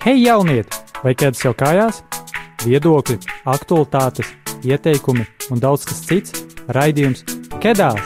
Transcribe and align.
Hei, 0.00 0.22
jaunieti! 0.24 0.78
Vai 1.04 1.12
ķēdes 1.12 1.42
jau 1.44 1.50
kājās? 1.52 1.98
Viedokļi, 2.64 3.18
aktualitātes, 3.52 4.30
ieteikumi 4.64 5.26
un 5.52 5.60
daudz 5.60 5.84
kas 5.84 6.00
cits- 6.08 6.32
raidījums 6.76 7.20
Kedās! 7.60 8.00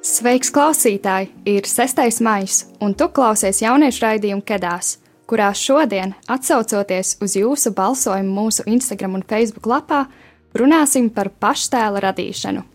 Sveiks, 0.00 0.48
klausītāji! 0.48 1.28
Ir 1.44 1.68
6. 1.68 2.20
maija, 2.24 2.64
un 2.80 2.94
tu 2.94 3.08
klausies 3.12 3.60
jauniešu 3.60 4.06
raidījumu 4.06 4.42
Kedās 4.42 4.96
kurā 5.32 5.52
šodien, 5.56 6.12
atsaucoties 6.28 7.16
uz 7.24 7.36
jūsu 7.36 7.72
balsojumu 7.72 8.34
mūsu 8.40 8.66
Instagram 8.68 9.14
un 9.16 9.22
Facebook 9.28 9.64
lapā, 9.64 10.06
runāsim 10.52 11.08
par 11.08 11.30
paštēla 11.40 12.02
radīšanu. 12.04 12.71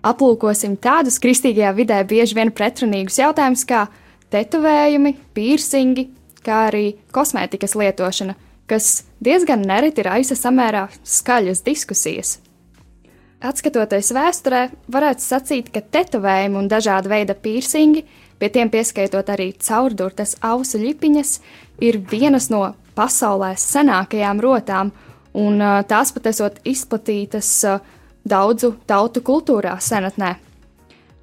Aplūkosim 0.00 0.78
tādus 0.80 1.18
kristīgajā 1.20 1.74
vidē 1.76 1.98
bieži 2.08 2.36
vien 2.38 2.52
pretrunīgus 2.56 3.18
jautājumus 3.20 3.66
kā 3.68 3.84
tetovējumi, 4.32 5.12
piercingi, 5.36 6.06
kā 6.44 6.62
arī 6.70 6.84
kosmētikas 7.12 7.76
lietošana, 7.76 8.36
kas 8.70 9.02
diezgan 9.20 9.66
nereti 9.68 10.06
raisa 10.06 10.38
samērā 10.38 10.86
skaļas 11.04 11.60
diskusijas. 11.66 12.38
Atskatoties 13.40 14.12
vēsturē, 14.16 14.66
varētu 14.92 15.24
sacīt, 15.24 15.70
ka 15.72 15.80
tetovējumi 15.80 16.60
un 16.60 16.68
dažāda 16.68 17.08
veida 17.08 17.36
piercingi 17.36 18.04
pie 18.40 18.48
tiem 18.52 18.72
pieskaitot 18.72 19.28
arī 19.32 19.50
caurdurtas 19.60 20.38
ausu 20.40 20.80
ļipiņas, 20.80 21.36
ir 21.84 22.00
vienas 22.08 22.48
no 22.52 22.70
pasaulē 22.96 23.52
senākajām 23.60 24.40
rotām, 24.40 24.92
un 25.36 25.60
tās 25.88 26.12
pat 26.16 26.28
esot 26.32 26.60
izplatītas 26.64 27.52
daudzu 28.24 28.74
tautu 28.86 29.22
kultūrā 29.24 29.76
senatnē. 29.80 30.34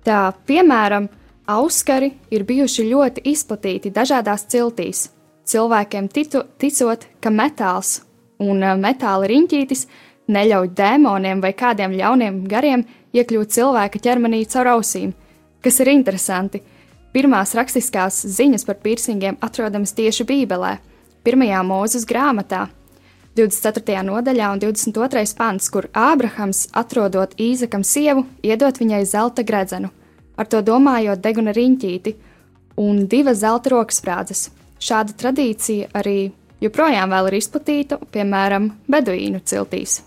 Tā 0.06 0.32
piemēram, 0.48 1.08
auskari 1.48 2.14
ir 2.32 2.46
bijuši 2.48 2.88
ļoti 2.92 3.26
izplatīti 3.32 3.92
dažādās 3.94 4.48
ciltīs, 4.52 5.08
cilvēkiem 5.48 6.08
titu, 6.12 6.44
ticot, 6.58 7.08
ka 7.22 7.32
metāls 7.34 8.02
un 8.40 8.64
metāla 8.82 9.28
riņķītis 9.28 9.88
neļauj 10.32 10.72
dēmoniem 10.76 11.44
vai 11.44 11.54
kādiem 11.56 11.96
ļauniem 12.00 12.42
gariem 12.48 12.84
iekļūt 13.16 13.54
cilvēka 13.58 14.02
ķermenī 14.04 14.44
caur 14.52 14.76
ausīm, 14.76 15.14
kas 15.64 15.80
ir 15.84 15.92
interesanti, 15.92 16.62
Pirmās 17.18 17.56
rakstiskās 17.58 18.20
ziņas 18.30 18.62
par 18.68 18.78
piercingiem 18.84 19.40
atrodamas 19.42 19.96
tieši 19.98 20.22
Bībelē, 20.30 20.76
1. 21.26 21.46
mūzes 21.66 22.04
grāmatā, 22.06 22.68
24. 23.38 24.02
nodaļā 24.08 24.50
un 24.56 24.62
22. 24.62 25.36
pants, 25.38 25.70
kur 25.70 25.88
Ābrahams, 25.94 26.66
atrodot 26.74 27.36
Īzakam 27.38 27.84
sievu, 27.86 28.26
iedot 28.42 28.80
viņai 28.82 29.04
zelta 29.06 29.46
gredzenu, 29.46 29.92
ar 30.38 30.50
to 30.50 30.64
domājot 30.66 31.22
deguna 31.22 31.54
riņķīti 31.54 32.16
un 32.82 33.06
divas 33.10 33.44
zelta 33.44 33.74
roksprādzes. 33.76 34.48
Šāda 34.82 35.14
tradīcija 35.18 35.92
arī 35.98 36.32
joprojām 36.62 37.14
ir 37.28 37.38
izplatīta, 37.38 38.00
piemēram, 38.14 38.72
beduīnu 38.90 39.42
ciltīs. 39.46 40.02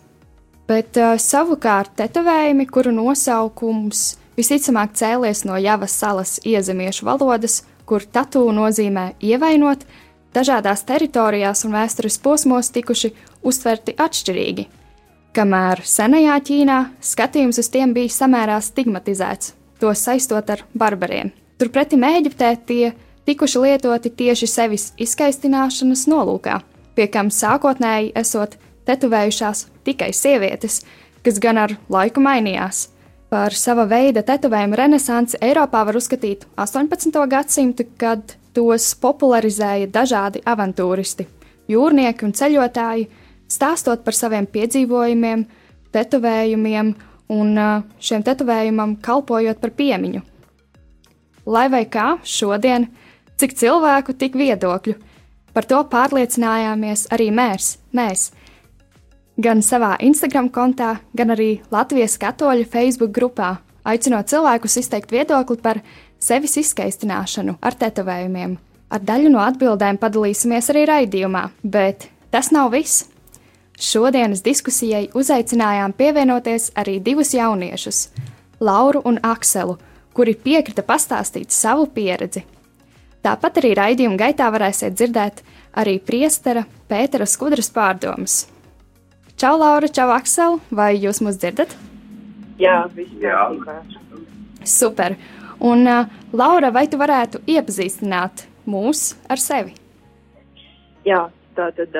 Bet 0.70 0.98
uh, 0.98 1.16
savukārt 1.18 1.96
tetovējumi, 1.98 2.66
kuru 2.70 2.92
nosaukums 2.94 4.14
visticamāk 4.38 4.94
cēlies 4.94 5.42
no 5.46 5.58
Javas 5.58 5.96
salas 5.98 6.38
iezemiešu 6.46 7.06
valodas, 7.08 7.64
kur 7.86 8.06
tatu 8.06 8.44
nozīmē 8.54 9.12
ievainot, 9.18 9.82
dažādās 10.34 10.84
teritorijās 10.86 11.64
un 11.66 11.74
vēstures 11.74 12.18
posmos 12.22 12.70
tikuši 12.74 13.12
uztverti 13.46 13.96
atšķirīgi. 13.98 14.66
Kamēr 15.34 15.82
senajā 15.86 16.36
Ķīnā 16.46 16.78
skatījums 17.06 17.60
uz 17.62 17.68
tiem 17.70 17.92
bija 17.94 18.10
samērā 18.10 18.58
stigmatizēts, 18.64 19.54
to 19.78 19.92
saistot 19.94 20.50
ar 20.50 20.64
barbariem. 20.74 21.30
Turpretī 21.60 21.98
Eģiptē 22.00 22.56
tie 22.66 22.92
tikuši 23.28 23.62
lietoti 23.62 24.10
tieši 24.10 24.46
sevis 24.50 24.92
izskaistināšanas 24.98 26.06
nolūkā, 26.10 26.60
pie 26.96 27.06
kam 27.06 27.30
sākotnēji 27.30 28.14
esot 28.18 28.56
tetovējušās 28.88 29.66
tikai 29.86 30.10
sievietes, 30.16 30.80
kas 31.22 31.38
gan 31.38 31.58
ar 31.58 31.76
laiku 31.88 32.22
mainījās. 32.24 32.88
Par 33.30 33.54
sava 33.54 33.84
veida 33.86 34.24
tetovējumu 34.26 34.74
renesansi 34.74 35.38
Eiropā 35.44 35.84
var 35.86 36.00
uzskatīt 36.00 36.48
18. 36.58 37.14
gadsimtu, 37.30 37.86
kad 38.00 38.34
tos 38.56 38.94
popularizēja 39.00 39.90
dažādi 39.92 40.42
avantūristi, 40.48 41.26
jūrnieki 41.70 42.26
un 42.26 42.34
ceļotāji, 42.36 43.06
stāstot 43.50 44.02
par 44.06 44.16
saviem 44.16 44.46
piedzīvojumiem, 44.50 45.44
tetovējumiem 45.94 46.94
un 47.30 47.62
šiem 48.02 48.24
tetovējumam 48.26 48.96
kalpojot 49.02 49.60
par 49.62 49.74
piemiņu. 49.78 50.22
Lai 51.50 51.68
vai 51.72 51.84
kā 51.90 52.18
šodien, 52.26 52.88
cik 53.40 53.56
cilvēku, 53.58 54.14
tik 54.18 54.36
viedokļu, 54.38 54.94
par 55.54 55.66
to 55.66 55.80
pārliecinājāmies 55.90 57.08
arī 57.14 57.30
mēs, 57.34 57.76
mēs 57.96 58.30
gan 59.40 59.62
savā 59.64 59.94
Instagram 60.04 60.50
kontā, 60.52 60.98
gan 61.16 61.32
arī 61.34 61.60
Latvijas 61.72 62.18
katoļu 62.20 62.68
Facebook 62.70 63.14
grupā, 63.16 63.54
aicinot 63.88 64.28
cilvēkus 64.30 64.76
izteikt 64.82 65.14
viedokli 65.14 65.56
par 65.62 65.80
sevis 66.20 66.56
izskaistināšanu 66.60 67.56
ar 67.60 67.76
tetovējumiem. 67.80 68.58
Ar 68.90 69.02
daļu 69.06 69.30
no 69.32 69.42
atbildēm 69.44 70.00
padalīsimies 70.02 70.70
arī 70.72 70.84
raidījumā, 70.90 71.44
bet 71.62 72.08
tas 72.34 72.50
nav 72.54 72.72
viss. 72.74 73.06
Šodienas 73.80 74.42
diskusijai 74.44 75.06
uzaicinājām 75.16 75.94
pievienoties 75.96 76.70
arī 76.76 76.98
divus 77.00 77.32
jauniešus, 77.34 78.08
Lauru 78.60 79.00
un 79.08 79.16
Akselu, 79.24 79.78
kuri 80.12 80.34
piekrita 80.36 80.84
pastāstīt 80.84 81.54
savu 81.54 81.86
pieredzi. 81.94 82.42
Tāpat 83.24 83.60
arī 83.62 83.72
raidījuma 83.78 84.18
gaitā 84.20 84.50
varēsiet 84.52 84.96
dzirdēt 84.96 85.40
arī 85.80 85.98
priestera 86.04 86.66
Pētera 86.90 87.28
Skudras 87.28 87.70
pārdomas. 87.72 88.42
Čau, 89.40 89.54
Laura, 89.56 89.88
čau, 89.88 90.10
Aksel, 90.12 90.58
vai 90.68 90.92
jūs 91.00 91.22
mūs 91.24 91.38
dzirdat? 91.40 91.72
Jā, 92.60 92.82
viss 92.92 93.16
kārtībā. 93.22 93.80
Super. 94.68 95.16
Un, 95.60 95.84
Laura, 96.32 96.70
vai 96.72 96.86
tu 96.88 96.96
varētu 97.00 97.42
iepazīstināt 97.50 98.46
mūs 98.70 99.10
ar 99.28 99.40
sevi? 99.40 99.74
Jā, 101.04 101.26
tā 101.56 101.68
tad, 101.76 101.96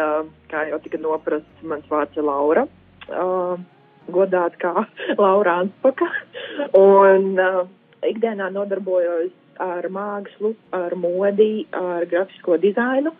kā 0.48 0.65
jau 0.71 0.78
tika 0.84 1.00
noprasts, 1.00 1.66
mans 1.69 1.84
vārds 1.93 2.16
ir 2.16 2.25
Laura. 2.25 2.65
Godāt 4.10 4.56
kā 4.62 4.72
Laura 5.21 5.59
Anspaka. 5.65 6.09
Un 6.78 7.37
ikdienā 8.06 8.48
nodarbojos 8.54 9.32
ar 9.60 9.88
mākslu, 9.92 10.54
ar 10.72 10.97
modi, 10.97 11.66
ar 11.77 12.06
grafisko 12.09 12.56
dizainu. 12.60 13.12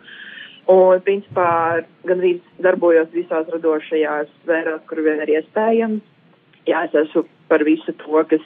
Un, 0.71 1.01
principā, 1.05 1.81
gan 2.07 2.21
arī 2.21 2.35
darbojos 2.61 3.09
visās 3.13 3.49
radošajās 3.49 4.29
sfērās, 4.41 4.81
kur 4.89 5.01
vien 5.05 5.21
ir 5.23 5.35
iespējams. 5.39 6.03
Jā, 6.69 6.85
es 6.85 6.95
esmu 6.95 7.25
par 7.49 7.65
visu 7.65 7.93
to, 8.03 8.21
kas, 8.29 8.43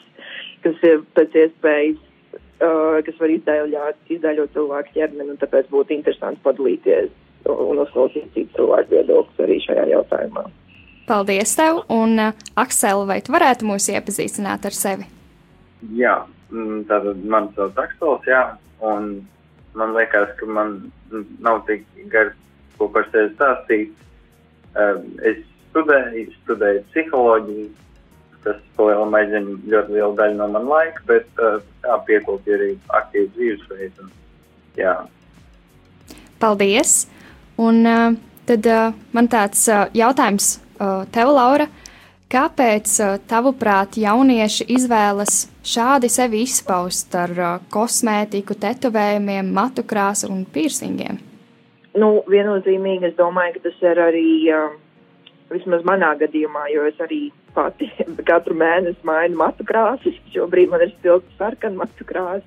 kas 0.66 0.84
ir 0.90 1.04
pēc 1.18 1.38
iespējas, 1.44 2.02
uh, 2.36 2.98
kas 3.06 3.22
var 3.22 3.34
izdaļot, 3.36 4.02
izdaļot 4.18 4.54
cilvēku 4.58 4.98
ķermeni, 4.98 5.32
un 5.36 5.42
tāpēc 5.42 5.72
būtu 5.74 5.96
interesanti 5.98 6.44
padalīties 6.46 7.14
un 7.46 7.82
uzklausīt 7.84 8.32
citu 8.34 8.60
cilvēku 8.60 8.96
viedokļus 8.96 9.44
arī 9.46 9.60
šajā 9.68 9.90
jautājumā. 9.94 10.46
Paldies 11.06 11.54
tev, 11.58 11.84
un 11.94 12.18
uh, 12.18 12.46
Aksel, 12.58 13.06
vai 13.06 13.20
tu 13.22 13.36
varētu 13.36 13.68
mūs 13.70 13.92
iepazīstināt 13.94 14.66
ar 14.66 14.76
sevi? 14.76 15.06
Jā, 15.94 16.24
mm, 16.50 16.88
tātad 16.90 17.22
man 17.30 17.52
sauc 17.58 17.78
Aksels, 17.84 18.26
jā, 18.30 18.42
un 18.82 19.20
man 19.78 19.94
liekas, 19.94 20.32
ka 20.40 20.50
man 20.50 20.80
nav 21.46 21.62
tik 21.70 21.86
gar 22.10 22.34
ko 22.80 22.90
par 22.92 23.06
sevi 23.12 23.34
stāstīt. 23.36 23.94
Um, 24.76 25.04
es 25.24 25.44
studēju, 25.70 26.32
studēju 26.44 26.84
psiholoģiju, 26.90 27.68
tas 28.46 28.62
palielam 28.78 29.14
aizņem 29.18 29.50
ļoti 29.72 29.98
lielu 29.98 30.14
daļu 30.20 30.38
no 30.40 30.48
man 30.54 30.70
laika, 30.70 31.02
bet 31.10 31.42
uh, 31.42 31.58
tā 31.84 31.98
piekopja 32.08 32.60
arī 32.60 32.72
aktīvu 33.00 33.32
dzīvesveidu. 33.36 34.10
Jā. 34.80 34.96
Paldies! 36.40 37.06
Un 37.58 37.82
uh, 37.88 38.14
tad 38.46 38.68
uh, 38.70 38.94
man 39.16 39.30
tāds 39.32 39.64
uh, 39.72 39.88
jautājums 39.96 40.56
uh, 40.78 41.04
tev, 41.12 41.34
Laura. 41.34 41.68
Kāpēc, 42.36 42.90
tavuprāt, 43.30 44.00
jaunieši 44.02 44.66
izvēlas 44.74 45.44
šādi 45.64 46.10
sevi 46.10 46.42
izpaust 46.44 47.14
ar 47.16 47.32
kosmētiku, 47.72 48.58
tetovējumiem, 48.60 49.52
matu 49.54 49.86
krāsu 49.86 50.32
un 50.34 50.42
piercingiem? 50.50 51.20
Nu, 51.96 52.10
viennozīmīgi 52.28 53.12
es 53.12 53.16
domāju, 53.16 53.54
ka 53.56 53.70
tas 53.70 53.78
ir 53.86 54.02
arī, 54.08 54.26
vismaz 55.54 55.86
manā 55.88 56.16
gadījumā, 56.20 56.66
jo 56.74 56.90
es 56.90 56.98
arī 57.06 57.22
pati 57.56 57.90
katru 58.30 58.58
mēnesi 58.60 59.08
mainu 59.08 59.40
matu 59.42 59.68
krāsas. 59.68 60.20
Šobrīd 60.34 60.72
man 60.72 60.86
ir 60.86 60.94
spilgti 60.96 61.40
sarkana 61.40 61.84
matu 61.84 62.08
krāsa. 62.08 62.46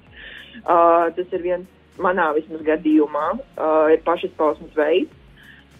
Uh, 0.58 1.08
tas 1.16 1.32
ir 1.32 1.44
viens 1.44 2.02
manā 2.02 2.30
vismaz 2.36 2.62
gadījumā, 2.66 3.28
uh, 3.38 3.86
ir 3.94 4.04
pašizpausmes 4.06 4.76
veids. 4.78 5.14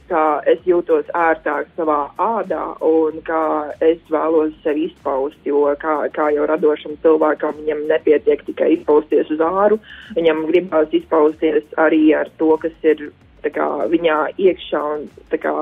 kā 0.09 0.41
es 0.49 0.63
jūtos 0.65 1.09
ērtāk 1.13 1.67
savā 1.77 1.99
ādā 2.17 2.63
un 2.81 3.19
kā 3.27 3.43
es 3.85 3.99
vēlos 4.09 4.55
sevi 4.63 4.87
izpaust, 4.89 5.37
jo 5.45 5.67
kā, 5.83 5.97
kā 6.15 6.31
jau 6.33 6.47
radošam 6.49 6.97
cilvēkam 7.03 7.59
viņam 7.61 7.83
nepietiek 7.91 8.45
tikai 8.47 8.71
izpausties 8.79 9.29
uz 9.35 9.43
āru, 9.45 9.77
viņam 10.17 10.47
gribās 10.49 10.95
izpausties 10.97 11.69
arī 11.77 12.15
ar 12.17 12.31
to, 12.41 12.55
kas 12.63 12.73
ir 12.89 13.11
kā, 13.53 13.69
viņā 13.93 14.19
iekšā 14.41 14.83
un 14.95 15.05
kā, 15.29 15.55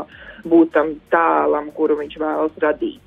būt 0.47 0.73
tam 0.77 0.95
tēlam, 1.11 1.73
kuru 1.75 1.99
viņš 1.99 2.19
vēlas 2.23 2.62
radīt. 2.62 3.06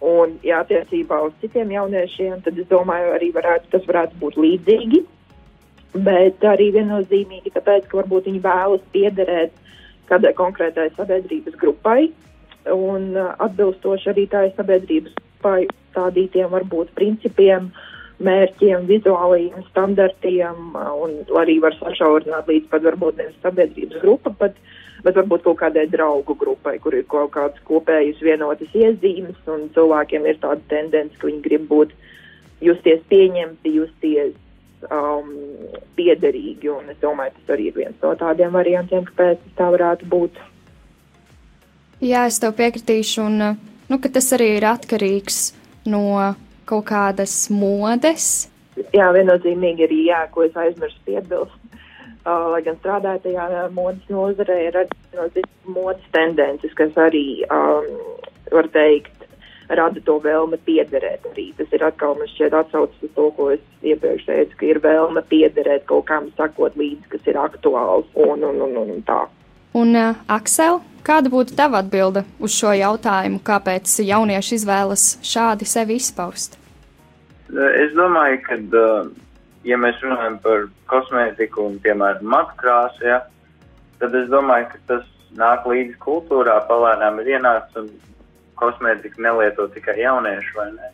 Un, 0.00 0.38
ja 0.46 0.62
attiecībā 0.64 1.18
uz 1.26 1.34
citiem 1.42 1.74
jauniešiem, 1.74 2.38
tad 2.44 2.56
es 2.58 2.68
domāju, 2.70 3.10
arī 3.18 3.28
varētu, 3.34 3.68
tas 3.74 3.84
varētu 3.84 4.16
būt 4.22 4.38
līdzīgi, 4.40 5.02
bet 6.06 6.46
arī 6.48 6.70
viennozīmīgi 6.78 7.52
tāpēc, 7.52 7.84
ka 7.90 8.00
varbūt 8.00 8.30
viņi 8.30 8.40
vēlas 8.46 8.86
piederēt 8.94 9.52
kādai 10.08 10.32
konkrētai 10.38 10.88
sabiedrības 10.96 11.58
grupai. 11.60 12.08
Un 12.72 13.12
uh, 13.16 13.34
atbilstoši 13.44 14.10
arī 14.12 14.26
tai 14.32 14.46
sabiedrības 14.56 15.12
grupai 15.16 15.68
stādītiem 15.90 16.48
varbūt 16.52 16.92
principiem, 16.96 17.70
mērķiem, 18.20 18.84
vizuālajiem 18.88 19.64
standartiem 19.70 20.74
un 20.76 21.16
arī 21.40 21.56
var 21.64 21.76
sašaurināt 21.78 22.50
līdz 22.50 22.68
pat 22.72 22.84
varbūt 22.84 23.20
nevis 23.20 23.38
sabiedrības 23.44 24.02
grupa, 24.02 24.32
bet, 24.42 24.58
bet 25.04 25.16
varbūt 25.16 25.46
kaut 25.46 25.60
kādai 25.62 25.86
draugu 25.92 26.36
grupai, 26.40 26.76
kur 26.84 26.96
ir 26.96 27.06
kaut 27.08 27.32
kāds 27.36 27.64
kopējs 27.68 28.20
vienotas 28.24 28.76
iezīmes 28.76 29.40
un 29.48 29.68
cilvēkiem 29.76 30.28
ir 30.28 30.40
tāda 30.42 30.60
tendence, 30.72 31.16
ka 31.16 31.30
viņi 31.30 31.42
grib 31.46 31.66
būt 31.70 31.96
justies 32.60 33.00
pieņemti, 33.08 33.72
justies 33.80 34.36
um, 34.88 35.32
piederīgi. 35.96 36.68
Un 36.72 36.92
es 36.92 37.00
domāju, 37.00 37.34
tas 37.38 37.56
arī 37.56 37.70
ir 37.70 37.78
viens 37.80 38.04
no 38.04 38.12
tādiem 38.20 38.52
variantiem, 38.54 39.08
kāpēc 39.08 39.48
tā 39.56 39.70
varētu 39.72 40.08
būt. 40.12 40.44
Jā, 42.00 42.26
es 42.28 42.40
tev 42.40 42.54
piekritīšu, 42.56 43.24
un 43.28 43.40
nu, 43.90 44.00
tas 44.00 44.30
arī 44.36 44.54
ir 44.56 44.68
atkarīgs 44.68 45.40
no 45.88 46.04
kaut 46.70 46.86
kādas 46.90 47.34
modes. 47.52 48.48
Jā, 48.94 49.10
viennozīmīgi 49.14 49.86
arī, 49.86 50.02
jā, 50.08 50.24
ko 50.32 50.46
es 50.46 50.56
aizmirsu 50.56 51.00
piebilst. 51.08 51.56
Uh, 52.20 52.50
lai 52.52 52.60
gan 52.60 52.76
strādāju 52.76 53.22
tajā 53.24 53.68
modes 53.72 54.12
nozarē, 54.12 54.58
ir 54.68 54.76
arī 54.82 55.42
modes 55.64 56.04
tendences, 56.12 56.74
kas 56.76 56.92
arī, 57.00 57.40
um, 57.48 57.86
var 58.52 58.68
teikt, 58.74 59.24
rada 59.70 60.02
to 60.04 60.18
vēlme 60.20 60.58
piederēt 60.66 61.24
arī. 61.32 61.46
Tas 61.56 61.72
ir 61.72 61.84
atkal 61.86 62.16
man 62.18 62.28
šķiet 62.28 62.56
atsaucas 62.60 63.06
uz 63.06 63.12
to, 63.16 63.26
ko 63.38 63.48
es 63.54 63.64
iepriekš 63.86 64.26
teicu, 64.28 64.58
ka 64.60 64.68
ir 64.68 64.82
vēlme 64.84 65.24
piederēt 65.32 65.86
kaut 65.88 66.08
kam 66.10 66.28
sakot 66.36 66.76
līdzi, 66.76 67.08
kas 67.14 67.32
ir 67.32 67.40
aktuāls 67.40 68.08
un, 68.14 68.44
un, 68.44 68.62
un, 68.68 68.78
un, 68.84 68.94
un 68.98 69.02
tā. 69.08 69.22
Un, 69.80 69.94
uh, 69.94 70.20
Aksel, 70.28 70.82
kāda 71.06 71.32
būtu 71.32 71.56
tava 71.56 71.80
atbilde 71.80 72.26
uz 72.42 72.52
šo 72.52 72.74
jautājumu, 72.76 73.40
kāpēc 73.46 74.00
jaunieši 74.04 74.58
izvēlas 74.60 75.12
šādi 75.24 75.68
sevi 75.68 76.00
izpaust? 76.02 76.59
Es 77.50 77.94
domāju, 77.98 78.38
ka, 78.46 78.58
uh, 78.78 79.08
ja 79.66 79.78
mēs 79.80 79.98
runājam 80.04 80.38
par 80.44 80.68
kosmētiku 80.92 81.64
un, 81.66 81.80
piemēram, 81.82 82.28
matkrāsu, 82.30 83.02
ja, 83.08 83.20
tad 84.02 84.14
es 84.14 84.28
domāju, 84.30 84.68
ka 84.70 84.80
tas 84.92 85.08
nāk 85.38 85.66
līdzi 85.66 85.98
kultūrā, 86.02 86.60
palēnām 86.68 87.20
ir 87.22 87.34
ienācis 87.36 87.82
un 87.82 87.90
kosmētiku 88.60 89.22
nelieto 89.24 89.66
tikai 89.74 89.98
jaunieši, 90.02 90.54
vai 90.56 90.68
ne? 90.76 90.90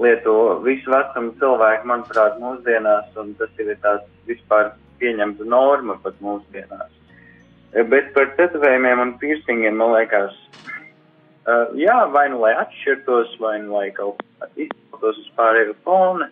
Lieto 0.00 0.34
visu 0.64 0.92
vecumu 0.92 1.34
cilvēku, 1.40 1.88
manuprāt, 1.88 2.38
mūsdienās, 2.40 3.10
un 3.20 3.34
tas 3.40 3.50
ir 3.60 3.72
tāds 3.82 4.06
vispār 4.28 4.72
pieņemta 5.00 5.44
norma 5.48 5.96
pat 6.04 6.16
mūsdienās. 6.24 6.92
Bet 7.90 8.12
par 8.16 8.32
tetovējumiem 8.38 9.02
un 9.04 9.12
piercingiem, 9.20 9.76
man 9.78 9.94
liekas, 9.94 10.36
uh, 11.46 11.70
jā, 11.78 11.96
vai 12.14 12.26
nu 12.32 12.42
lai 12.42 12.52
atšķirtos, 12.64 13.38
vai 13.42 13.56
nu 13.64 13.78
lai 13.78 13.88
kaut 13.96 14.20
kā 14.40 14.50
izpautos 14.66 15.22
uz 15.22 15.32
pārējo 15.38 15.78
fona, 15.86 16.28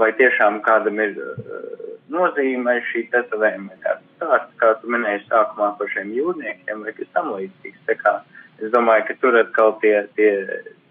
vai 0.00 0.10
tiešām 0.18 0.60
kādam 0.66 1.00
ir 1.02 1.16
uh, 1.20 1.86
nozīme 2.10 2.80
šī 2.90 3.06
tetovējuma, 3.12 3.78
kāds 3.84 4.06
stāsts, 4.16 4.58
kā 4.62 4.74
tu 4.80 4.90
minēji 4.90 5.26
sākumā 5.28 5.74
par 5.78 5.90
šiem 5.94 6.12
jūrniekiem, 6.16 6.84
vai 6.86 6.94
kas 6.96 7.16
tam 7.16 7.34
līdzīgs. 7.36 7.82
Tā 7.86 7.98
kā 8.00 8.18
uh, 8.18 8.38
Es 8.60 8.68
domāju, 8.74 9.06
ka 9.08 9.16
tur 9.22 9.38
atkal 9.40 9.72
tie, 9.80 9.94
tie, 10.18 10.30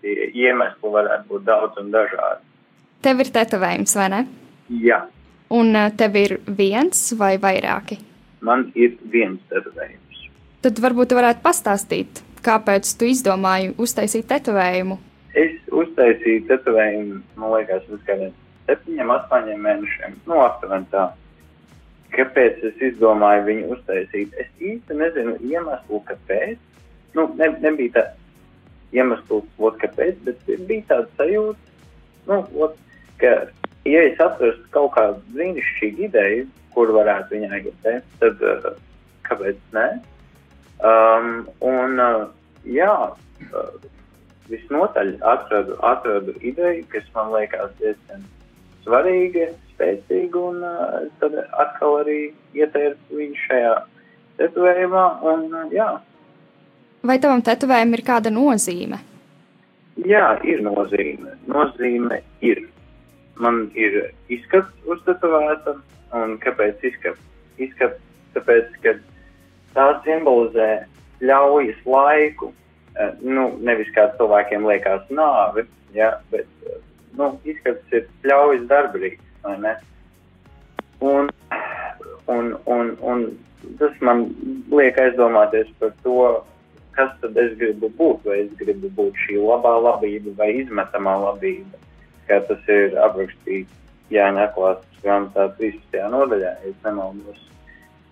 tie 0.02 0.30
iemesli 0.34 0.94
varētu 0.96 1.30
būt 1.30 1.46
daudz 1.46 1.78
un 1.78 1.92
dažādi. 1.94 2.42
Tev 3.06 3.22
ir 3.22 3.30
tetovējums, 3.36 3.94
vai 4.00 4.08
ne? 4.14 4.22
Jā. 4.86 5.04
Un 5.54 5.76
eh, 5.78 5.92
tev 5.98 6.18
ir 6.18 6.40
viens 6.46 7.04
vai 7.20 7.36
vairāki? 7.42 8.00
Man 8.46 8.70
ir 8.74 8.98
viens 9.14 9.42
tetovējums. 9.54 10.26
Tad 10.66 10.82
varbūt 10.82 11.12
tu 11.12 11.20
varētu 11.20 11.44
pastāstīt, 11.46 12.24
kāpēc 12.46 12.92
tu 13.00 13.10
izdomāji 13.10 13.74
uztaisīt 13.82 14.28
tetovējumu? 14.30 15.00
Es 15.40 15.56
uztaisīju 15.72 16.46
tetovējumu, 16.50 17.20
man 17.40 17.56
liekas, 17.56 17.86
uz 17.94 18.02
kādiem 18.08 18.34
septiņiem, 18.70 19.12
astoņiem 19.16 19.66
mēnešiem. 19.66 20.16
Nu, 20.30 20.40
aptuveni 20.46 20.90
tā. 20.94 21.10
Kāpēc 22.16 22.64
es 22.72 22.82
izdomāju 22.90 23.46
viņu 23.46 23.70
uztaisīt? 23.76 24.34
Es 24.42 24.50
īsti 24.58 24.98
nezinu 24.98 25.36
iemeslu, 25.46 26.02
kāpēc 26.08 26.58
nu, 27.18 27.28
ne, 27.38 27.50
nebija 27.62 27.96
tā 27.96 28.06
iemesls, 28.96 29.48
ot, 29.58 29.78
kāpēc, 29.82 30.18
bet 30.26 30.46
bija 30.70 30.86
tāda 30.90 31.10
sajūta, 31.20 31.74
nu, 32.30 32.40
ot, 32.66 32.78
ka, 33.22 33.34
ja 33.88 34.06
es 34.08 34.22
atrastu 34.24 34.66
kaut 34.74 34.94
kādu 34.98 35.22
brīnišķīgu 35.36 36.08
ideju, 36.10 36.48
kur 36.74 36.94
varētu 36.96 37.36
viņai 37.36 37.62
gribēt, 37.68 38.08
tad 38.22 38.42
uh, 38.46 38.72
kāpēc 39.28 39.62
ne? 39.76 39.88
Um, 40.80 41.48
un, 41.66 42.00
uh, 42.00 42.28
jā, 42.64 42.94
uh, 43.52 43.88
visnotaļ 44.50 45.16
atradu, 45.28 45.76
atradu 45.84 46.36
ideju, 46.40 46.86
kas 46.94 47.08
man 47.16 47.34
liekas 47.36 47.74
diezgan 47.82 48.24
svarīga, 48.86 49.50
spēcīga, 49.74 50.46
un 50.52 50.64
uh, 50.64 51.02
tad 51.20 51.36
atkal 51.52 52.00
arī 52.04 52.20
ietērpu 52.56 53.20
viņu 53.20 53.42
šajā 53.48 53.74
tetovējumā, 54.40 55.08
un 55.34 55.50
uh, 55.52 55.68
jā, 55.76 55.92
Vai 57.00 57.16
tavam 57.24 57.40
tetovējumam 57.40 57.96
ir 57.96 58.02
kāda 58.04 58.32
nozīme? 58.34 58.98
Jā, 60.08 60.34
ir 60.44 60.60
nozīme. 60.66 61.32
Nozīme 61.48 62.20
ir. 62.44 62.66
Man 63.40 63.70
ir 63.80 64.10
izskats 64.28 64.74
uztetovēta, 64.84 65.78
un 66.20 66.36
kāpēc 66.44 66.84
izskats? 66.90 67.22
Izskats 67.60 68.02
tāpēc, 68.36 68.74
ka 68.84 68.98
tā 69.76 69.88
simbolizē 70.06 70.70
ļaujas 71.26 71.82
laiku, 71.86 72.54
eh, 72.96 73.12
nu, 73.22 73.50
nevis 73.66 73.90
kā 73.96 74.10
cilvēkiem 74.18 74.68
liekas 74.68 75.10
nāvi, 75.10 75.66
ja, 75.94 76.14
bet, 76.32 76.48
eh, 76.68 76.80
nu, 77.18 77.34
izskats 77.44 77.96
ir 77.96 78.08
ļaujas 78.24 78.68
darbrīgs? 78.70 79.26
Un, 81.00 81.30
un, 82.28 82.56
un, 82.66 82.98
un 83.02 83.26
tas 83.80 83.96
man 84.02 84.28
liek 84.72 85.00
aizdomāties 85.00 85.70
par 85.80 85.94
to, 86.04 86.44
kas 86.98 87.12
tad 87.22 87.38
es 87.40 87.56
gribu 87.60 87.90
būt, 88.00 88.26
vai 88.28 88.42
es 88.46 88.54
gribu 88.60 88.92
būt 88.98 89.20
šī 89.26 89.40
labā 89.40 89.76
labība 89.80 90.36
vai 90.40 90.50
izmetamā 90.60 91.16
labība, 91.24 91.80
kā 92.28 92.42
tas 92.48 92.72
ir 92.72 92.98
aprakstīts 93.00 93.76
Jāņa 94.10 94.48
atklāsmes 94.48 95.04
grāmatā 95.04 95.46
13. 95.60 96.00
nodaļā, 96.10 96.54
ja 96.66 96.72
nemaldos. 96.88 97.44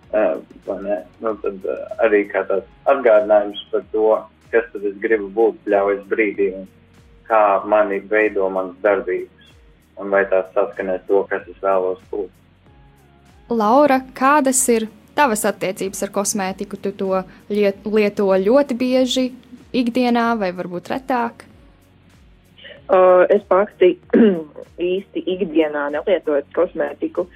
Uh, 0.08 0.40
ne? 0.82 0.98
nu, 1.20 1.34
tad 1.42 1.64
uh, 1.68 1.80
arī 2.04 2.22
kā 2.30 2.44
tāds 2.48 2.68
atgādinājums 2.88 3.60
par 3.72 3.82
to, 3.92 4.06
kas 4.52 4.68
tad 4.72 4.86
es 4.88 4.96
gribu 5.02 5.28
būt 5.36 5.68
ļaujas 5.68 6.06
brīdī 6.08 6.52
un 6.56 6.68
kā 7.28 7.42
mani 7.68 8.00
veido 8.08 8.48
manas 8.48 8.78
darbības 8.84 9.50
un 10.00 10.14
vai 10.14 10.22
tās 10.30 10.48
saskanēs 10.54 11.04
to, 11.08 11.24
kas 11.28 11.44
es 11.50 11.58
vēlos 11.60 12.00
būt. 12.12 12.30
Laura, 13.48 14.00
kādas 14.16 14.60
ir 14.72 14.88
tavas 15.16 15.44
attiecības 15.48 16.02
ar 16.04 16.12
kosmētiku? 16.14 16.78
Tu 16.80 16.92
to 16.96 17.22
liet, 17.50 17.84
lieto 17.84 18.28
ļoti 18.32 18.76
bieži, 18.78 19.26
ikdienā 19.76 20.30
vai 20.40 20.52
varbūt 20.56 20.92
retāk? 20.92 21.44
Uh, 22.88 23.26
es 23.28 23.42
pati 23.48 23.96
īsti 24.92 25.24
ikdienā 25.34 25.88
nelietoju 25.96 26.46
kosmētiku, 26.56 27.26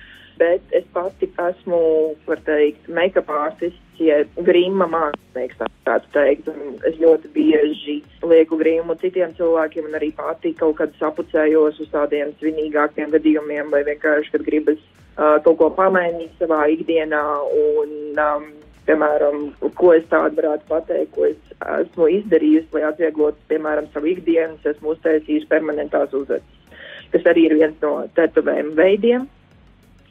bet 0.43 0.77
es 0.79 0.85
pati 0.95 1.31
esmu, 1.47 1.81
var 2.27 2.43
teikt, 2.47 2.89
make-up 2.91 3.31
artists, 3.31 3.81
ja 4.03 4.23
grīma 4.47 4.89
mākslinieks, 4.91 5.61
tā 5.87 5.99
teikt. 6.15 6.49
Un 6.51 6.79
es 6.89 6.97
ļoti 7.01 7.31
bieži 7.35 7.99
lieku 8.27 8.59
grīmu 8.61 8.97
citiem 9.03 9.35
cilvēkiem 9.39 9.91
un 9.91 9.99
arī 9.99 10.11
pati 10.17 10.55
kaut 10.59 10.81
kad 10.81 10.97
sapucējos 10.99 11.81
uz 11.85 11.93
tādiem 11.93 12.35
svinīgākiem 12.41 13.13
gadījumiem 13.15 13.71
vai 13.75 13.85
vienkārši, 13.89 14.35
kad 14.35 14.47
gribas 14.49 14.81
uh, 14.83 15.39
kaut 15.45 15.59
ko 15.61 15.71
pamainīt 15.79 16.35
savā 16.41 16.65
ikdienā 16.75 17.23
un, 17.63 17.95
um, 18.27 18.49
piemēram, 18.89 19.45
ko 19.79 19.93
es 19.95 20.09
tādu 20.11 20.41
varētu 20.41 20.67
pateikt, 20.71 21.13
ko 21.15 21.29
es 21.29 21.53
esmu 21.85 22.09
izdarījusi, 22.19 22.73
lai 22.75 22.89
atvieglotu, 22.89 23.39
piemēram, 23.53 23.87
savu 23.93 24.11
ikdienu, 24.11 24.59
es 24.59 24.75
esmu 24.75 24.97
uztaisījusi 24.97 25.51
permanentās 25.53 26.15
uzvedas, 26.17 26.75
kas 27.15 27.31
arī 27.31 27.47
ir 27.47 27.57
viens 27.61 27.79
no 27.85 28.01
tetovējuma 28.17 28.75
veidiem. 28.81 29.31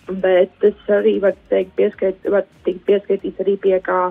Bet 0.08 0.66
es 0.66 0.88
arī 0.92 1.20
varu 1.24 1.38
teikt, 1.52 1.76
pieskait, 1.78 2.24
var 2.34 2.48
tikt 2.66 2.86
pieskaitīts 2.88 3.44
arī 3.44 3.58
pie 3.62 3.78
kā 3.86 4.02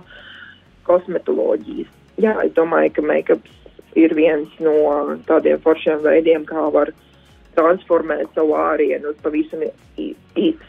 kosmetoloģijas. 0.86 1.90
Jā, 2.20 2.36
es 2.44 2.54
domāju, 2.56 2.94
ka 2.96 3.04
make-ups 3.06 3.96
ir 3.98 4.14
viens 4.14 4.52
no 4.62 4.74
tādiem 5.26 5.60
foršiem 5.64 6.02
veidiem, 6.04 6.44
kā 6.48 6.68
var 6.72 6.92
transformēt 7.56 8.30
savu 8.34 8.54
ārienu 8.58 9.10
uz 9.10 9.16
pavisam 9.24 9.64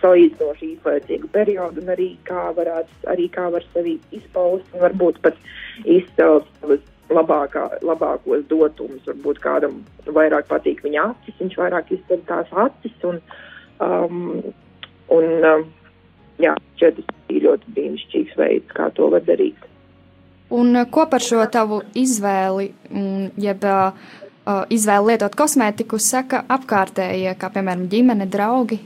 salīdzinoši 0.02 0.72
īslaicīgu 0.74 1.30
periodu, 1.32 1.84
un 1.84 1.92
arī 1.94 2.10
kā, 2.28 2.50
varētu, 2.58 2.98
arī 3.12 3.28
kā 3.32 3.48
var 3.54 3.66
sevi 3.74 4.00
izpaust, 4.16 4.66
un 4.74 4.84
varbūt 4.88 5.22
pat 5.24 5.38
izcelt 5.86 6.50
savas 6.60 6.82
labākā, 7.12 7.68
labākos 7.86 8.44
dotumus. 8.50 9.06
Varbūt 9.08 9.42
kādam 9.44 9.82
vairāk 10.08 10.50
patīk 10.50 10.82
viņa 10.86 11.06
acis, 11.12 11.38
viņš 11.40 11.58
vairāk 11.62 11.94
izceļ 11.96 12.26
tās 12.30 12.52
acis, 12.66 12.98
un, 13.08 13.22
um, 13.84 14.42
un 15.12 15.46
um, 15.52 15.68
jā, 16.42 16.56
šeit 16.80 17.00
tas 17.00 17.20
ir 17.32 17.46
ļoti 17.46 17.76
brīnišķīgs 17.76 18.40
veids, 18.40 18.72
kā 18.76 18.90
to 18.98 19.10
var 19.14 19.24
darīt. 19.28 19.68
Un 20.52 20.76
ko 20.92 21.06
par 21.08 21.24
šo 21.24 21.44
tavu 21.52 21.80
izvēli, 21.96 22.72
jeb 23.40 23.68
uh, 23.68 24.10
izvēli 24.74 25.14
lietot 25.14 25.36
kosmētiku, 25.40 26.00
saka 26.02 26.42
apkārtējie, 26.52 27.32
kā 27.40 27.52
piemēram 27.54 27.86
ģimene, 27.92 28.28
draugi? 28.32 28.82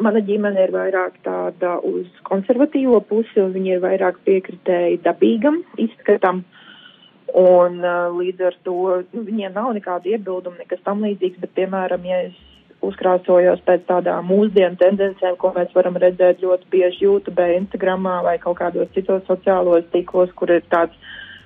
Mana 0.00 0.22
ģimene 0.24 0.62
ir 0.64 0.70
vairāk 0.72 1.18
tāda 1.26 1.74
uz 1.84 2.06
konservatīvo 2.28 3.02
pusi, 3.08 3.40
un 3.42 3.50
viņi 3.56 3.74
ir 3.74 3.82
vairāk 3.82 4.22
piekritēji 4.24 5.02
dabīgam 5.04 5.60
izskatam. 5.82 6.44
Un 7.36 7.82
uh, 7.82 8.06
līdz 8.14 8.46
ar 8.46 8.56
to 8.66 8.76
nu, 9.10 9.24
viņiem 9.26 9.52
nav 9.54 9.74
nekāda 9.74 10.14
iebilduma, 10.14 10.58
nekas 10.62 10.80
tam 10.86 11.02
līdzīgs, 11.06 11.42
bet, 11.42 11.52
piemēram, 11.58 12.06
ja 12.06 12.22
es 12.28 12.38
uzkrāsojos 12.86 13.60
pēc 13.66 13.84
tādām 13.88 14.28
mūsdienu 14.30 14.78
tendencēm, 14.80 15.36
ko 15.40 15.52
mēs 15.56 15.72
varam 15.76 15.98
redzēt 16.00 16.42
ļoti 16.44 16.68
bieži 16.72 17.04
YouTube, 17.06 17.46
Instagramā 17.60 18.20
vai 18.26 18.36
kaut 18.42 18.58
kādos 18.60 18.90
citos 18.96 19.26
sociālos 19.28 19.88
tīklos, 19.92 20.32
kur 20.38 20.52
ir 20.54 20.64
tāds, 20.72 20.96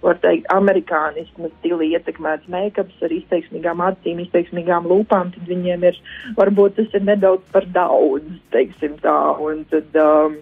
var 0.04 0.18
teikt, 0.20 0.48
amerikānismu 0.52 1.48
stili 1.58 1.92
ietekmēts 1.96 2.50
make-ups 2.52 3.04
ar 3.06 3.12
izteiksmīgām 3.14 3.80
acīm, 3.86 4.20
izteiksmīgām 4.26 4.88
lūpām, 4.90 5.32
tad 5.32 5.46
viņiem 5.48 5.86
ir, 5.88 6.00
varbūt 6.36 6.76
tas 6.78 6.98
ir 6.98 7.06
nedaudz 7.08 7.46
par 7.54 7.66
daudz, 7.72 8.26
teiksim 8.52 8.98
tā, 9.00 9.16
un 9.40 9.64
tad, 9.72 9.96
um, 9.96 10.36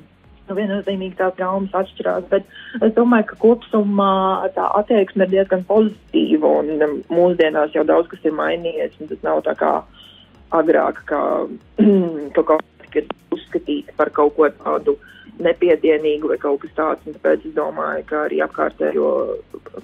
nu, 0.49 0.58
viennozīmīgi 0.58 1.14
tās 1.20 1.38
gaumas 1.38 1.78
atšķirās, 1.78 2.26
bet 2.34 2.50
es 2.82 2.94
domāju, 2.99 3.30
ka 3.30 3.40
kopsumā 3.46 4.12
tā 4.58 4.66
attieksme 4.82 5.28
ir 5.28 5.34
diezgan 5.38 5.62
pozitīva, 5.70 6.56
un 6.58 6.88
um, 6.88 7.00
mūsdienās 7.14 7.78
jau 7.78 7.87
daudz 7.87 8.11
kas 8.11 8.26
ir 8.26 8.34
mainījies, 8.42 8.99
un 8.99 9.14
tas 9.14 9.22
nav 9.22 9.44
tā 9.46 9.54
kā, 9.62 9.76
uh, 9.78 10.01
agrāk, 10.59 11.02
kā 11.09 11.23
kaut 12.37 12.47
kā 12.50 12.59
tika 12.85 13.06
uzskatīta 13.35 13.97
par 13.97 14.12
kaut 14.14 14.37
ko 14.37 14.49
tādu 14.62 14.97
nepiedienīgu 15.42 16.32
vai 16.32 16.38
kaut 16.40 16.62
kas 16.64 16.75
tāds. 16.76 17.06
Tāpēc 17.09 17.47
es 17.49 17.56
domāju, 17.56 18.04
ka 18.09 18.26
arī 18.26 18.42
apkārtējo 18.44 19.09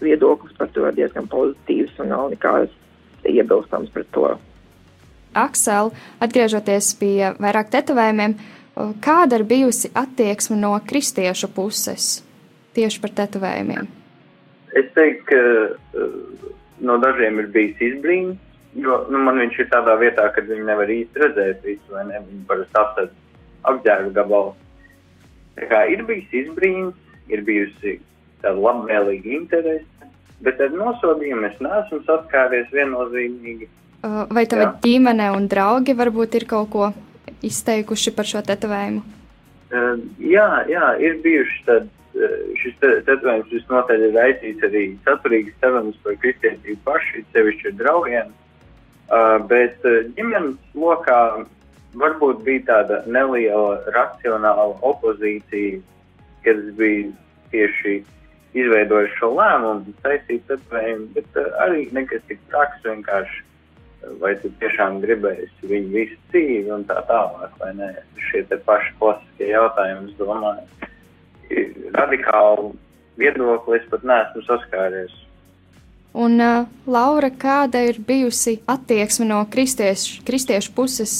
viedoklis 0.03 0.57
par 0.59 0.71
to 0.75 0.87
ir 0.89 0.99
diezgan 0.99 1.29
pozitīvs 1.31 1.99
un 2.03 2.13
nav 2.13 2.29
nekāds 2.35 2.75
iebilstams 3.29 3.91
pret 3.95 4.11
to. 4.15 4.31
Aksel, 5.39 5.93
atgriežoties 6.25 6.95
pie 6.99 7.33
vairāk 7.39 7.69
tetovējumiem, 7.73 8.39
kāda 9.05 9.39
ir 9.39 9.45
bijusi 9.49 9.91
attieksme 9.97 10.57
no 10.59 10.73
kristiešu 10.89 11.51
puses 11.55 12.19
tieši 12.79 13.03
par 13.03 13.15
tetovējumiem? 13.23 13.89
Es 14.79 14.89
teiktu, 14.95 15.25
ka 15.29 15.41
uh, 16.05 16.51
no 16.85 16.99
dažiem 17.03 17.41
ir 17.43 17.49
bijis 17.53 17.81
izbrīns, 17.91 18.37
Jo 18.79 19.01
nu, 19.11 19.21
man 19.27 19.41
viņš 19.43 19.59
ir 19.63 19.71
tādā 19.73 19.97
vietā, 19.99 20.29
ka 20.35 20.45
viņi 20.45 20.67
nevar 20.69 20.91
īsti 20.93 21.23
redzēt 21.25 21.65
visu, 21.67 21.95
vai 21.95 22.05
ne? 22.11 22.21
Viņi 22.27 22.45
parasti 22.51 22.79
apsēd 22.83 23.15
apģērbu 23.73 24.13
gabalu. 24.17 24.55
Tā 25.59 25.67
kā 25.71 25.81
ir 25.91 26.05
bijis 26.07 26.37
izbrīns, 26.45 26.95
ir 27.33 27.43
bijusi 27.47 27.99
tāda 28.43 28.59
labvēlīga 28.63 29.35
interese, 29.35 30.09
bet 30.45 30.61
ar 30.63 30.75
nosodījumu 30.79 31.49
es 31.51 31.59
neesmu 31.65 32.01
saskāries 32.07 32.71
viennozīmīgi. 32.75 33.69
Vai 34.31 34.47
tava 34.47 34.63
jā. 34.63 34.73
ģimene 34.85 35.33
un 35.35 35.49
draugi 35.51 35.97
varbūt 35.99 36.39
ir 36.39 36.47
kaut 36.51 36.71
ko 36.71 36.91
izteikuši 37.43 38.15
par 38.15 38.29
šo 38.31 38.43
tetovējumu? 38.47 39.03
Uh, 39.69 39.99
jā, 40.23 40.49
jā, 40.71 40.93
ir 41.03 41.23
bijuši 41.25 41.65
tad. 41.67 41.95
Šis 42.59 42.75
tetovējums 42.83 43.53
visnotaļ 43.53 44.01
ir 44.09 44.15
raisīts 44.17 44.65
arī 44.67 44.81
saturīgas 45.07 45.55
sarunas 45.63 45.99
par 46.03 46.17
kristietību 46.19 46.81
paši, 46.83 47.21
sevišķi 47.31 47.69
ar 47.69 47.77
draugiem. 47.79 48.33
Uh, 49.09 49.39
bet 49.49 49.81
uh, 49.89 50.03
ģimenes 50.19 50.59
lokā 50.77 51.21
varbūt 51.97 52.43
bija 52.45 52.65
tāda 52.69 52.99
neliela 53.09 53.79
racionāla 53.95 54.75
opozīcija, 54.85 55.79
kad 56.45 56.61
es 56.61 56.75
biju 56.77 57.15
tieši 57.55 57.95
izveidojis 58.59 59.15
šo 59.17 59.31
lēmumu, 59.39 59.95
saistīt 60.05 60.53
atvējumu, 60.53 61.09
bet 61.17 61.41
uh, 61.41 61.49
arī 61.65 61.87
nekas 61.97 62.21
tik 62.29 62.43
traks 62.53 62.85
vienkārši. 62.85 63.45
Vai 64.21 64.31
tu 64.39 64.47
tiešām 64.61 65.01
gribēsi 65.03 65.69
viņu 65.73 65.89
visu 65.91 66.19
dzīvi 66.31 66.71
un 66.71 66.85
tā 66.87 67.01
tālāk, 67.09 67.57
vai 67.59 67.73
nē? 67.81 67.89
Šie 68.29 68.45
te 68.47 68.61
paši 68.69 68.93
klasiskie 69.01 69.49
jautājumi, 69.51 70.13
es 70.13 70.21
domāju, 70.21 70.93
radikālu 71.97 72.71
viedokli 73.19 73.81
es 73.81 73.89
pat 73.91 74.05
neesmu 74.07 74.45
saskāries. 74.47 75.17
Un, 76.19 76.41
uh, 76.43 76.67
Laura, 76.91 77.29
kāda 77.31 77.79
ir 77.87 78.01
bijusi 78.03 78.57
attieksme 78.67 79.29
no 79.29 79.39
kristiešu, 79.53 80.25
kristiešu 80.27 80.73
puses, 80.75 81.13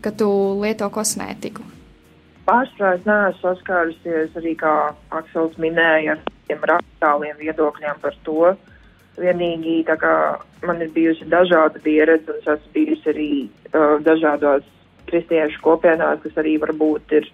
kad 0.00 0.16
tu 0.16 0.28
lieto 0.62 0.86
kosmētiku? 0.94 1.64
Pārsvarā 2.46 2.94
es 2.96 3.02
neesmu 3.04 3.42
saskārusies 3.42 4.38
arī, 4.40 4.54
kā 4.56 4.72
Aksels 5.18 5.58
minēja, 5.60 6.14
ar 6.14 6.38
tiem 6.48 6.64
radikāliem 6.70 7.36
viedokļiem 7.42 8.00
par 8.00 8.16
to. 8.24 8.54
Vienīgi 9.20 9.82
tā 9.90 9.98
kā 10.00 10.14
man 10.64 10.80
ir 10.80 10.88
bijusi 10.94 11.28
dažāda 11.28 11.82
pieredze, 11.84 12.30
un 12.32 12.40
es 12.40 12.48
esmu 12.54 12.72
bijusi 12.78 13.12
arī 13.12 13.28
uh, 13.44 13.98
dažādās 14.08 14.64
kristiešu 15.10 15.60
kopienās, 15.66 16.22
kas 16.24 16.40
arī 16.40 16.56
varbūt 16.64 17.12
ir 17.18 17.28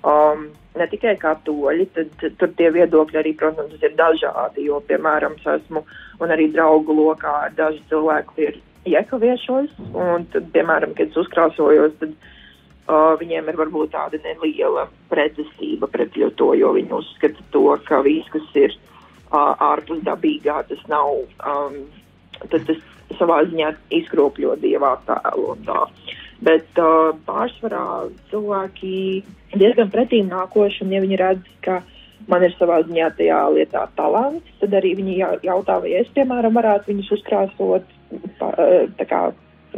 um, 0.00 0.48
ne 0.80 0.88
tikai 0.88 1.18
katoļi, 1.20 1.90
tad, 1.92 2.16
tad 2.24 2.40
tur 2.40 2.56
tie 2.56 2.72
viedokļi 2.72 3.20
arī, 3.20 3.36
protams, 3.36 3.76
ir 3.84 4.00
dažādi, 4.00 4.64
jo, 4.70 4.80
piemēram, 4.88 5.36
es 5.42 5.52
esmu 5.58 5.84
uh, 5.84 6.00
un 6.20 6.34
arī 6.34 6.50
draugu 6.52 6.94
lokā 6.96 7.34
daži 7.56 7.82
cilvēki 7.90 8.46
ir 8.48 8.62
un 9.96 10.26
tad, 10.32 10.48
piemēram, 10.54 10.94
kad 10.96 11.08
es 11.08 11.20
uzkrāsojos, 11.24 11.94
tad 12.00 12.12
uh, 12.14 13.14
viņiem 13.20 13.48
ir 13.48 13.60
varbūt 13.60 13.94
tāda 13.94 14.20
neliela 14.24 14.86
pretestība 15.12 15.88
pret 15.90 16.16
to, 16.36 16.50
jo 16.58 16.72
viņi 16.76 16.92
uzskata 16.98 17.46
to, 17.54 17.66
ka 17.88 18.02
viss, 18.04 18.28
kas 18.32 18.50
ir 18.60 18.74
uh, 18.74 19.54
ārpus 19.72 20.02
dabīgā, 20.04 20.60
tas 20.68 20.82
nav, 20.92 21.24
um, 21.48 21.80
tad 22.50 22.60
tas 22.68 22.82
savā 23.18 23.42
ziņā 23.48 23.72
izkropļo 24.02 24.58
dievā 24.60 24.94
tēlu. 25.08 25.56
Bet 26.44 26.80
uh, 26.82 27.14
pārsvarā 27.24 28.10
cilvēki 28.30 28.94
diezgan 29.54 29.90
pretīm 29.92 30.28
nākoši, 30.32 30.84
un 30.84 30.92
ja 30.92 31.02
viņi 31.04 31.20
redz, 31.20 31.52
ka 31.64 31.80
man 32.30 32.44
ir 32.46 32.54
savā 32.58 32.80
ziņā 32.86 33.10
tajā 33.18 33.40
lietā 33.54 33.84
talants, 33.98 34.52
tad 34.60 34.74
arī 34.78 34.94
viņi 34.98 35.18
jautā, 35.46 35.78
vai 35.82 35.94
es, 36.00 36.10
piemēram, 36.16 36.56
varētu 36.58 36.92
viņus 36.92 37.10
uzkrāsot, 37.18 37.90
tā 38.98 39.08
kā 39.10 39.20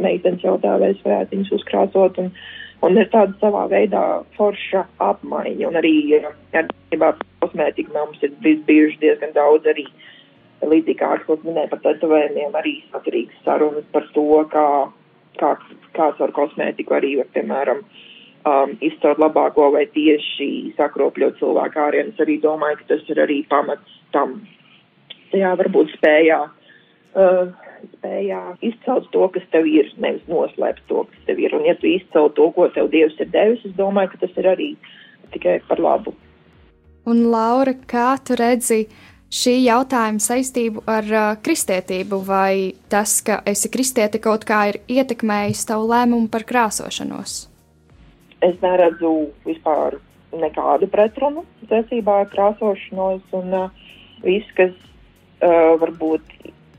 meitenes 0.01 0.45
jautā, 0.45 0.77
vai 0.81 0.93
es 0.93 1.03
varētu 1.05 1.35
viņus 1.35 1.53
uzkrāsot, 1.59 2.19
un, 2.23 2.31
un 2.85 2.99
ir 3.01 3.09
tāda 3.13 3.35
savā 3.41 3.65
veidā 3.71 4.03
forša 4.37 4.85
apmaiņa, 5.03 5.69
un 5.69 5.79
arī 5.81 5.95
ar 6.57 6.69
kosmētiku 7.43 7.95
mums 7.95 8.21
ir 8.25 8.35
bijuši 8.41 9.01
diezgan 9.03 9.33
daudz 9.37 9.67
arī 9.69 9.87
līdzīgi 10.63 10.97
kā 10.97 11.13
Aksels 11.13 11.43
minēja 11.45 11.69
par 11.73 11.83
tetovējumiem, 11.83 12.55
arī 12.57 12.79
saturīgas 12.91 13.43
sarunas 13.45 13.85
par 13.93 14.07
to, 14.15 14.27
kā, 14.53 14.67
kā, 15.41 15.51
kāds 15.97 16.23
ar 16.23 16.33
kosmētiku 16.33 16.95
arī, 16.97 17.11
piemēram, 17.35 17.83
uh, 17.83 18.06
um, 18.47 18.75
izcelt 18.83 19.19
labāko 19.21 19.71
vai 19.75 19.85
tieši 19.93 20.73
sakropļot 20.77 21.39
cilvēku 21.41 21.81
ārienu. 21.83 22.13
Es 22.13 22.23
arī 22.23 22.37
domāju, 22.43 22.81
ka 22.81 22.93
tas 22.93 23.09
ir 23.11 23.21
arī 23.23 23.41
pamats 23.49 23.97
tam. 24.15 24.39
Jā, 25.35 25.51
varbūt 25.59 25.91
spējā, 25.97 26.39
uh, 27.19 27.41
spējā 27.97 28.43
izcelt 28.69 29.09
to, 29.15 29.25
kas 29.33 29.49
tev 29.51 29.67
ir, 29.69 29.89
nevis 30.03 30.23
noslēpt 30.31 30.85
to, 30.91 31.03
kas 31.11 31.27
tev 31.27 31.41
ir. 31.43 31.55
Un 31.57 31.67
ja 31.67 31.75
tu 31.79 31.89
izcelt 31.91 32.37
to, 32.39 32.47
ko 32.55 32.69
tev 32.75 32.91
Dievs 32.93 33.19
ir 33.19 33.29
devis, 33.33 33.65
es 33.67 33.75
domāju, 33.79 34.13
ka 34.13 34.23
tas 34.23 34.39
ir 34.39 34.49
arī 34.53 34.71
tikai 35.33 35.59
par 35.67 35.83
labu. 35.83 36.15
Un 37.07 37.27
Laura, 37.31 37.75
kā 37.87 38.15
tu 38.23 38.35
redzi 38.39 38.85
šī 39.31 39.57
jautājuma 39.65 40.23
saistību 40.23 40.85
ar 40.87 41.11
uh, 41.11 41.27
kristietību, 41.43 42.21
vai 42.23 42.71
tas, 42.91 43.19
ka 43.23 43.41
esi 43.47 43.71
kristieti, 43.71 44.23
kaut 44.23 44.47
kā 44.47 44.63
ir 44.71 44.81
ietekmējis 44.87 45.67
tavu 45.67 45.91
lēmumu 45.91 46.31
par 46.31 46.47
krāsošanos? 46.47 47.56
Es 48.45 48.57
neredzu 48.61 49.13
vispār 49.47 49.97
nekādu 50.35 50.89
pretrunu 50.91 51.45
saistībā 51.69 52.21
ar 52.23 52.29
krāsošanos 52.31 53.23
un 53.37 53.55
uh, 53.55 53.87
viss, 54.23 54.49
kas 54.57 54.73
uh, 55.41 55.75
varbūt, 55.81 56.23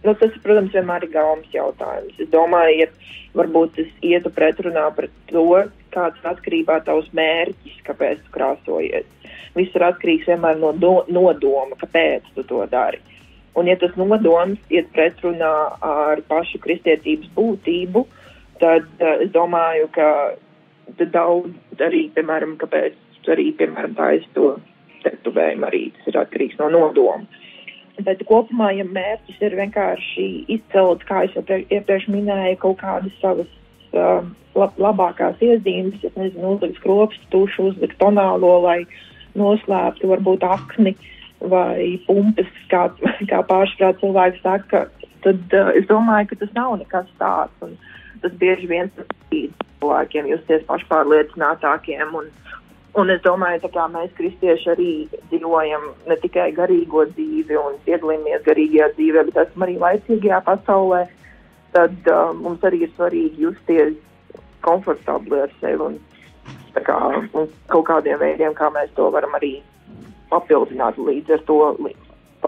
nu, 0.04 0.14
tas, 0.14 0.36
protams, 0.44 0.74
vienmēr 0.74 1.06
ir 1.06 1.14
gaumas 1.14 1.54
jautājums. 1.54 2.16
Es 2.20 2.30
domāju, 2.32 2.84
ja 2.84 2.88
varbūt 3.38 3.76
tas 3.78 3.90
ietu 4.04 4.32
pretrunā 4.34 4.88
pret 4.96 5.14
to, 5.30 5.46
kāds 5.94 6.20
ir 6.22 6.30
atkarībā 6.32 6.80
tavs 6.86 7.08
mērķis, 7.16 7.82
kāpēc 7.86 8.24
tu 8.24 8.34
krāsojies. 8.34 9.06
Viss 9.56 9.74
ir 9.74 9.84
atkarīgs 9.88 10.28
vienmēr 10.28 10.58
no 10.60 10.72
do, 10.76 10.98
nodoma, 11.08 11.78
kāpēc 11.80 12.28
tu 12.36 12.44
to 12.48 12.64
dari. 12.70 13.00
Un, 13.58 13.66
ja 13.66 13.74
tas 13.80 13.94
nodoms 13.98 14.60
iet 14.70 14.90
pretrunā 14.94 15.54
ar 15.82 16.20
pašu 16.28 16.60
kristietības 16.62 17.32
būtību, 17.34 18.04
tad 18.62 18.86
uh, 19.00 19.16
es 19.24 19.32
domāju, 19.34 19.88
ka 19.94 20.10
daudz 20.96 21.84
arī, 21.84 22.08
piemēram, 22.16 22.56
kāpēc 22.60 23.28
arī, 23.32 23.50
piemēram, 23.58 23.94
tā 23.98 24.12
es 24.18 24.26
to 24.36 24.56
tetovējumu 25.04 25.68
arī 25.68 25.82
tas 25.96 26.10
ir 26.10 26.18
atkarīgs 26.22 26.58
no 26.60 26.70
nodoma. 26.72 27.26
Bet 28.06 28.22
kopumā, 28.28 28.70
ja 28.78 28.84
mērķis 28.86 29.40
ir 29.42 29.56
vienkārši 29.58 30.26
izcelt, 30.54 31.02
kā 31.08 31.24
es 31.26 31.34
jau 31.34 31.42
iepriekš 31.58 32.06
minēju, 32.14 32.60
kaut 32.62 32.78
kādas 32.82 33.14
savas 33.22 33.48
uh, 33.90 34.22
lab 34.58 34.78
labākās 34.78 35.42
iezīmes, 35.42 36.04
es 36.06 36.14
nezinu, 36.14 36.54
uzlikt 36.54 36.78
skropstu, 36.78 37.26
tušu, 37.34 37.72
uzlikt 37.72 37.98
tonālo, 37.98 38.52
lai 38.62 38.84
noslēptu 39.38 40.10
varbūt 40.12 40.46
akni 40.46 40.94
vai 41.42 41.98
pumpes, 42.06 42.50
kā, 42.70 42.86
kā 43.30 43.42
pārsvarā 43.50 43.96
cilvēki 43.98 44.44
saka, 44.46 44.86
tad 45.26 45.58
uh, 45.58 45.72
es 45.74 45.90
domāju, 45.90 46.30
ka 46.30 46.42
tas 46.44 46.54
nav 46.54 46.78
nekas 46.78 47.10
tāds. 47.18 47.66
Un 47.66 47.74
tas 48.22 48.34
bieži 48.40 48.68
vien 48.70 48.92
palīdz 48.98 49.64
cilvēkiem 49.78 50.30
justies 50.34 50.66
pašpārliecinātākiem 50.68 52.14
un, 52.18 52.30
Un 52.98 53.12
es 53.12 53.20
domāju, 53.22 53.68
ka 53.70 53.84
mēs, 53.92 54.10
kristieši, 54.16 54.70
arī 54.72 54.90
dzīvojam 55.30 55.84
ne 56.08 56.16
tikai 56.18 56.48
garīgo 56.56 57.04
dzīvi 57.12 57.58
un 57.60 57.76
piedalāmies 57.84 58.42
garīgajā 58.46 58.88
dzīvē, 58.96 59.24
bet 59.28 59.40
esam 59.44 59.64
arī 59.66 59.76
laicīgajā 59.82 60.40
pasaulē. 60.48 61.04
Tad 61.76 62.10
uh, 62.10 62.32
mums 62.34 62.64
arī 62.64 62.86
ir 62.86 62.92
svarīgi 62.96 63.44
justies 63.44 63.94
komfortabli 64.64 65.42
ar 65.44 65.52
sevi 65.60 65.84
un, 65.84 65.98
kā, 66.74 66.96
un 67.36 67.50
kaut 67.70 67.86
kādiem 67.90 68.18
veidiem, 68.22 68.56
kā 68.56 68.72
mēs 68.74 68.90
to 68.96 69.10
varam 69.14 69.36
arī 69.38 69.58
papildināt 70.32 70.98
līdz 70.98 71.36
ar 71.36 71.44
to, 71.46 71.58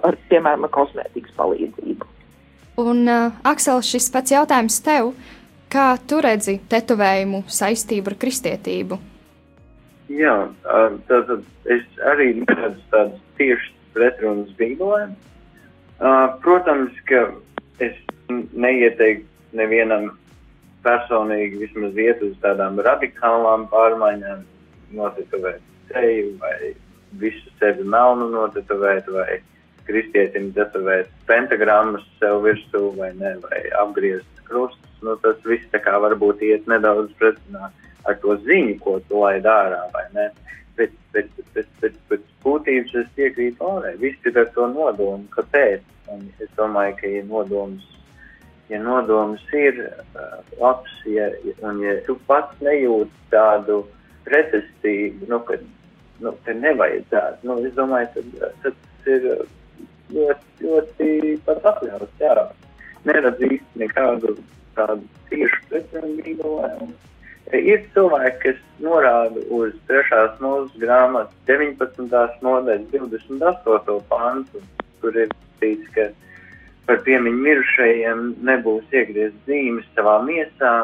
ar, 0.00 0.18
piemēram, 0.32 0.66
ar 0.66 0.74
kosmētikas 0.74 1.36
palīdzību. 1.36 2.08
Un, 2.80 3.04
uh, 3.06 3.38
Aksel, 3.46 3.84
šis 3.84 4.08
pats 4.10 4.32
jautājums 4.32 4.80
tev, 4.82 5.12
kā 5.70 5.94
tu 6.08 6.20
redzi 6.24 6.58
tetovējumu 6.70 7.44
saistību 7.50 8.12
ar 8.12 8.18
kristietību? 8.24 8.98
Jā, 10.10 10.36
tātad 11.08 11.44
es 11.70 11.84
arī 12.10 12.32
neredzu 12.40 12.82
tādas 12.90 13.20
tiešas 13.38 13.74
pretrunas 13.94 14.50
bīdolēm. 14.58 15.12
Protams, 16.42 16.96
ka 17.06 17.28
es 17.84 17.94
neieteiktu 18.30 19.28
nevienam 19.58 20.10
personīgi 20.84 21.60
vismaz 21.60 21.98
iet 22.00 22.22
uz 22.24 22.34
tādām 22.42 22.80
radikālām 22.82 23.66
pārmaiņām, 23.70 24.42
notetuvēt 24.96 25.62
seju 25.90 26.34
vai 26.40 26.72
visu 27.20 27.52
sevi 27.60 27.84
melnu 27.84 28.30
notetuvēt 28.32 29.08
vai 29.12 29.40
kristietim 29.86 30.50
tetuvēt 30.56 31.10
pentagrammas 31.26 32.04
sev 32.18 32.42
virsū 32.46 32.90
vai 32.98 33.10
ne, 33.18 33.34
vai 33.44 33.62
apgriezt 33.82 34.39
krustus. 34.50 34.98
Nu, 35.00 35.16
tas 35.22 35.38
viss 35.48 35.70
tā 35.72 35.80
kā 35.80 35.96
varbūt 36.02 36.42
iet 36.44 36.66
nedaudz 36.68 37.14
pretrunā 37.20 37.70
ar 38.08 38.18
to 38.20 38.36
ziņu, 38.44 38.76
ko 38.84 38.98
tu 39.08 39.22
laid 39.22 39.48
ārā, 39.48 39.84
vai 39.94 40.04
ne? 40.16 40.26
Bet, 40.76 40.92
bet, 41.14 41.28
bet, 41.54 41.68
bet, 41.80 41.96
bet 42.08 42.26
būtības 42.44 42.94
es 43.02 43.08
piekrītu 43.16 43.64
Lorē, 43.64 43.94
viss 44.00 44.28
ir 44.28 44.38
ar 44.40 44.48
to 44.54 44.68
nodomu, 44.72 45.26
kāpēc. 45.34 45.84
Un 46.10 46.26
es 46.42 46.50
domāju, 46.58 46.96
ka 46.98 47.10
ja 47.10 47.22
nodoms, 47.28 47.84
ja 48.70 48.80
nodoms 48.82 49.42
ir 49.54 49.82
uh, 49.84 50.38
labs, 50.58 50.94
ja, 51.06 51.28
un 51.68 51.82
ja 51.84 51.98
tu 52.06 52.16
pats 52.26 52.64
nejūti 52.64 53.28
tādu 53.30 53.82
pretestību, 54.26 55.28
nu, 55.30 55.40
ka 55.46 55.60
nu, 56.24 56.34
te 56.46 56.56
nevajadzētu, 56.56 57.46
nu, 57.46 57.60
es 57.68 57.76
domāju, 57.76 58.10
tad, 58.16 58.32
tad 58.64 58.80
tas 58.80 59.12
ir 59.14 59.28
ļoti, 60.16 60.50
ļoti 60.64 61.36
pat 61.46 61.70
atļauts, 61.74 62.18
jā. 62.24 62.48
Neredz 63.08 63.44
īsti 63.46 63.80
nekādu 63.80 64.34
tādu 64.76 65.06
tiešu 65.30 65.60
pretrunību. 65.70 66.56
Ir 67.50 67.80
cilvēki, 67.94 68.36
kas 68.44 68.58
norāda 68.84 69.42
uz 69.50 69.72
3. 69.90 70.20
mūža 70.42 70.82
grāmatas 70.82 71.34
19. 71.50 72.10
nodaļas 72.44 72.84
28. 72.92 73.96
pantu, 74.10 74.62
kur 75.00 75.16
ir 75.18 75.32
teikts, 75.62 75.88
ka 75.96 76.10
par 76.86 77.02
piemiņu 77.06 77.42
mirušajiem 77.46 78.22
nebūs 78.46 78.94
iegriezt 78.94 79.50
zīmes 79.50 79.88
savā 79.96 80.20
miesā, 80.26 80.74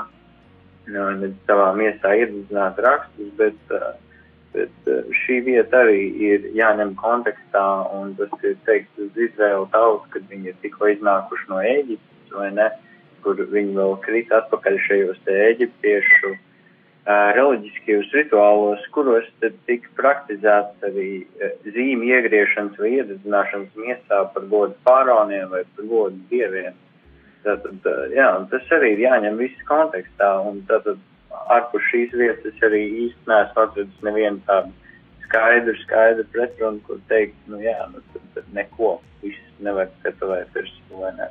no, 0.91 1.07
ne 1.21 1.31
savā 1.47 1.71
miesā 1.79 2.17
iedzināt 2.19 2.81
rakstus, 2.83 3.31
bet, 3.39 3.77
bet 4.57 4.91
šī 5.23 5.39
vieta 5.47 5.85
arī 5.85 6.01
ir 6.31 6.49
jāņem 6.57 6.95
kontekstā, 7.01 7.67
un 7.97 8.17
tas 8.19 8.33
ir 8.43 8.57
teikts 8.69 9.05
uz 9.07 9.23
Izraēlu 9.29 9.69
tautu, 9.75 10.09
kad 10.15 10.27
viņi 10.33 10.53
ir 10.53 10.59
tikko 10.65 10.91
iznākuši 10.95 11.53
no 11.53 11.61
Ēģiptes, 11.61 12.35
vai 12.35 12.51
ne, 12.57 12.71
kur 13.25 13.39
viņi 13.39 13.77
vēl 13.77 13.97
krīt 14.07 14.35
atpakaļ 14.35 14.81
šajos 14.89 15.23
te 15.27 15.39
Ēģiptiešu 15.51 16.35
reliģiskajos 17.07 18.09
rituālos, 18.17 18.87
kuros 18.95 19.27
tad 19.43 19.55
tika 19.69 19.91
praktizēts 19.99 20.87
arī 20.89 21.11
zīmju 21.63 22.17
iegriešanas 22.17 22.81
vai 22.83 22.97
iededzināšanas 22.97 23.79
miesā 23.79 24.25
par 24.35 24.49
godu 24.51 24.75
pārāniem 24.87 25.53
vai 25.53 25.63
par 25.77 25.87
godu 25.87 26.19
dieviem. 26.33 26.75
Tātad, 27.47 27.87
jā, 28.11 28.27
tas 28.51 28.73
arī 28.75 28.97
ir 28.97 29.05
jāņem 29.05 29.39
viss 29.39 29.69
kontekstā, 29.69 30.33
un 30.49 30.65
tātad 30.67 30.99
ārpus 31.57 31.89
šīs 31.91 32.15
vietas 32.17 32.67
arī 32.67 32.83
īsti 33.07 33.31
neesmu 33.31 33.63
atradis 33.65 34.05
nevienu 34.07 34.43
tādu 34.49 34.73
skaidru, 35.27 35.75
skaidru 35.83 36.27
pretrunu, 36.33 36.81
kur 36.87 37.03
teikt, 37.11 37.37
nu 37.51 37.61
jā, 37.63 37.79
nu 37.93 38.03
tad, 38.13 38.25
tad 38.37 38.49
neko, 38.55 38.97
viss 39.25 39.43
nevar 39.65 39.91
skatavēt 40.01 40.55
virsū 40.55 41.03
vai 41.03 41.13
ne. 41.19 41.29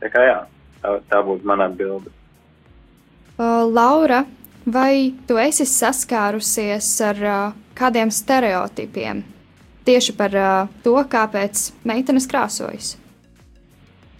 Tā 0.00 0.10
kā 0.12 0.24
jā, 0.24 0.38
tā, 0.82 0.98
tā 1.12 1.22
būtu 1.26 1.48
mana 1.48 1.68
atbilde. 1.68 2.12
Uh, 3.40 3.64
Laura, 3.68 4.24
Vai 4.68 5.14
tu 5.24 5.38
esi 5.40 5.64
saskārusies 5.64 6.88
ar 7.00 7.20
uh, 7.24 7.52
kādiem 7.72 8.10
stereotipiem 8.12 9.22
tieši 9.88 10.12
par 10.18 10.34
uh, 10.36 10.68
to, 10.84 10.92
kāpēc 11.00 11.70
meitenes 11.88 12.28
krāsojas? 12.28 12.98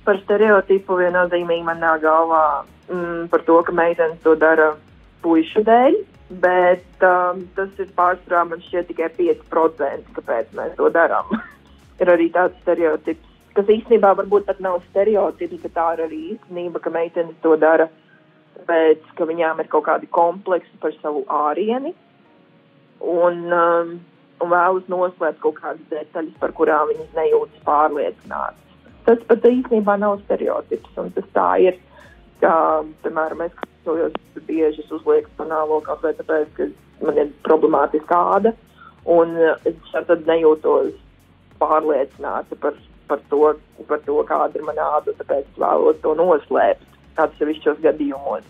Par 0.07 0.17
stereotipu 0.23 0.97
viennozīmīgi 0.97 1.67
man 1.67 1.83
nāk 1.85 2.01
galvā 2.07 2.65
mm, 2.89 3.29
par 3.29 3.45
to, 3.45 3.59
ka 3.63 3.75
meitenes 3.77 4.17
to 4.25 4.33
dara 4.35 4.73
puišu 5.25 5.65
dēļ, 5.67 5.97
bet 6.43 7.07
um, 7.07 7.45
tas 7.57 7.73
ir 7.83 7.91
pārsvarā 7.97 8.45
man 8.51 8.63
šķiet 8.67 8.91
tikai 8.91 9.11
5%, 9.19 10.13
kāpēc 10.19 10.53
mēs 10.59 10.77
to 10.79 10.91
darām. 10.95 11.33
ir 12.01 12.13
arī 12.13 12.29
tāds 12.35 12.57
stereotips, 12.65 13.27
kas 13.57 13.73
īstenībā 13.73 14.13
varbūt 14.19 14.47
pat 14.49 14.61
nav 14.65 14.81
stereotips, 14.91 15.63
bet 15.65 15.75
tā 15.77 15.89
ir 15.97 16.05
arī 16.07 16.21
īstenība, 16.35 16.83
ka 16.83 16.93
meitenes 16.95 17.37
to 17.45 17.57
dara 17.61 17.91
tāpēc, 18.61 19.03
ka 19.17 19.27
viņām 19.29 19.61
ir 19.63 19.69
kaut 19.73 19.87
kādi 19.89 20.09
kompleksi 20.13 20.81
par 20.83 20.95
savu 21.01 21.25
ārieni 21.27 21.93
un, 23.01 23.45
um, 23.53 23.93
un 24.41 24.53
vēlas 24.53 24.89
noslēpt 24.93 25.41
kaut 25.43 25.61
kādas 25.61 25.85
detaļas, 25.93 26.37
par 26.41 26.55
kurām 26.57 26.91
viņas 26.93 27.15
nejūtas 27.17 27.63
pārliecinātas. 27.67 28.67
Tas 29.07 29.23
pat 29.29 29.47
īstenībā 29.49 29.97
nav 29.99 30.21
stereotips, 30.25 30.93
un 31.01 31.09
tas 31.17 31.29
tā 31.37 31.49
ir, 31.65 31.79
ka, 32.43 32.55
piemēram, 33.05 33.45
es 33.47 33.55
klausojos 33.61 34.45
bieži 34.49 34.85
uzlieku 34.91 35.31
panālo 35.39 35.81
kaut 35.87 36.03
vai 36.05 36.13
tāpēc, 36.19 36.53
ka 36.57 36.69
man 37.05 37.21
ir 37.21 37.33
problemātiska 37.47 38.21
āda, 38.37 38.55
un 39.09 39.37
es 39.69 39.95
tad 39.95 40.27
nejūtos 40.29 40.93
pārliecināta 41.61 42.57
par, 42.61 42.79
par, 43.09 43.21
to, 43.33 43.43
par 43.89 44.01
to, 44.07 44.21
kāda 44.29 44.59
ir 44.59 44.65
mana 44.67 44.89
āda, 44.99 45.17
tāpēc 45.21 45.45
es 45.45 45.61
vēlos 45.61 46.01
to 46.05 46.15
noslēpt 46.19 47.21
atsevišķos 47.21 47.83
gadījumos. 47.85 48.47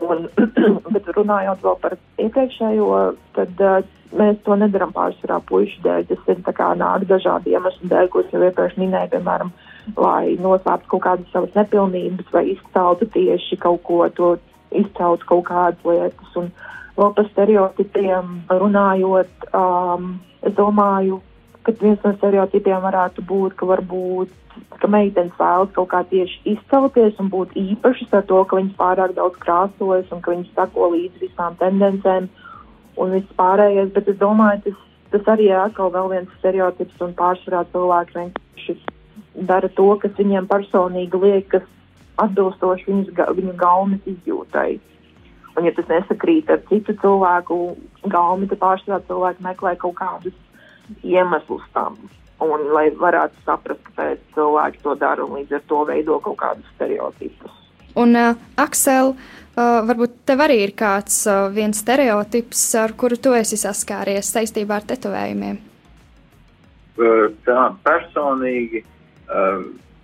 Un, 0.00 0.28
bet 0.94 1.08
runājot 1.16 1.64
vēl 1.64 1.80
par 1.82 1.96
iepriekšējo, 2.22 3.00
tad 3.36 3.64
uh, 3.64 3.80
mēs 4.16 4.38
to 4.46 4.56
nedaram 4.58 4.92
pārsvarā 4.96 5.40
puišu 5.48 5.82
dēļ. 5.84 6.06
Tas 6.10 6.30
ir 6.32 6.40
kā 6.56 6.70
nāk 6.78 7.06
dažādi 7.10 7.54
iemesli 7.54 7.90
dēļ, 7.90 8.08
ko 8.12 8.24
es 8.24 8.32
jau 8.34 8.42
iepriekš 8.46 8.78
minēju, 8.80 9.12
piemēram, 9.16 9.52
lai 9.96 10.36
noslēptu 10.40 10.90
kaut 10.92 11.04
kādas 11.06 11.32
savas 11.32 11.54
nepilnības 11.58 12.32
vai 12.34 12.44
izceltu 12.54 13.08
tieši 13.14 13.58
kaut 13.62 13.82
ko, 13.86 14.02
to 14.14 14.34
izceltu 14.70 15.26
kaut 15.26 15.46
kādas 15.48 15.86
lietas. 15.86 16.36
Un 16.36 16.50
vēl 16.98 17.14
par 17.16 17.30
stereotipiem 17.30 18.36
runājot, 18.50 19.48
um, 19.54 20.12
es 20.42 20.54
domāju, 20.58 21.20
ka 21.62 21.74
viens 21.80 22.02
no 22.04 22.14
stereotipiem 22.16 22.82
varētu 22.84 23.24
būt, 23.26 23.56
ka 23.58 23.68
varbūt 23.68 24.36
ka 24.80 24.88
meitenes 24.90 25.34
vēlas 25.38 25.72
kaut 25.76 25.90
kā 25.92 26.02
tieši 26.10 26.40
izcelties 26.54 27.18
un 27.22 27.30
būt 27.32 27.56
īpašas 27.58 28.14
ar 28.18 28.24
to, 28.28 28.42
ka 28.44 28.58
viņas 28.58 28.78
pārāk 28.78 29.16
daudz 29.18 29.38
krāsojas 29.42 30.12
un 30.14 30.22
ka 30.24 30.34
viņas 30.34 30.54
sako 30.56 30.90
līdz 30.94 31.24
visām 31.24 31.58
tendencēm 31.60 32.28
un 33.00 33.12
viss 33.16 33.36
pārējais, 33.38 33.92
bet 33.94 34.08
es 34.12 34.18
domāju, 34.20 34.62
tas, 34.66 34.80
tas 35.14 35.28
arī 35.34 35.50
ir 35.50 35.60
atkal 35.60 35.92
viens 36.10 36.32
stereotips 36.38 37.04
un 37.06 37.14
pārsvarā 37.18 37.62
cilvēki 37.72 38.18
vienkārši 38.18 38.78
dara 39.34 39.68
to, 39.68 39.92
kas 40.02 40.14
viņiem 40.18 40.48
personīgi 40.50 41.20
liekas 41.22 41.66
atbilstoši 42.20 42.88
viņas, 42.88 43.34
viņu 43.36 43.56
gaumes 43.58 44.08
izjūtai. 44.08 44.78
Un, 45.56 45.66
ja 45.66 45.72
tas 45.74 45.88
nesakrīt 45.90 46.50
ar 46.52 46.60
citu 46.68 46.94
cilvēku 47.02 47.58
gaumi, 48.12 48.48
tad 48.50 48.60
pārsvarā 48.62 49.00
cilvēki 49.08 49.44
meklē 49.44 49.74
kaut 49.80 49.96
kādus 49.98 50.36
iemeslus 51.06 51.64
tam. 51.74 51.98
Un, 52.40 52.70
lai 52.72 52.88
varētu 52.96 53.42
saprast, 53.44 53.82
kāpēc 53.90 54.22
cilvēki 54.36 54.80
to 54.84 54.94
dara, 55.00 55.26
un 55.26 55.40
līdz 55.40 55.58
ar 55.58 55.66
to 55.68 55.82
veido 55.88 56.20
kaut 56.24 56.38
kādus 56.40 56.70
stereotipus. 56.76 57.56
Un, 57.98 58.14
uh, 58.16 58.38
Aksel, 58.62 59.12
uh, 59.12 59.80
varbūt 59.88 60.22
tev 60.30 60.44
arī 60.46 60.60
ir 60.64 60.72
kāds 60.78 61.24
uh, 61.28 61.50
viens 61.52 61.82
stereotips, 61.82 62.62
ar 62.80 62.94
kuru 62.96 63.18
tu 63.20 63.34
esi 63.36 63.58
saskāries 63.60 64.30
saistībā 64.30 64.78
ar 64.78 64.86
tetovējumiem? 64.88 65.58
Uh, 67.00 67.26
tā 67.44 67.66
personīgi 67.84 68.84
uh, 68.84 68.99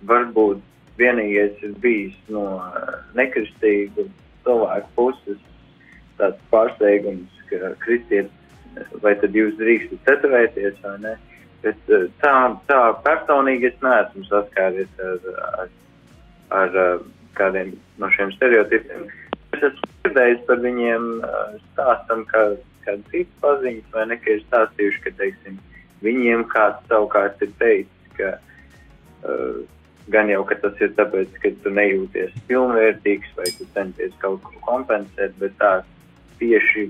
varbūt 0.07 0.63
vienīgais 0.97 1.61
ir 1.65 1.75
bijis 1.81 2.15
no 2.33 2.45
uh, 2.57 2.95
nekristīgu 3.17 4.07
cilvēku 4.45 4.93
puses 4.97 5.41
tāds 6.17 6.39
pārsteigums, 6.51 7.41
ka 7.49 7.73
kristietis, 7.83 8.33
vai 9.03 9.13
tad 9.21 9.35
jūs 9.37 9.57
drīkstat 9.59 10.05
tetovēties 10.07 10.79
vai 10.85 10.95
ne. 11.03 11.13
Bet 11.65 11.93
uh, 11.93 12.07
tā, 12.23 12.33
tā 12.69 12.81
personīgi 13.05 13.71
es 13.71 13.77
neesmu 13.85 14.25
saskāries 14.29 15.03
ar, 15.03 15.29
ar, 15.61 15.69
ar 16.61 16.81
uh, 16.85 17.05
kādiem 17.37 17.75
no 18.01 18.09
šiem 18.15 18.33
stereotipiem. 18.37 19.05
Es 19.57 19.69
esmu 19.71 19.91
dzirdējis 20.05 20.41
par 20.49 20.59
viņiem 20.63 21.05
stāstam, 21.71 22.25
kā 22.31 22.41
kāda 22.87 23.03
cita 23.11 23.41
paziņas, 23.43 23.87
vai 23.93 24.05
ne, 24.09 24.17
ka 24.21 24.33
ir 24.33 24.43
stāstījuši, 24.45 25.01
ka, 25.03 25.13
teiksim, 25.21 25.57
viņiem 26.05 26.45
kāds 26.51 26.83
savukārt 26.91 27.41
ir 27.43 27.53
teicis, 27.61 28.11
ka 28.17 28.35
uh, 29.23 29.63
gan 30.11 30.29
jau, 30.31 30.43
ka 30.47 30.57
tas 30.61 30.79
ir 30.83 30.93
tāpēc, 30.97 31.35
ka 31.43 31.51
tu 31.63 31.73
nejūties 31.73 32.35
pilnvērtīgs 32.49 33.35
vai 33.37 33.49
tu 33.57 33.67
centies 33.75 34.15
kaut 34.21 34.41
ko 34.45 34.53
kompensēt, 34.67 35.35
bet 35.41 35.55
tā 35.61 35.73
tieši 36.39 36.87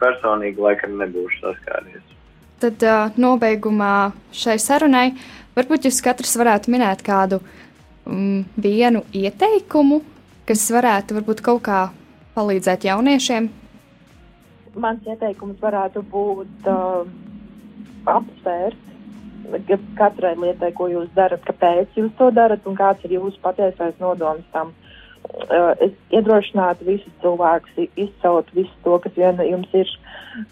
personīgi 0.00 0.60
laikam 0.60 0.98
nebūšu 1.00 1.42
saskāries. 1.44 2.16
Tad 2.60 2.84
uh, 2.84 3.14
nobeigumā 3.16 4.12
šai 4.36 4.58
sarunai 4.60 5.08
varbūt 5.56 5.88
jūs 5.88 6.02
katrs 6.04 6.36
varētu 6.36 6.72
minēt 6.72 7.02
kādu 7.06 7.40
um, 7.40 8.44
vienu 8.60 9.02
ieteikumu, 9.16 10.02
kas 10.48 10.66
varētu 10.74 11.16
varbūt 11.16 11.40
kaut 11.46 11.64
kā 11.66 11.80
palīdzēt 12.36 12.84
jauniešiem. 12.90 13.48
Mans 14.80 15.08
ieteikums 15.08 15.58
varētu 15.62 16.04
būt 16.12 16.68
uh, 16.70 17.08
apsvērt 18.12 18.89
katrai 19.98 20.34
lietai, 20.36 20.72
ko 20.76 20.88
jūs 20.90 21.08
darat, 21.16 21.42
kāpēc 21.46 21.96
jūs 21.98 22.12
to 22.18 22.30
darat 22.34 22.66
un 22.66 22.76
kāds 22.78 23.04
ir 23.04 23.18
jūsu 23.18 23.40
patiesais 23.42 23.98
nodoms 24.00 24.46
tam. 24.52 24.72
Uh, 25.30 25.76
es 25.84 25.92
iedrošinātu 26.16 26.86
visus 26.86 27.12
cilvēkus 27.22 27.90
izcelt 28.00 28.48
visu 28.56 28.72
to, 28.84 28.96
kas 29.04 29.12
vien 29.14 29.38
jums 29.44 29.68
ir, 29.76 29.90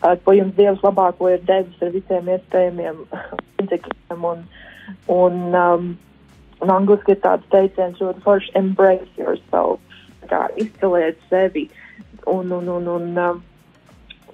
uh, 0.04 0.14
ko 0.24 0.34
jums 0.36 0.54
Dievs 0.58 0.84
labāko 0.84 1.30
ir 1.32 1.40
devis 1.48 1.82
ar 1.82 1.90
visiem 1.94 2.28
iespējamiem 2.34 3.00
līdzekļiem. 3.58 4.26
Un, 4.28 4.44
un, 5.14 5.40
um, 5.56 5.88
un 6.62 6.74
angliski 6.74 7.16
ir 7.16 7.22
tāds 7.24 7.48
teiciens 7.54 7.98
ļoti 8.02 8.22
forši 8.26 8.54
embrace 8.60 9.08
yourself, 9.16 9.80
kā 10.30 10.46
izceliet 10.60 11.18
sevi. 11.32 11.68
Un, 12.28 12.52
un, 12.52 12.68
un, 12.68 12.90
un, 12.92 13.08
um, 13.24 13.42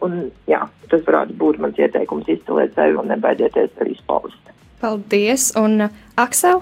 un, 0.03 0.19
jā, 0.51 0.65
tas 0.91 1.07
varētu 1.07 1.39
būt 1.41 1.63
mans 1.63 1.79
ieteikums 1.79 2.29
izceliet 2.29 2.75
sevi 2.77 2.99
un 3.01 3.09
nebaidieties 3.13 3.73
sevi 3.79 3.95
izpaust. 3.95 4.54
Paldies! 4.85 5.53
Un 5.57 5.81
Aksel? 6.21 6.59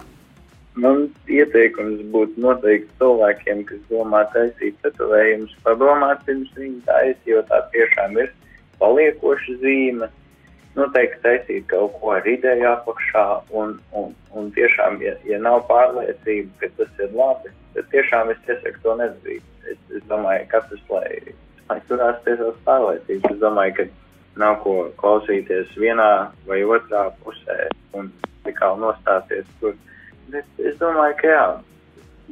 Man 0.79 1.09
ieteikums 1.27 2.05
būtu 2.15 2.39
noteikti 2.45 3.01
cilvēkiem, 3.01 3.65
kas 3.67 3.81
domā 3.89 4.21
taisīt 4.31 4.77
tetovējumus, 4.85 5.57
padomāt 5.65 6.23
pirms 6.29 6.53
viņi 6.55 6.79
taisa, 6.87 7.19
jo 7.27 7.43
tā 7.49 7.59
tiešām 7.73 8.15
ir 8.23 8.31
paliekoša 8.79 9.57
zīme. 9.65 10.07
Noteikti 10.79 11.19
taisīt 11.25 11.67
kaut 11.73 11.97
ko 11.99 12.13
ar 12.15 12.29
ideju 12.31 12.69
apakšā, 12.71 13.27
un, 13.59 13.75
un, 13.99 14.15
un 14.39 14.55
tiešām, 14.55 15.03
ja, 15.03 15.17
ja 15.27 15.43
nav 15.43 15.65
pārliecība, 15.73 16.55
ka 16.63 16.71
tas 16.79 17.03
ir 17.03 17.19
labi, 17.19 17.51
tad 17.75 17.91
tiešām 17.91 18.31
es 18.31 18.47
iesaku 18.47 18.85
to 18.87 18.95
nedarīt. 19.03 19.51
Es, 19.67 19.83
es 19.99 20.07
domāju, 20.15 20.47
ka 20.47 20.63
katrs, 20.63 20.87
lai, 20.95 21.35
lai 21.67 21.83
turās 21.91 22.23
pie 22.23 22.39
savas 22.39 22.63
pārliecības, 22.71 23.35
es 23.35 23.43
domāju, 23.43 23.81
ka 23.81 23.91
nav 24.41 24.61
ko 24.65 24.77
klausīties 25.01 25.73
vienā 25.77 26.33
vai 26.49 26.63
otrā 26.65 27.09
pusē 27.23 27.67
un 27.99 28.11
tikai 28.47 28.73
nostāties 28.81 29.49
tur. 29.61 29.77
Bet 30.33 30.63
es 30.65 30.79
domāju, 30.81 31.17
ka 31.21 31.29
jā, 31.29 31.47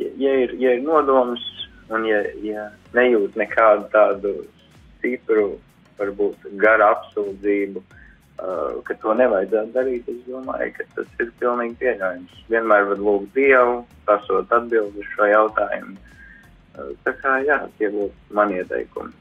ja, 0.00 0.34
ir, 0.44 0.54
ja 0.62 0.76
ir 0.76 0.84
nodoms 0.84 1.42
un 1.90 2.06
ja, 2.08 2.22
ja 2.44 2.68
nejūt 2.96 3.36
nekādu 3.38 3.88
tādu 3.92 4.34
stipru, 4.98 5.58
varbūt 6.00 6.46
garu 6.60 6.86
apsūdzību, 6.86 7.82
uh, 7.82 8.78
ka 8.86 8.96
to 9.02 9.14
nevajadzētu 9.20 9.74
darīt, 9.74 10.08
es 10.08 10.20
domāju, 10.28 10.72
ka 10.78 10.86
tas 10.96 11.10
ir 11.20 11.32
pilnīgi 11.42 11.76
pieļaujams. 11.82 12.44
Vienmēr 12.52 12.88
var 12.92 13.02
lūgt 13.08 13.34
Dievu, 13.36 13.82
prasot 14.06 14.54
atbildi 14.56 15.02
uz 15.02 15.10
šo 15.16 15.28
jautājumu. 15.28 15.98
Uh, 16.78 16.94
tā 17.04 17.14
kā 17.20 17.40
jā, 17.44 17.60
tie 17.78 17.90
būtu 17.92 18.36
mani 18.38 18.62
ieteikumi. 18.62 19.19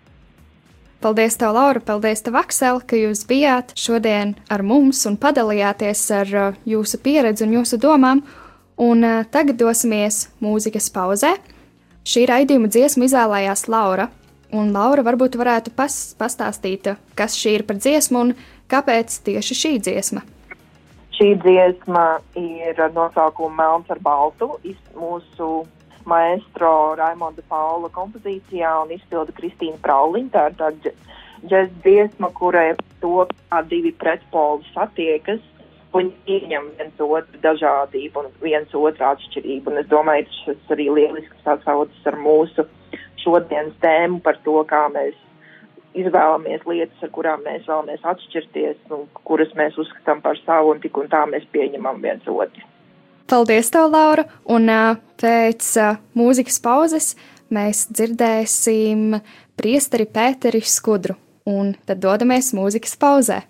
Paldies, 1.00 1.38
tev, 1.40 1.54
Laura! 1.56 1.80
Paldies, 1.80 2.20
tev, 2.20 2.36
Aksel, 2.36 2.82
ka 2.84 2.98
jūs 3.00 3.22
bijāt 3.24 3.70
šodien 3.80 4.34
ar 4.52 4.60
mums 4.68 5.06
un 5.08 5.16
padalījāties 5.16 6.02
ar 6.12 6.34
uh, 6.36 6.58
jūsu 6.68 7.00
pieredzi 7.00 7.46
un 7.46 7.54
jūsu 7.56 7.80
domām. 7.80 8.20
Un 8.76 9.06
uh, 9.08 9.22
tagad 9.32 9.56
dosimies 9.62 10.26
mūzikas 10.44 10.90
pauzē. 10.92 11.38
Šī 12.04 12.26
raidījuma 12.28 12.68
dziesmu 12.68 13.08
izvēlējās 13.08 13.64
Laura. 13.72 14.10
Un 14.52 14.74
Laura 14.76 15.06
varbūt 15.08 15.40
varētu 15.40 15.72
pas, 15.78 15.96
pastāstīt, 16.20 16.92
kas 17.16 17.40
šī 17.40 17.56
ir 17.62 17.64
par 17.70 17.80
dziesmu 17.80 18.26
un 18.26 18.36
kāpēc 18.68 19.22
tieši 19.24 19.60
šī 19.62 19.74
dziesma. 19.88 20.26
Šī 21.16 21.30
dziesma 21.46 22.06
ir 22.36 22.84
nosaukuma 22.92 23.56
Melns 23.62 23.96
ar 23.96 24.04
baltu. 24.04 24.58
Mūsu 25.00 25.64
maestro 26.10 26.72
Raimonda 27.00 27.43
Paula 27.52 27.89
kompozīcijā 27.93 28.72
un 28.84 28.93
izpilda 28.95 29.36
Kristīna 29.38 29.80
Prauliņa. 29.84 30.32
Tā 30.34 30.48
ir 30.50 30.58
tāda 30.60 30.93
džēzus 31.45 31.78
dziesma, 31.86 32.32
kurai 32.39 32.74
to, 33.04 33.26
kā 33.52 33.62
divi 33.69 33.93
pretpoli 34.04 34.67
satiekas. 34.74 35.41
Viņi 35.93 36.12
pieņem 36.28 36.67
viens 36.78 37.00
otru 37.02 37.39
dažādību 37.43 38.22
un 38.22 38.28
viens 38.43 38.76
otru 38.78 39.08
atšķirību. 39.10 39.72
Un 39.72 39.82
es 39.82 39.88
domāju, 39.89 40.28
tas 40.45 40.76
arī 40.76 40.89
lieliski 41.00 41.41
sasaucas 41.45 42.12
ar 42.12 42.19
mūsu 42.22 42.67
šodienas 43.24 43.80
tēmu 43.84 44.22
par 44.26 44.38
to, 44.45 44.60
kā 44.69 44.86
mēs 44.93 45.17
izvēlamies 45.98 46.65
lietas, 46.69 47.00
ar 47.04 47.13
kurām 47.15 47.41
mēs 47.45 47.65
vēlamies 47.67 48.06
atšķirties 48.12 48.93
un 48.93 49.08
kuras 49.26 49.54
mēs 49.58 49.78
uzskatām 49.82 50.22
par 50.26 50.38
savu 50.45 50.76
un 50.76 50.84
tik 50.84 50.98
un 51.02 51.10
tā 51.12 51.24
mēs 51.30 51.48
pieņemam 51.56 52.04
viens 52.06 52.30
otru. 52.30 52.67
Paldies, 53.30 53.68
tev, 53.70 53.92
Laura! 53.94 54.24
Un 54.50 54.65
pēc 55.22 55.65
mūzikas 56.18 56.56
pauzes 56.65 57.12
mēs 57.54 57.84
dzirdēsim 57.94 59.20
priesteri 59.60 60.08
Pēteri 60.10 60.63
Skudru, 60.65 61.13
un 61.46 61.76
tad 61.86 62.02
dodamies 62.02 62.50
mūzikas 62.58 62.98
pauzē. 62.98 63.44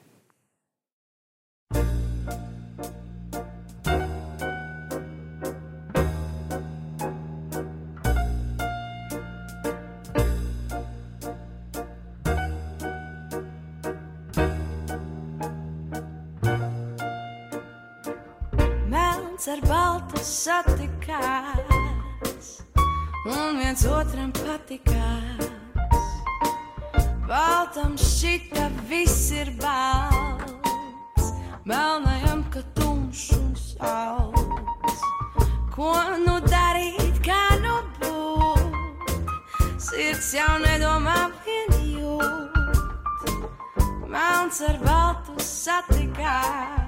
Satikās, 20.26 21.68
un 23.26 23.60
viens 23.60 23.86
otram 23.88 24.32
patikās. 24.36 25.48
Baltam 27.30 27.98
šita 27.98 28.70
viss 28.90 29.32
ir 29.32 29.52
balts, 29.62 31.30
melnajam, 31.70 32.44
ka 32.52 32.64
tumšs 32.76 33.32
un 33.38 33.54
sauts. 33.56 35.06
Ko 35.76 35.94
nu 36.26 36.40
darīt, 36.50 37.22
kā 37.24 37.44
nu 37.64 37.78
būt? 38.02 39.30
Sirds 39.78 40.34
jau 40.36 40.58
nedomā 40.66 41.30
vien 41.46 41.72
jūt, 41.94 43.24
melns 44.10 44.62
ar 44.68 44.78
baltu 44.84 45.40
satikās 45.44 46.79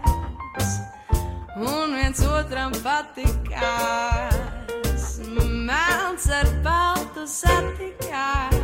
un 1.62 1.94
viens 1.96 2.22
otram 2.26 2.72
patikās. 2.84 4.32
Melns 5.68 6.26
ar 6.34 6.48
baltu 6.66 7.28
satikās, 7.30 8.56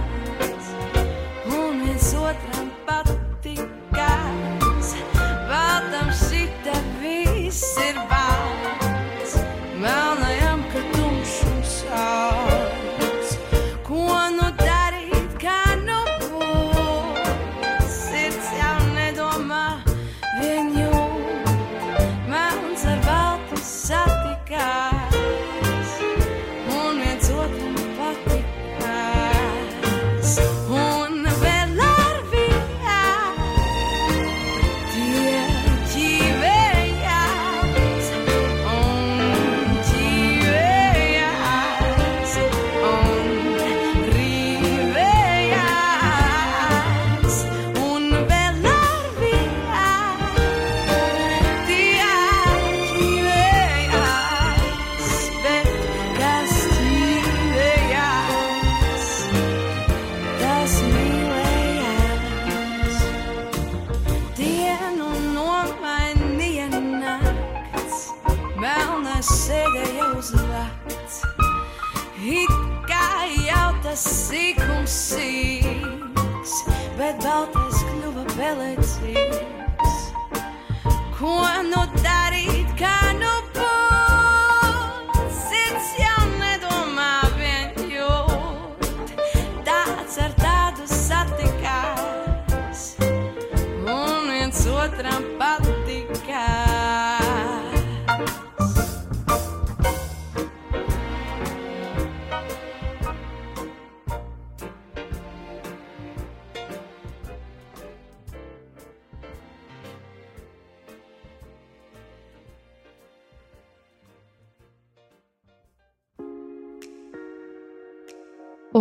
sīkums 74.08 74.94
sīks, 75.12 76.54
bet 77.00 77.20
baltais 77.24 77.82
kļuva 77.90 78.24
pelēcīgs. 78.36 79.98
Ko 81.18 81.36
nu 81.68 81.84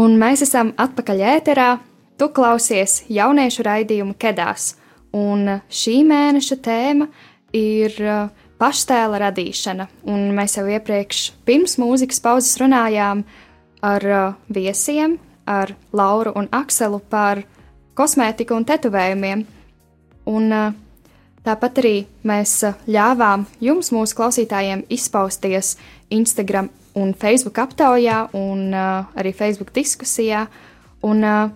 Un 0.06 0.14
mēs 0.20 0.44
esam 0.44 0.70
atpakaļ 0.78 1.22
ēterā. 1.34 1.70
Tu 2.16 2.28
klausies 2.32 3.00
jauniešu 3.10 3.64
raidījumu 3.66 4.14
Kedās. 4.20 4.76
Un 5.16 5.48
šī 5.66 5.96
mēneša 6.06 6.58
tēma 6.62 7.08
ir 7.56 7.96
uh, 8.04 8.28
paštēla 8.60 9.20
radīšana. 9.24 9.88
Un 10.12 10.30
mēs 10.36 10.56
jau 10.60 10.66
iepriekš, 10.70 11.24
pirms 11.48 11.76
mūzikas 11.82 12.22
pauzes, 12.22 12.54
runājām 12.62 13.24
ar 13.84 14.06
uh, 14.06 14.38
viesiem, 14.52 15.18
ar 15.48 15.74
Lauru 15.96 16.36
un 16.38 16.48
Akselu 16.54 17.02
par 17.10 17.42
kosmētiku 17.98 18.56
un 18.56 18.68
tetovējumiem. 18.68 19.44
Un 20.30 20.48
uh, 20.54 20.72
tāpat 21.46 21.82
arī 21.82 21.96
mēs 22.26 22.60
ļāvām 22.86 23.48
jums, 23.64 23.90
mūsu 23.96 24.22
klausītājiem, 24.22 24.86
izpausties 24.92 25.74
Instagram 26.14 26.70
un 26.96 27.12
Facebook 27.16 27.60
aptaujā, 27.60 28.26
un 28.36 28.72
uh, 28.72 29.06
arī 29.18 29.34
Facebook 29.36 29.74
diskusijā. 29.76 30.46
Un, 31.06 31.22
uh, 31.22 31.54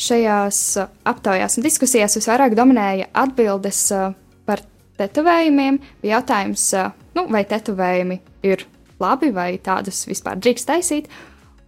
šajās 0.00 0.60
aptaujās 1.08 1.58
un 1.58 1.66
diskusijās 1.66 2.16
visvairāk 2.18 2.56
dominēja 2.58 3.10
atbildes 3.22 3.82
uh, 3.94 4.12
par 4.48 4.62
tetovējumiem. 5.00 5.80
Bija 6.02 6.18
jautājums, 6.18 6.64
uh, 6.78 6.92
nu, 7.16 7.26
vai 7.32 7.44
tetovējumi 7.48 8.20
ir 8.48 8.64
labi, 9.00 9.30
vai 9.34 9.52
tādus 9.62 10.04
vispār 10.08 10.40
drīkst 10.40 10.68
taisīt. 10.70 11.10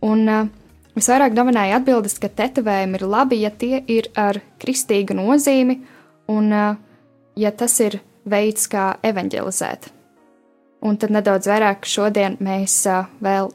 Un 0.04 0.24
uh, 0.28 0.46
visvairāk 0.96 1.36
dominēja 1.36 1.80
atbildes, 1.80 2.18
ka 2.22 2.32
tetovējumi 2.42 3.00
ir 3.00 3.08
labi, 3.08 3.42
ja 3.44 3.52
tie 3.52 3.82
ir 3.86 4.10
ar 4.18 4.40
kristīgu 4.62 5.16
nozīmi, 5.18 5.80
un 6.32 6.52
uh, 6.52 6.72
ja 7.38 7.52
tas 7.52 7.78
ir 7.84 8.00
veids, 8.28 8.68
kā 8.70 8.94
evanģelizēt. 9.04 9.90
Un 10.82 10.98
tad 10.98 11.14
nedaudz 11.14 11.46
vairāk 11.46 11.86
šodien 11.86 12.36
mēs 12.42 12.80
vēl 13.22 13.52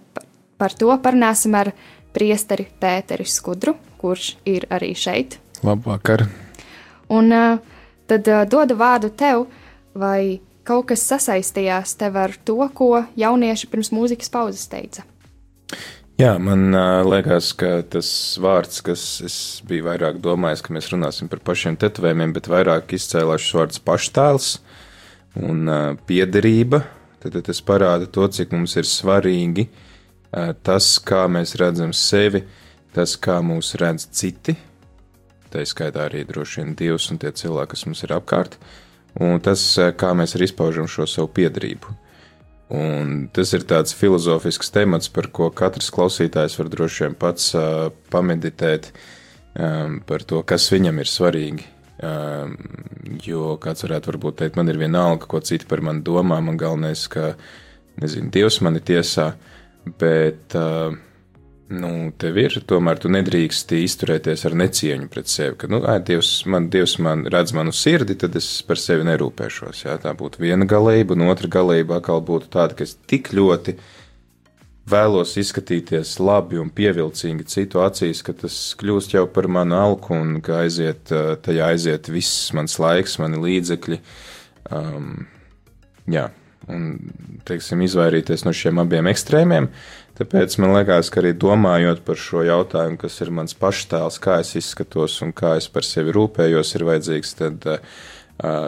par, 0.57 0.73
to 0.79 0.93
parunāsim 1.03 1.57
ar 1.59 1.73
priesteri 2.15 2.69
Pēteri 2.79 3.27
Skudru, 3.27 3.75
kurš 3.99 4.37
ir 4.47 4.67
arī 4.71 4.93
šeit. 4.95 5.35
Labvakar! 5.67 6.23
Un 7.11 7.31
tad 8.07 8.29
dodu 8.51 8.77
vārdu 8.79 9.11
tev, 9.11 9.45
vai 9.97 10.39
kaut 10.67 10.89
kas 10.91 11.03
sasaistījās 11.07 11.95
tev 11.99 12.17
ar 12.19 12.35
to, 12.47 12.59
ko 12.75 13.03
jaunieši 13.19 13.69
pirms 13.71 13.91
mūzikas 13.95 14.31
pauzes 14.31 14.67
teica. 14.71 15.05
Jā, 16.17 16.31
man 16.41 16.71
uh, 16.73 17.03
liekas, 17.05 17.51
ka 17.53 17.83
tas 17.85 18.09
vārds, 18.41 18.79
kas 18.81 19.01
es 19.21 19.35
biju 19.69 19.85
vairāk 19.85 20.17
domājis, 20.23 20.63
ka 20.65 20.73
mēs 20.73 20.89
runāsim 20.89 21.29
par 21.29 21.43
pašiem 21.45 21.77
tetovējumiem, 21.77 22.33
bet 22.33 22.49
vairāk 22.49 22.95
izcēlās 22.97 23.43
šis 23.43 23.57
vārds 23.59 23.83
paštēls 23.85 24.47
un 25.45 25.67
uh, 25.69 25.91
piederība 26.09 26.81
tad, 27.21 27.33
tad 27.33 27.43
tas 27.49 27.61
parāda 27.65 28.07
to, 28.09 28.27
cik 28.27 28.55
mums 28.55 28.75
ir 28.79 28.87
svarīgi 28.87 29.67
tas, 30.63 30.89
kā 30.99 31.25
mēs 31.31 31.55
redzam 31.59 31.93
sevi, 31.95 32.43
tas, 32.95 33.15
kā 33.19 33.39
mūs 33.45 33.75
redz 33.79 34.07
citi. 34.11 34.57
Tā 35.51 35.63
izskaitā 35.63 36.07
arī 36.09 36.25
droši 36.27 36.61
vien 36.61 36.73
Dievs 36.75 37.07
un 37.11 37.21
tie 37.21 37.31
cilvēki, 37.31 37.71
kas 37.73 37.85
mums 37.87 38.03
ir 38.03 38.13
apkārt, 38.17 38.57
un 39.23 39.39
tas, 39.43 39.63
kā 39.95 40.11
mēs 40.17 40.35
arī 40.35 40.49
izpaužam 40.49 40.89
šo 40.91 41.07
savu 41.07 41.31
piedarību. 41.37 41.95
Un 42.77 43.29
tas 43.31 43.53
ir 43.55 43.63
tāds 43.63 43.95
filozofisks 43.95 44.73
temats, 44.75 45.07
par 45.07 45.29
ko 45.31 45.47
katrs 45.55 45.87
klausītājs 45.95 46.57
var 46.59 46.67
droši 46.73 47.05
vien 47.05 47.15
pats 47.15 47.53
uh, 47.55 47.87
pameditēt 48.11 48.89
um, 48.91 50.01
par 50.03 50.27
to, 50.27 50.41
kas 50.43 50.67
viņam 50.73 50.99
ir 50.99 51.07
svarīgi 51.07 51.76
jo 53.25 53.55
kāds 53.61 53.85
varētu 53.85 54.11
varbūt 54.11 54.39
teikt, 54.41 54.59
man 54.59 54.69
ir 54.69 54.79
vienalga, 54.81 55.29
ko 55.29 55.41
citi 55.41 55.67
par 55.69 55.81
mani 55.85 56.03
domā, 56.05 56.39
man 56.43 56.59
galvenais, 56.59 57.07
ka, 57.11 57.33
nezinu, 58.01 58.29
Dievs 58.33 58.59
mani 58.65 58.81
tiesā, 58.85 59.31
bet, 59.99 60.53
uh, 60.57 60.93
nu, 61.73 61.91
tev 62.19 62.37
ir, 62.39 62.59
tomēr 62.69 63.01
tu 63.01 63.11
nedrīksti 63.11 63.81
izturēties 63.83 64.45
ar 64.47 64.55
necieņu 64.61 65.09
pret 65.11 65.31
sevi, 65.31 65.57
ka, 65.59 65.69
nu, 65.71 65.81
ē, 65.89 65.97
Dievs 66.07 66.31
man, 66.49 66.69
Dievs 66.73 66.97
man 67.03 67.25
redz 67.33 67.55
manu 67.57 67.73
sirdi, 67.75 68.17
tad 68.19 68.37
es 68.39 68.49
par 68.67 68.79
sevi 68.81 69.07
nerūpēšos, 69.07 69.83
jā, 69.87 69.97
tā 70.03 70.13
būtu 70.17 70.43
viena 70.45 70.67
galība, 70.69 71.17
un 71.17 71.27
otra 71.31 71.49
galība 71.57 71.97
atkal 71.97 72.21
būtu 72.25 72.51
tāda, 72.53 72.77
ka 72.77 72.87
es 72.87 72.95
tik 73.09 73.33
ļoti 73.35 73.77
vēlos 74.87 75.35
izskatīties 75.39 76.15
labi 76.23 76.59
un 76.61 76.71
pievilcīgi 76.73 77.47
citu 77.49 77.81
acīs, 77.83 78.23
ka 78.25 78.35
tas 78.37 78.55
kļūst 78.79 79.17
jau 79.17 79.25
par 79.31 79.49
manu 79.51 79.77
alku 79.79 80.15
un 80.15 80.37
ka 80.43 80.61
aiziet, 80.63 81.11
tajā 81.43 81.71
aiziet 81.73 82.09
viss 82.11 82.51
mans 82.55 82.77
laiks, 82.81 83.17
mani 83.21 83.41
līdzekļi. 83.43 83.99
Um, 84.77 85.27
jā, 86.11 86.27
un, 86.71 86.89
teiksim, 87.47 87.83
izvairīties 87.83 88.45
no 88.47 88.55
šiem 88.55 88.79
abiem 88.83 89.09
ekstrēmiem. 89.11 89.69
Tāpēc 90.17 90.55
man 90.63 90.73
liekas, 90.73 91.11
ka 91.13 91.21
arī 91.21 91.35
domājot 91.37 92.01
par 92.07 92.17
šo 92.17 92.41
jautājumu, 92.47 92.97
kas 93.03 93.19
ir 93.21 93.33
mans 93.37 93.53
paštēls, 93.59 94.17
kā 94.23 94.39
es 94.41 94.55
izskatos 94.57 95.19
un 95.25 95.35
kā 95.35 95.57
es 95.59 95.67
par 95.69 95.85
sevi 95.85 96.15
rūpējos, 96.15 96.73
ir 96.73 96.87
vajadzīgs 96.87 97.37
tad 97.37 97.69
uh, 97.75 97.77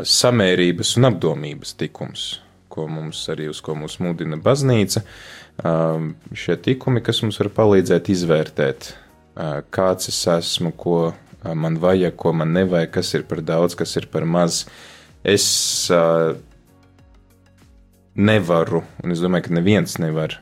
samērības 0.06 0.94
un 1.00 1.10
apdomības 1.10 1.74
tikums, 1.80 2.30
ko 2.70 2.86
mums 2.92 3.24
arī 3.34 3.50
uz 3.50 3.64
ko 3.66 3.74
mūs 3.80 3.98
mudina 4.04 4.38
baznīca. 4.38 5.02
Uh, 5.02 5.40
šie 5.60 6.56
tikumi, 6.64 7.02
kas 7.04 7.22
mums 7.24 7.40
var 7.42 7.50
palīdzēt 7.56 8.12
izvērtēt, 8.14 8.92
uh, 9.36 9.60
kāds 9.74 10.12
es 10.12 10.20
esmu, 10.32 10.72
ko 10.80 11.00
uh, 11.12 11.54
man 11.56 11.80
vajag, 11.82 12.16
ko 12.20 12.34
man 12.34 12.54
nevajag, 12.56 12.94
kas 12.96 13.14
ir 13.18 13.26
par 13.28 13.42
daudz, 13.44 13.76
kas 13.76 13.96
ir 14.00 14.08
par 14.12 14.26
maz. 14.26 14.66
Es 15.24 15.46
uh, 15.92 16.38
nevaru, 18.16 18.84
un 19.04 19.16
es 19.16 19.24
domāju, 19.24 19.50
ka 19.50 19.58
neviens 19.58 19.98
nevar 20.00 20.38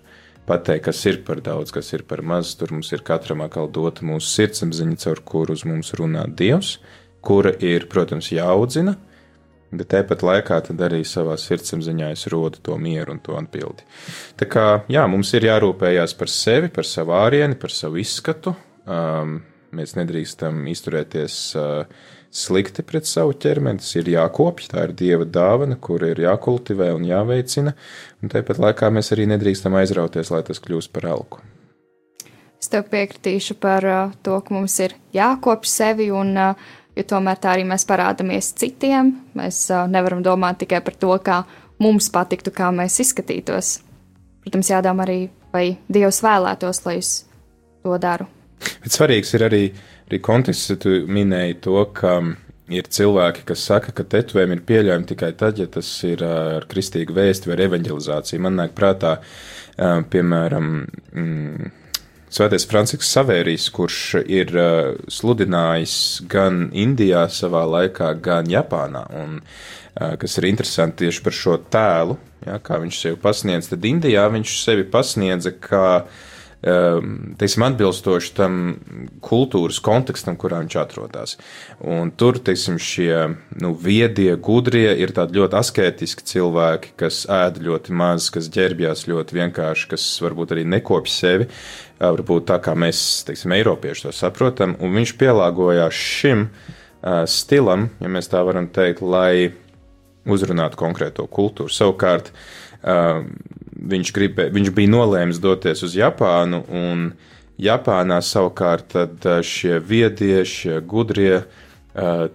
pateikt, 0.47 0.85
kas 0.87 1.01
ir 1.09 1.21
par 1.27 1.41
daudz, 1.43 1.73
kas 1.75 1.91
ir 1.93 2.05
par 2.07 2.21
maz. 2.21 2.53
Tur 2.57 2.75
mums 2.75 2.91
ir 2.95 3.03
katram 3.05 3.43
atkal 3.45 3.69
dota 3.73 4.05
mūsu 4.07 4.29
sirdsapziņa, 4.31 5.01
caur 5.03 5.21
kuru 5.25 5.57
uz 5.57 5.65
mums 5.67 5.93
runā 5.97 6.27
Dievs, 6.29 6.77
kura 7.25 7.51
ir, 7.63 7.89
protams, 7.91 8.31
jāaudzina, 8.31 8.95
Bet 9.67 9.89
tāpat 9.91 10.23
laikā 10.23 10.61
arī 10.71 11.01
savā 11.03 11.35
sirdsapziņā 11.35 12.13
es 12.15 12.23
rodu 12.31 12.61
to 12.63 12.77
mieru 12.79 13.11
un 13.17 13.19
to 13.19 13.35
atbildi. 13.35 13.83
Tā 14.39 14.47
kā 14.47 14.65
jā, 14.87 15.03
mums 15.11 15.33
ir 15.35 15.49
jārūpējas 15.49 16.15
par 16.15 16.31
sevi, 16.31 16.69
par 16.71 16.87
savu 16.87 17.17
ārieni, 17.17 17.57
par 17.59 17.73
savu 17.75 17.99
izskatu. 17.99 18.55
Um, 18.87 19.41
mēs 19.75 19.97
nedrīkstam 19.97 20.61
izturēties 20.71 21.35
uh, 21.59 21.83
slikti 22.31 22.85
pret 22.87 23.09
savu 23.09 23.35
ķermeni. 23.35 23.83
Tas 23.83 23.91
ir 23.99 24.07
jākopj, 24.13 24.69
tā 24.71 24.87
ir 24.87 24.95
dieva 25.03 25.27
dāvana, 25.27 25.75
kur 25.75 26.05
ir 26.07 26.23
jākultivē 26.23 26.93
un 26.95 27.03
jāveicina. 27.07 27.75
Un 28.23 28.31
tāpat 28.31 28.63
laikā 28.63 28.91
mēs 28.95 29.11
arī 29.15 29.27
nedrīkstam 29.33 29.75
aizrauties, 29.81 30.31
lai 30.31 30.45
tas 30.47 30.63
kļūst 30.63 30.95
par 30.95 31.11
alku. 31.11 31.43
Es 32.57 32.71
tev 32.71 32.87
piekritīšu 32.89 33.59
par 33.61 33.85
uh, 33.85 34.15
to, 34.23 34.39
ka 34.41 34.55
mums 34.55 34.79
ir 34.79 34.95
jākopj 35.15 35.69
sevi 35.69 36.07
un 36.15 36.33
uh, 36.39 36.69
jo 36.97 37.05
tomēr 37.07 37.39
tā 37.41 37.53
arī 37.53 37.65
mēs 37.69 37.85
parādāmies 37.87 38.51
citiem. 38.57 39.13
Mēs 39.37 39.67
uh, 39.71 39.85
nevaram 39.91 40.23
domāt 40.25 40.61
tikai 40.63 40.81
par 40.85 40.97
to, 40.99 41.13
kā 41.23 41.41
mums 41.83 42.09
patiktu, 42.13 42.53
kā 42.55 42.71
mēs 42.73 42.99
izskatītos. 43.03 43.77
Protams, 44.45 44.71
jādomā 44.71 45.05
arī, 45.05 45.19
vai 45.53 45.65
Dievs 45.91 46.21
vēlētos, 46.25 46.81
lai 46.87 46.97
es 47.01 47.13
to 47.85 47.97
daru. 48.01 48.27
Bet 48.81 48.95
svarīgs 48.95 49.33
ir 49.37 49.45
arī, 49.47 49.63
arī 50.09 50.19
konteksts, 50.23 50.71
ja 50.71 50.79
tu 50.81 50.93
minēji 51.11 51.59
to, 51.67 51.77
ka 51.93 52.17
ir 52.73 52.87
cilvēki, 52.91 53.45
kas 53.47 53.63
saka, 53.69 53.93
ka 53.95 54.05
tetovējumi 54.07 54.57
ir 54.57 54.63
pieļaujami 54.67 55.09
tikai 55.11 55.31
tad, 55.39 55.59
ja 55.61 55.67
tas 55.71 55.89
ir 56.07 56.23
ar 56.25 56.67
kristīgu 56.69 57.15
vēstu 57.15 57.51
vai 57.51 57.59
evanģelizāciju. 57.67 58.43
Man 58.43 58.57
nāk 58.59 58.73
prātā, 58.77 59.17
piemēram, 59.77 60.71
mm, 61.13 61.75
Svētais 62.27 62.67
Francisks 62.67 63.09
Savērijs, 63.15 63.69
kurš 63.71 63.99
ir 64.27 64.51
uh, 64.57 64.95
sludinājis 65.07 65.97
gan 66.27 66.67
Indijā 66.75 67.25
savā 67.31 67.63
laikā, 67.67 68.11
gan 68.23 68.49
Japānā, 68.51 69.05
un 69.15 69.37
uh, 69.39 70.15
kas 70.19 70.37
ir 70.39 70.49
interesanti 70.49 71.05
tieši 71.05 71.23
par 71.23 71.37
šo 71.37 71.59
tēlu, 71.71 72.17
ja, 72.45 72.59
kā 72.59 72.81
viņš 72.83 73.03
sevi 73.03 73.21
pasniedz, 73.23 73.71
tad 73.71 73.87
Indijā 73.87 74.27
viņš 74.33 74.57
sevi 74.65 74.83
pasniedza 74.91 75.55
kā 75.55 75.85
uh, 76.01 76.25
teiksim, 76.61 77.65
atbilstoši 77.67 78.31
tam 78.37 78.55
kultūras 79.23 79.77
kontekstam, 79.83 80.37
kurā 80.39 80.61
viņš 80.63 80.77
atrodas. 80.81 81.35
Un 81.85 82.09
tur, 82.17 82.39
teiksim, 82.41 82.79
šie 82.81 83.11
nu, 83.61 83.73
viedie, 83.77 84.31
gudrie 84.41 84.89
ir 84.97 85.13
tādi 85.15 85.37
ļoti 85.37 85.59
asketiski 85.59 86.25
cilvēki, 86.27 86.95
kas 86.97 87.25
ēd 87.29 87.61
ļoti 87.63 87.93
maz, 87.97 88.31
kas 88.33 88.49
ģērbjās 88.53 89.05
ļoti 89.11 89.37
vienkārši, 89.37 89.91
kas 89.93 90.07
varbūt 90.25 90.55
arī 90.55 90.65
nekopj 90.65 91.13
sevi, 91.13 91.49
varbūt 92.01 92.49
tā 92.49 92.57
kā 92.63 92.73
mēs, 92.77 93.03
teiksim, 93.27 93.53
eiropieši 93.57 94.07
to 94.07 94.15
saprotam, 94.15 94.75
un 94.81 94.97
viņš 94.97 95.15
pielāgojās 95.21 96.01
šim 96.17 96.47
stilam, 97.29 97.91
ja 98.01 98.09
mēs 98.11 98.33
tā 98.33 98.41
varam 98.45 98.67
teikt, 98.73 99.05
lai 99.05 99.53
uzrunātu 100.27 100.79
konkrēto 100.79 101.27
kultūru. 101.31 101.71
Savukārt, 101.71 102.33
viņš, 103.77 104.11
gribē, 104.15 104.49
viņš 104.53 104.73
bija 104.75 104.93
nolēmis 104.93 105.41
doties 105.43 105.83
uz 105.85 105.95
Japānu, 105.97 106.63
un 106.73 107.11
Japānā 107.61 108.19
savukārt 108.21 108.93
šie 109.45 109.79
viedie, 109.81 110.43
šie 110.45 110.81
gudrie, 110.85 111.41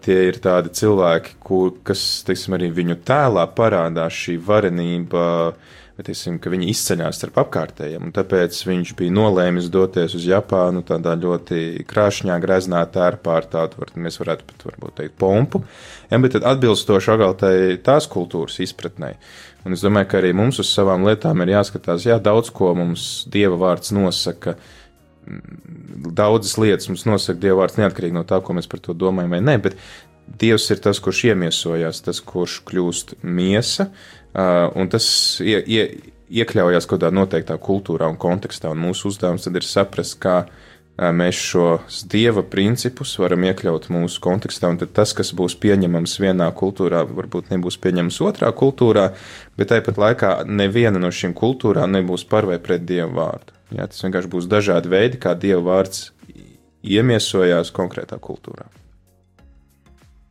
tie 0.02 0.16
ir 0.26 0.40
tādi 0.42 0.72
cilvēki, 0.74 1.36
kur, 1.42 1.76
kas, 1.86 2.24
teiksim, 2.26 2.56
arī 2.58 2.72
viņu 2.74 2.98
tēlā 3.06 3.46
parādās 3.54 4.16
šī 4.24 4.34
varenība, 4.42 5.22
teiksim, 6.02 6.40
viņi 6.42 6.70
izceļās 6.72 7.20
starp 7.20 7.38
apkārtējiem, 7.44 8.08
un 8.08 8.14
tāpēc 8.16 8.56
viņš 8.66 8.94
bija 8.98 9.14
nolēmis 9.14 9.68
doties 9.70 10.16
uz 10.18 10.26
Japānu 10.26 10.82
tādā 10.88 11.14
ļoti 11.20 11.84
krāšņā, 11.86 12.40
greznā 12.42 12.82
tērpā 12.90 13.36
ar 13.38 13.46
tādu, 13.52 13.82
var, 13.84 13.92
mēs 13.94 14.18
varētu 14.18 14.48
pat 14.48 14.66
varbūt 14.66 14.98
teikt, 14.98 15.14
pompu, 15.22 15.62
ja, 16.10 16.18
bet 16.24 16.40
atbilstoši 16.40 17.14
agal 17.14 17.36
tai 17.38 17.54
tās 17.84 18.10
kultūras 18.10 18.58
izpratnei. 18.64 19.14
Un 19.62 19.76
es 19.76 19.82
domāju, 19.84 20.08
ka 20.10 20.18
arī 20.18 20.32
mums 20.34 20.58
uz 20.62 20.70
savām 20.74 21.04
lietām 21.06 21.42
ir 21.44 21.54
jāskatās, 21.54 22.06
jā, 22.08 22.18
daudz 22.22 22.50
ko 22.54 22.72
mums 22.74 23.26
Dieva 23.30 23.58
vārds 23.60 23.92
nosaka. 23.94 24.56
Daudzas 25.22 26.56
lietas 26.58 26.88
mums 26.90 27.04
nosaka 27.06 27.38
Dieva 27.42 27.60
vārds 27.62 27.78
neatkarīgi 27.78 28.16
no 28.16 28.24
tā, 28.26 28.40
ko 28.42 28.56
mēs 28.58 28.70
par 28.70 28.82
to 28.82 28.96
domājam 28.98 29.36
vai 29.36 29.42
nē, 29.44 29.58
bet 29.62 29.78
Dievs 30.38 30.68
ir 30.70 30.80
tas, 30.82 30.98
kurš 31.02 31.26
iemiesojās, 31.30 32.02
tas, 32.06 32.20
kurš 32.24 32.60
kļūst 32.66 33.16
miesa, 33.22 33.88
un 34.78 34.90
tas 34.90 35.06
ie, 35.44 35.58
ie, 35.60 36.12
iekļaujas 36.42 36.86
kaut 36.88 37.02
kādā 37.02 37.10
noteiktā 37.14 37.58
kultūrā 37.60 38.08
un 38.10 38.18
kontekstā, 38.20 38.70
un 38.72 38.80
mūsu 38.86 39.10
uzdevums 39.10 39.44
tad 39.46 39.58
ir 39.58 39.66
saprast, 39.66 40.16
kā 40.22 40.44
mēs 40.98 41.38
šos 41.40 42.02
dieva 42.10 42.42
principus 42.44 43.14
varam 43.18 43.46
iekļaut 43.48 43.88
mūsu 43.92 44.20
kontekstā, 44.22 44.68
un 44.72 44.80
tas, 44.82 45.14
kas 45.16 45.32
būs 45.36 45.56
pieņemams 45.62 46.18
vienā 46.20 46.50
kultūrā, 46.56 47.02
varbūt 47.08 47.50
nebūs 47.54 47.78
pieņemams 47.82 48.20
otrā 48.28 48.52
kultūrā, 48.52 49.08
bet 49.56 49.72
tāpat 49.72 49.98
laikā 49.98 50.34
neviena 50.46 51.00
no 51.00 51.10
šīm 51.10 51.34
kultūrām 51.38 51.96
nebūs 51.96 52.26
par 52.28 52.46
vai 52.50 52.60
pret 52.62 52.84
dievu 52.84 53.16
vārdu. 53.16 53.56
Jā, 53.72 53.88
tas 53.88 54.04
vienkārši 54.04 54.32
būs 54.34 54.50
dažādi 54.52 54.92
veidi, 54.92 55.20
kā 55.22 55.32
dieva 55.32 55.62
vārds 55.70 56.10
iemiesojās 56.82 57.72
konkrētā 57.72 58.18
kultūrā. 58.20 58.68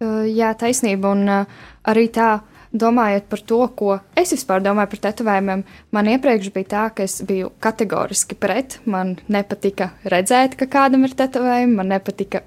Jā, 0.02 0.54
taisnība, 0.58 1.12
un 1.14 1.30
arī 1.30 2.08
tā 2.14 2.40
domājot 2.72 3.28
par 3.30 3.42
to, 3.48 3.60
ko 3.76 3.96
es 4.18 4.32
vispār 4.34 4.64
domāju 4.64 4.94
par 4.94 5.02
tetovējumiem, 5.08 5.64
man 5.92 6.10
iepriekš 6.14 6.52
bija 6.56 6.70
tā, 6.74 6.84
ka 6.96 7.06
es 7.08 7.20
biju 7.28 7.52
kategoriski 7.64 8.38
pret. 8.40 8.80
Man 8.86 9.18
nepatika 9.32 9.92
redzēt, 10.08 10.56
ka 10.60 10.70
kādam 10.72 11.06
ir 11.08 11.16
tetovējumi, 11.18 11.78
man 11.78 11.92
nepatika 11.92 12.44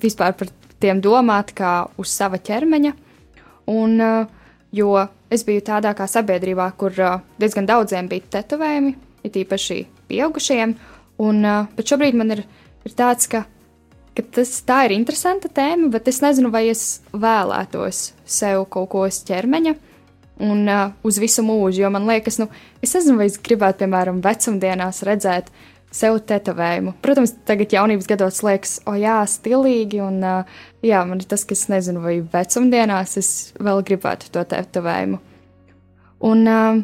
vispār 0.00 0.36
par 0.38 0.52
tiem 0.80 1.00
domāt 1.04 1.52
kā 1.56 1.86
uz 2.00 2.12
sava 2.12 2.40
ķermeņa. 2.40 2.92
Un, 3.72 3.98
jo 4.76 4.92
es 5.32 5.44
biju 5.46 5.64
tādā 5.66 5.92
kā 5.98 6.06
sabiedrībā, 6.08 6.70
kur 6.78 6.94
diezgan 7.40 7.68
daudziem 7.68 8.08
bija 8.08 8.38
tetovējumi, 8.38 8.94
it 9.26 9.36
īpaši 9.42 9.80
pieaugušiem, 10.10 10.76
un, 11.24 11.42
bet 11.76 11.90
šobrīd 11.90 12.16
man 12.18 12.36
ir, 12.36 12.44
ir 12.86 12.96
tāds, 12.96 13.26
ka 13.30 13.44
ka 14.16 14.24
tas 14.38 14.52
tā 14.66 14.82
ir 14.86 14.96
interesanta 14.96 15.50
tēma, 15.52 15.90
bet 15.92 16.08
es 16.10 16.22
nezinu, 16.24 16.50
vai 16.54 16.66
es 16.72 17.02
vēlētos 17.12 18.10
sev 18.24 18.64
kaut 18.72 18.90
ko 18.94 19.04
uz 19.06 19.20
ķermeņa 19.28 19.76
un 20.46 20.66
uh, 20.68 20.90
uz 21.06 21.20
visu 21.20 21.44
mūžu. 21.46 21.84
Jo 21.84 21.92
man 21.92 22.08
liekas, 22.08 22.40
nu, 22.40 22.48
es 22.84 22.94
nezinu, 22.96 23.18
vai 23.20 23.28
es 23.30 23.38
gribētu, 23.40 23.84
piemēram, 23.84 24.20
vecumdienās 24.24 25.02
redzēt 25.06 25.50
sev 25.96 26.18
tetovējumu. 26.28 26.96
Protams, 27.04 27.32
tagad 27.48 27.72
jaunības 27.72 28.08
gados 28.10 28.42
liekas, 28.44 28.76
o 28.88 28.96
jā, 29.00 29.18
stilīgi, 29.30 30.02
un 30.04 30.20
uh, 30.24 30.58
jā, 30.84 31.00
man 31.08 31.22
ir 31.22 31.30
tas, 31.30 31.46
kas 31.48 31.66
nezinu, 31.72 32.02
vai 32.04 32.18
vecumdienās 32.20 33.16
es 33.20 33.32
vēl 33.60 33.84
gribētu 33.86 34.32
to 34.34 34.44
tetovējumu. 34.52 35.20
Un 36.26 36.46
uh, 36.48 36.82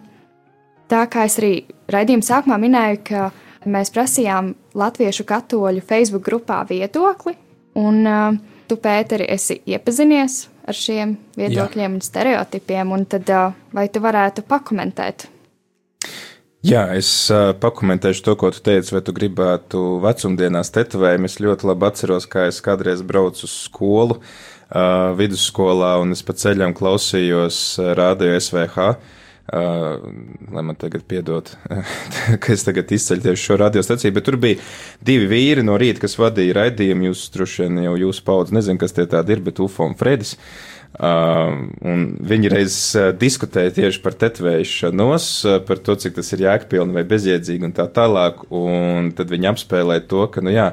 tā 0.92 1.04
kā 1.12 1.26
es 1.28 1.38
arī 1.40 1.54
raidījuma 1.92 2.24
sākumā 2.24 2.60
minēju, 2.62 3.02
ka 3.08 3.30
Mēs 3.68 3.92
prasījām 3.94 4.52
Latviešu 4.74 5.26
katoļu 5.28 5.82
Facebook 5.86 6.24
grupā 6.26 6.62
viedokli, 6.66 7.36
un 7.78 8.00
uh, 8.08 8.38
tu, 8.66 8.78
Pēteri, 8.80 9.28
esi 9.30 9.60
iepazinies 9.70 10.46
ar 10.66 10.78
šiem 10.78 11.14
viedokļiem 11.38 11.90
Jā. 11.90 11.98
un 11.98 12.02
stereotipiem, 12.02 12.94
un 12.94 13.06
tad 13.10 13.30
uh, 13.30 13.54
vai 13.74 13.86
tu 13.92 14.02
varētu 14.02 14.44
pakomentēt? 14.48 15.28
Jā, 16.66 16.84
es 16.94 17.08
uh, 17.34 17.50
pakomentēšu 17.58 18.26
to, 18.26 18.36
ko 18.38 18.52
tu 18.54 18.62
teici, 18.66 18.94
vai 18.94 19.02
tu 19.06 19.14
gribētu 19.14 19.80
vecumdienās 20.02 20.70
tetovējumu. 20.74 21.30
Es 21.30 21.40
ļoti 21.42 21.70
labi 21.70 21.88
atceros, 21.88 22.28
kā 22.30 22.46
es 22.50 22.62
kādreiz 22.62 23.02
braucu 23.06 23.46
uz 23.46 23.56
skolu, 23.64 24.18
uh, 24.18 25.10
vidusskolā, 25.18 25.96
un 26.02 26.14
es 26.14 26.22
pa 26.26 26.34
ceļam 26.38 26.74
klausījos 26.78 27.64
rādio 27.98 28.34
SVH. 28.38 28.92
Uh, 28.92 29.18
Uh, 29.42 29.98
lai 30.54 30.62
man 30.62 30.76
tagad 30.78 31.02
piedod, 31.02 31.48
ka 32.42 32.52
es 32.54 32.62
tagad 32.62 32.92
izceļu 32.94 33.24
tieši 33.24 33.42
šo 33.48 33.56
radiostaciju, 33.58 34.14
bet 34.14 34.28
tur 34.28 34.36
bija 34.38 34.60
divi 35.02 35.26
vīri 35.32 35.64
no 35.66 35.74
rīta, 35.82 36.04
kas 36.04 36.14
vadīja 36.20 36.54
raidījumu. 36.60 37.08
Jūs 37.08 37.24
droši 37.34 37.64
vien 37.64 37.80
jau 37.88 37.96
jūsu 38.04 38.22
paudze 38.28 38.54
nezinu, 38.54 38.78
kas 38.78 38.94
tie 38.94 39.08
tādi 39.10 39.34
ir, 39.34 39.42
bet 39.42 39.58
Ufo 39.64 39.88
un 39.88 39.98
Fredis. 39.98 40.36
Uh, 40.92 41.58
un 41.88 42.06
viņi 42.22 42.52
reiz 42.52 42.78
diskutēja 43.18 43.74
tieši 43.80 44.02
par 44.04 44.14
tetvēšanos, 44.22 45.28
par 45.66 45.82
to, 45.82 45.98
cik 45.98 46.20
tas 46.20 46.30
ir 46.36 46.46
jēgpilni 46.46 47.00
vai 47.00 47.06
bezjēdzīgi 47.10 47.66
un 47.66 47.74
tā 47.74 47.90
tālāk. 47.90 48.46
Un 48.54 49.10
tad 49.18 49.32
viņi 49.32 49.50
apspēlēja 49.56 50.06
to, 50.06 50.26
ka, 50.30 50.46
nu 50.46 50.54
jā, 50.54 50.70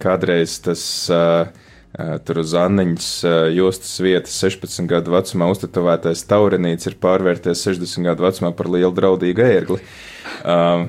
kādreiz 0.00 0.56
tas. 0.64 0.82
Uh, 1.12 1.67
Tur 1.98 2.38
uz 2.44 2.52
Anniņas 2.54 3.08
jostas 3.56 3.96
vietas 4.04 4.36
16 4.38 4.86
gadu 4.86 5.16
vecumā 5.16 5.48
uztetovētais 5.50 6.22
taurenīts 6.30 6.86
ir 6.86 6.94
pārvērties 7.02 7.64
60 7.66 8.06
gadu 8.06 8.22
vecumā 8.22 8.52
par 8.54 8.70
lielu 8.70 8.92
draudīgu 8.94 9.42
ērgli. 9.42 9.80
Uh, 10.46 10.86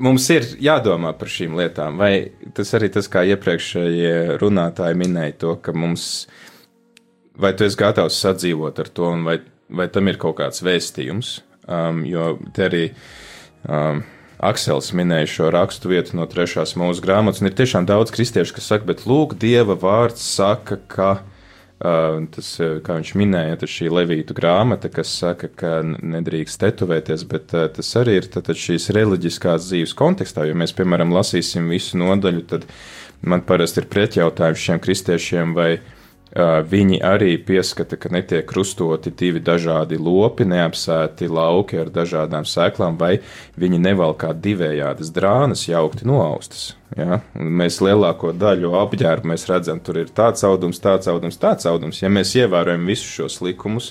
mums 0.00 0.26
ir 0.32 0.46
jādomā 0.62 1.12
par 1.18 1.30
šīm 1.30 1.56
lietām, 1.58 2.00
vai 2.00 2.30
tas 2.56 2.72
arī 2.76 2.90
tas, 2.92 3.08
kā 3.10 3.22
iepriekšējie 3.34 4.38
runātāji 4.40 4.98
minēja 4.98 5.36
to, 5.44 5.54
ka 5.62 5.74
mums, 5.76 6.26
vai 7.38 7.52
tu 7.56 7.66
esi 7.66 7.78
gatavs 7.80 8.18
sadzīvot 8.24 8.80
ar 8.82 8.90
to, 8.94 9.10
un 9.14 9.26
vai, 9.28 9.38
vai 9.68 9.88
tam 9.92 10.10
ir 10.10 10.18
kaut 10.20 10.38
kāds 10.40 10.64
vēstījums, 10.66 11.34
um, 11.68 12.02
jo 12.08 12.32
te 12.56 12.66
arī 12.66 12.84
um, 13.68 14.02
Aksels 14.40 14.94
minēja 14.96 15.28
šo 15.28 15.50
rakstu 15.52 15.90
vietu 15.92 16.16
no 16.16 16.24
trešās 16.28 16.72
mūža 16.80 17.04
grāmatas, 17.04 17.42
un 17.42 17.50
ir 17.50 17.56
tiešām 17.58 17.84
daudz 17.88 18.12
kristiešu, 18.14 18.54
kas 18.56 18.70
saka, 18.72 18.88
bet 18.88 19.04
lūk, 19.08 19.36
Dieva 19.40 19.76
vārds 19.78 20.24
saka, 20.24 20.80
ka. 20.88 21.10
Uh, 21.80 22.26
tas, 22.28 22.48
kā 22.84 22.98
viņš 22.98 23.10
minēja, 23.16 23.56
tas 23.62 23.72
šī 23.72 23.86
levītu 23.88 24.34
grāmata, 24.36 24.90
kas 24.92 25.14
saka, 25.16 25.48
ka 25.48 25.70
nedrīkst 25.80 26.60
tetovēties, 26.60 27.24
bet 27.30 27.54
uh, 27.56 27.70
tas 27.72 27.94
arī 27.96 28.18
ir 28.20 28.28
tad, 28.28 28.50
šīs 28.52 28.90
reliģiskās 28.92 29.70
dzīves 29.70 29.94
kontekstā. 29.96 30.44
Jo 30.44 30.58
mēs, 30.60 30.74
piemēram, 30.76 31.14
lasīsim 31.16 31.72
visu 31.72 31.96
nodaļu, 31.96 32.44
tad 32.52 32.68
man 33.24 33.40
parasti 33.48 33.80
ir 33.80 33.88
pretjautājums 33.92 34.60
šiem 34.60 34.82
kristiešiem, 34.84 35.56
vai 35.56 35.70
uh, 35.78 35.88
Viņi 36.30 37.00
arī 37.02 37.32
pieskata, 37.42 37.96
ka 37.98 38.10
netiek 38.14 38.44
krustoti 38.46 39.10
divi 39.10 39.40
dažādi 39.42 39.96
lopi, 39.98 40.44
neapsēti 40.46 41.26
lauki 41.26 41.80
ar 41.82 41.90
dažādām 41.90 42.46
sēklām, 42.46 42.94
vai 43.00 43.16
viņi 43.58 43.80
nevalkā 43.82 44.30
divējādas 44.38 45.10
drānas 45.10 45.66
jaukti 45.66 46.06
noaustas. 46.06 46.76
Ja? 46.94 47.18
Mēs 47.34 47.80
lielāko 47.82 48.30
daļu 48.38 48.76
apģērbu 48.78 49.32
mēs 49.32 49.48
redzam, 49.50 49.82
tur 49.82 49.98
ir 50.04 50.14
tāds 50.14 50.46
audums, 50.46 50.78
tāds 50.78 51.10
audums, 51.10 51.40
tāds 51.42 51.66
audums. 51.66 51.98
Ja 51.98 52.12
mēs 52.14 52.36
ievērojam 52.38 52.86
visus 52.86 53.10
šos 53.10 53.40
likumus, 53.42 53.90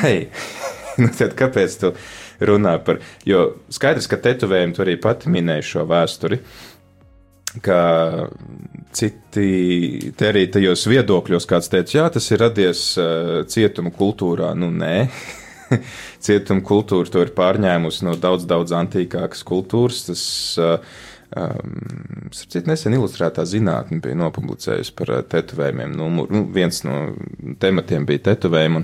hei, 0.00 0.32
nu 1.02 1.14
tad 1.14 1.38
kāpēc 1.38 1.78
tu 1.78 1.94
runā 2.42 2.74
par, 2.82 2.98
jo 3.22 3.52
skaidrs, 3.70 4.10
ka 4.10 4.18
tetovējumi 4.18 4.74
tu 4.74 4.82
arī 4.82 4.98
pati 4.98 5.30
minēji 5.30 5.70
šo 5.76 5.86
vēsturi. 5.86 6.42
Uh, 6.42 6.71
ka 7.60 7.80
citi 8.96 10.12
te 10.16 10.28
arī 10.30 10.46
tajos 10.52 10.86
viedokļos 10.88 11.48
kāds 11.48 11.70
teica, 11.72 11.98
jā, 11.98 12.08
tas 12.14 12.30
ir 12.32 12.42
radies 12.44 12.82
uh, 13.00 13.42
cietuma 13.50 13.92
kultūrā. 13.94 14.54
Nu, 14.58 14.72
nē. 14.72 15.08
cietuma 16.26 16.64
kultūra 16.64 17.12
to 17.12 17.24
ir 17.24 17.32
pārņēmusi 17.36 18.08
no 18.08 18.16
daudz, 18.20 18.48
daudz 18.48 18.74
antīkākas 18.76 19.44
kultūras. 19.48 20.04
Tas 20.08 20.22
uh, 20.60 21.00
Um, 21.32 22.28
Citu 22.32 22.68
nesen 22.68 22.92
ilustrētā 22.92 23.44
zinātne 23.48 24.02
bija 24.04 24.16
nopublicējusi 24.20 24.92
par 24.96 25.12
uh, 25.14 25.20
tetovējumiem. 25.24 25.94
Nu, 25.96 26.26
nu, 26.28 26.42
viens 26.52 26.82
no 26.84 26.96
tematiem 27.62 28.04
bija 28.08 28.26
tetovējumi, 28.26 28.82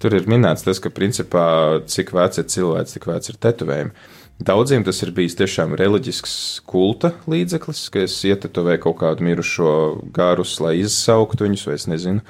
tur 0.00 0.16
ir 0.16 0.28
minēts 0.30 0.64
tas, 0.64 0.80
ka 0.80 0.92
principā 0.96 1.44
cik 1.84 2.14
vecs 2.16 2.40
ir 2.40 2.48
cilvēks, 2.54 2.96
cik 2.96 3.08
vecs 3.10 3.32
ir 3.32 3.40
tetovējumi. 3.44 3.92
Daudziem 4.40 4.86
tas 4.86 4.96
ir 5.04 5.10
bijis 5.12 5.34
tiešām 5.36 5.74
reliģisks 5.76 6.34
kulta 6.68 7.10
līdzeklis, 7.28 7.82
ka 7.92 8.06
es 8.06 8.14
ietetovēju 8.24 8.80
kaut 8.86 8.96
kādu 9.02 9.26
mirušo 9.26 9.72
gārus, 10.16 10.54
lai 10.64 10.78
izsauktu 10.80 11.44
viņus, 11.44 11.64
vai 11.68 11.76
es 11.76 11.84
nezinu, 11.90 12.22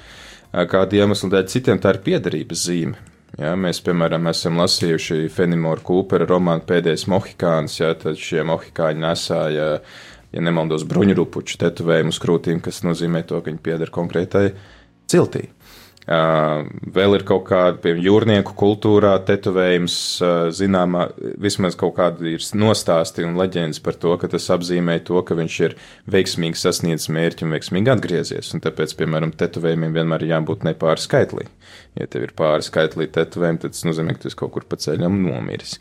kādu 0.73 0.99
iemeslu 0.99 1.31
dēļ. 1.31 1.47
Citiem 1.53 1.79
tā 1.79 1.95
ir 1.95 2.01
piederības 2.09 2.65
zīme. 2.67 2.99
Ja, 3.39 3.53
mēs, 3.55 3.79
piemēram, 3.87 4.27
esam 4.27 4.59
lasījuši 4.59 5.31
Fenimora 5.31 5.85
Kūpera 5.87 6.27
romānu 6.27 6.67
Pēdējais 6.67 7.07
Mohikāns, 7.13 7.79
ja, 7.79 7.93
tad 7.95 8.19
šie 8.19 8.43
mohikāņi 8.49 9.05
nesāja, 9.07 9.69
ja 10.35 10.43
nemaldos, 10.43 10.83
bruņurupuču 10.91 11.63
tetovējumu 11.63 12.11
uz 12.11 12.19
krūtīm, 12.27 12.59
kas 12.65 12.83
nozīmē 12.83 13.23
to, 13.31 13.39
ka 13.39 13.53
viņi 13.53 13.63
pieder 13.71 13.95
konkrētai 13.95 14.49
ciltī. 15.11 15.47
Vēl 16.11 17.15
ir 17.15 17.23
kaut 17.23 17.45
kāda, 17.47 17.77
piemēram, 17.79 18.03
jūrnieku 18.03 18.55
kultūrā 18.59 19.13
tetovējums, 19.29 19.95
zināmā, 20.59 21.05
vismaz 21.39 21.77
kaut 21.79 21.95
kāda 22.01 22.27
ir 22.33 22.43
nostāsti 22.59 23.23
un 23.29 23.37
leģendas 23.39 23.79
par 23.85 23.95
to, 23.95 24.17
ka 24.19 24.27
tas 24.33 24.49
apzīmē 24.51 24.99
to, 25.07 25.21
ka 25.23 25.39
viņš 25.39 25.59
ir 25.69 25.77
veiksmīgi 26.11 26.59
sasniedzis 26.59 27.13
mērķi 27.15 27.47
un 27.47 27.55
veiksmīgi 27.55 27.95
atgriezies. 27.95 28.51
Un 28.57 28.65
tāpēc, 28.65 28.97
piemēram, 28.99 29.37
tetovējumiem 29.39 29.95
vienmēr 30.01 30.27
ir 30.27 30.35
jābūt 30.35 30.67
nepāri 30.67 31.05
skaitlī. 31.05 31.47
Ja 31.99 32.07
tev 32.07 32.23
ir 32.23 32.33
pāri 32.39 32.63
skaitlī 32.63 33.09
tetovējumi, 33.11 33.59
tad 33.65 33.75
tas 33.75 33.83
nozīmē, 33.83 34.15
ka 34.15 34.23
tu 34.23 34.31
kaut 34.39 34.53
kur 34.55 34.67
pa 34.71 34.79
ceļam 34.79 35.17
nomiris. 35.25 35.75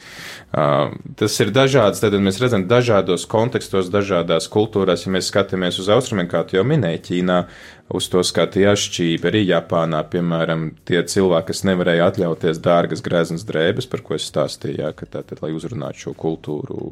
Uh, 0.50 0.96
tas 1.20 1.36
ir 1.44 1.52
dažāds, 1.54 2.02
tad 2.02 2.18
mēs 2.18 2.40
redzam 2.42 2.66
dažādos 2.70 3.28
kontekstos, 3.30 3.92
dažādās 3.94 4.50
kultūrās, 4.50 5.06
ja 5.06 5.14
mēs 5.14 5.30
skatāmies 5.30 5.78
uz 5.84 5.92
austrumiem, 5.94 6.30
kā 6.32 6.42
tu 6.50 6.58
jau 6.58 6.66
minēji, 6.66 7.04
Ķīnā, 7.10 7.38
uz 7.94 8.10
to 8.10 8.24
skatījās 8.26 8.88
šķīvi. 8.88 9.30
Arī 9.30 9.44
Japānā, 9.52 10.02
piemēram, 10.10 10.72
tie 10.90 11.04
cilvēki, 11.14 11.52
kas 11.52 11.64
nevarēja 11.70 12.10
atļauties 12.10 12.64
dārgas 12.66 13.06
grēznas 13.06 13.46
drēbes, 13.46 13.90
par 13.94 14.02
ko 14.06 14.18
es 14.18 14.26
stāstīju, 14.34 14.82
jā, 14.82 14.92
ka 14.98 15.06
tātad, 15.20 15.44
lai 15.46 15.54
uzrunātu 15.54 16.08
šo 16.08 16.18
kultūru, 16.18 16.90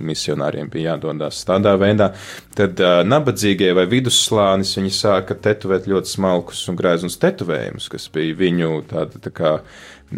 misionāriem 0.00 0.70
bija 0.72 0.94
jādodas 0.94 1.40
tādā 1.48 1.74
veidā. 1.80 2.12
Tad 2.58 2.80
uh, 2.82 3.00
nabadzīgie 3.06 3.72
vai 3.76 3.86
vidusslānis 3.90 4.76
viņi 4.78 4.94
sāka 4.94 5.36
tetovēt 5.38 5.88
ļoti 5.90 6.14
smalkus 6.14 6.64
un 6.70 6.78
grēznus 6.78 7.18
tetovējumus, 7.22 7.90
kas 7.92 8.08
bija 8.14 8.38
viņu 8.38 8.82
tāda 8.90 9.22
tā 9.24 9.34
kā, 9.34 9.54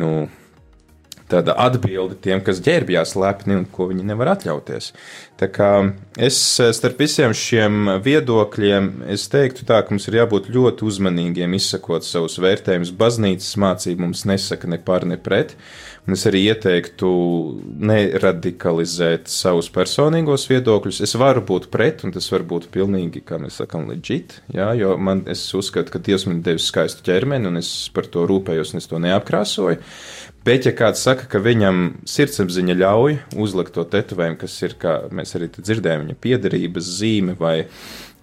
nu, 0.00 0.28
tāda 1.30 1.56
atbilde 1.66 2.18
tiem, 2.22 2.42
kas 2.44 2.62
ģērbjās 2.64 3.16
lepni 3.18 3.58
un 3.60 3.66
ko 3.70 3.88
viņi 3.90 4.06
nevar 4.10 4.34
atļauties. 4.34 4.92
Tā 5.40 5.48
kā 5.48 5.70
es 6.20 6.36
starp 6.76 6.98
visiem 7.00 7.32
šiem 7.36 7.94
viedokļiem, 8.04 8.90
teiktu 9.32 9.64
tā, 9.68 9.78
ka 9.80 9.94
mums 9.94 10.08
ir 10.10 10.18
jābūt 10.18 10.50
ļoti 10.52 10.84
uzmanīgiem 10.84 11.54
izsakot 11.56 12.04
savus 12.04 12.36
vērtējumus. 12.42 12.92
Baznīcas 12.98 13.54
mācība 13.60 14.04
mums 14.04 14.26
nesaka 14.28 14.68
ne 14.68 14.80
par, 14.84 15.06
ne 15.08 15.16
pret. 15.20 15.56
Un 16.08 16.16
es 16.16 16.24
arī 16.26 16.40
ieteiktu 16.48 17.08
neradikalizēt 17.86 19.28
savus 19.30 19.68
personīgos 19.72 20.46
viedokļus. 20.50 21.02
Es 21.04 21.12
varu 21.20 21.42
būt 21.46 21.68
pret, 21.72 22.04
un 22.04 22.14
tas 22.14 22.26
var 22.32 22.44
būt 22.48 22.70
pilnīgi, 22.74 23.20
kā 23.24 23.36
mēs 23.40 23.60
sakām, 23.60 23.84
legit, 23.92 24.38
jā, 24.52 24.70
jo 24.80 24.96
man 24.98 25.22
es 25.30 25.44
uzskatu, 25.54 25.92
ka 25.92 26.00
Dievs 26.02 26.24
man 26.26 26.40
devis 26.46 26.70
skaistu 26.72 27.04
ķermeni, 27.06 27.50
un 27.52 27.60
es 27.60 27.70
par 27.94 28.08
to 28.10 28.24
rūpējos, 28.28 28.72
un 28.74 28.80
es 28.80 28.88
to 28.90 29.00
neapkrāsoju. 29.00 29.78
Bet, 30.41 30.64
ja 30.64 30.72
kāds 30.72 31.03
saka, 31.05 31.26
ka 31.28 31.41
viņam 31.45 32.01
sirdsapziņa 32.09 32.76
ļauj 32.80 33.16
uzlikt 33.36 33.74
to 33.76 33.84
tetovējumu, 33.93 34.38
kas 34.41 34.55
ir, 34.64 34.76
kā 34.80 34.95
mēs 35.12 35.36
arī 35.36 35.51
dzirdējām, 35.53 36.07
viņa 36.07 36.16
piederības 36.24 36.93
zīme 36.97 37.34
vai 37.36 37.66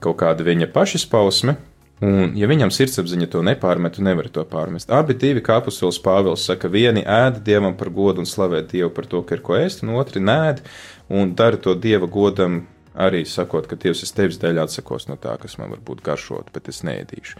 kaut 0.02 0.18
kāda 0.24 0.46
viņa 0.48 0.70
pašizpausme, 0.74 1.54
un 2.02 2.34
ja 2.38 2.50
viņam 2.50 2.74
sirdsapziņa 2.74 3.30
to 3.34 3.44
nepārmet, 3.46 3.98
tu 3.98 4.06
nevari 4.06 4.34
to 4.34 4.42
pārmest. 4.50 4.90
Abi 4.94 5.14
divi, 5.18 5.44
kā 5.46 5.60
apustulis 5.62 6.02
Pāvils 6.02 6.46
saka, 6.50 6.72
vieni 6.74 7.06
ēd 7.06 7.44
dievam 7.46 7.78
par 7.78 7.94
godu 7.94 8.26
un 8.26 8.30
slavē 8.30 8.64
dievu 8.66 8.90
par 8.98 9.06
to, 9.10 9.22
ka 9.22 9.38
ir 9.38 9.46
ko 9.46 9.60
ēst, 9.62 9.86
un 9.86 9.94
otri 10.02 10.24
nēd 10.24 10.66
un 11.14 11.36
dara 11.38 11.62
to 11.62 11.78
dieva 11.78 12.10
godam 12.10 12.64
arī 12.98 13.24
sakot, 13.30 13.68
ka 13.70 13.78
Dievs 13.80 14.04
es 14.06 14.14
tevis 14.16 14.40
dēļ 14.42 14.62
atsakos 14.64 15.08
no 15.10 15.18
tā, 15.22 15.36
kas 15.42 15.58
man 15.62 15.72
varbūt 15.76 16.02
garšot, 16.06 16.50
bet 16.56 16.70
es 16.72 16.82
neēdīšu. 16.88 17.38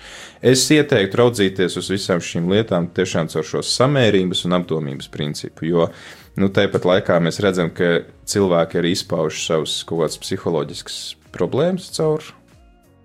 Es 0.54 0.66
ieteiktu 0.74 1.22
raudzīties 1.22 1.78
uz 1.82 1.90
visām 1.94 2.22
šīm 2.24 2.50
lietām 2.54 2.90
tiešām 2.96 3.32
caur 3.34 3.48
šo 3.48 3.64
samērības 3.66 4.46
un 4.48 4.58
apdomības 4.60 5.10
principu, 5.14 5.68
jo 5.70 5.90
nu, 6.38 6.52
tāpat 6.54 6.88
laikā 6.88 7.20
mēs 7.24 7.42
redzam, 7.44 7.74
ka 7.74 8.04
cilvēki 8.30 8.82
arī 8.82 8.94
izpauž 8.96 9.42
savus 9.48 9.82
kaut 9.88 10.06
kādas 10.06 10.22
psiholoģiskas 10.24 11.02
problēmas 11.36 11.92
caur 11.98 12.34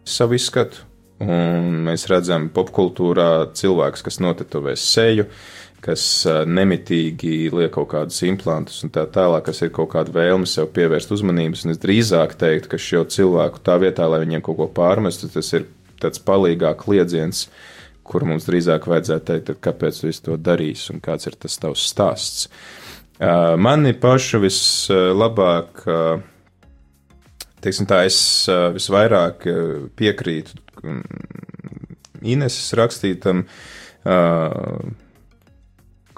savu 0.08 0.38
izskatu. 0.38 0.88
Un 1.22 1.84
mēs 1.86 2.08
redzam, 2.10 2.48
popkultūrā 2.50 3.52
cilvēks, 3.54 4.00
kas 4.02 4.16
notetovēs 4.18 4.82
seju, 4.82 5.28
uh, 5.28 5.61
kas 5.82 6.02
nemitīgi 6.46 7.50
liek 7.50 7.72
kaut 7.74 7.88
kādus 7.90 8.20
implantus 8.28 8.84
un 8.86 8.92
tā 8.94 9.02
tālāk, 9.10 9.48
kas 9.48 9.64
ir 9.64 9.72
kaut 9.74 9.90
kāda 9.96 10.14
vēlme 10.14 10.46
sev 10.46 10.70
pievērst 10.76 11.10
uzmanības. 11.16 11.64
Un 11.66 11.74
es 11.74 11.80
drīzāk 11.82 12.36
teiktu, 12.38 12.70
ka 12.70 12.78
šo 12.78 13.02
cilvēku 13.10 13.62
tā 13.66 13.78
vietā, 13.82 14.06
lai 14.06 14.22
viņiem 14.22 14.44
kaut 14.46 14.60
ko 14.60 14.68
pārmestu, 14.76 15.30
tas 15.32 15.50
ir 15.58 15.66
tāds 16.02 16.22
palīgāk 16.22 16.84
kliedziens, 16.84 17.48
kur 18.06 18.26
mums 18.26 18.46
drīzāk 18.46 18.86
vajadzētu 18.90 19.26
teikt, 19.28 19.52
kāpēc 19.62 20.00
tu 20.02 20.12
to 20.26 20.38
darīsi 20.38 20.94
un 20.94 21.02
kāds 21.02 21.26
ir 21.30 21.38
tas 21.38 21.58
tavs 21.62 21.86
stāsts. 21.90 22.48
Mani 23.22 23.92
pašu 24.02 24.40
vislabāk, 24.42 25.84
teiksim 27.62 27.86
tā, 27.90 28.02
es 28.10 28.18
visvairāk 28.78 29.46
piekrītu 29.98 30.58
Ineses 32.22 32.70
rakstītam 32.78 33.44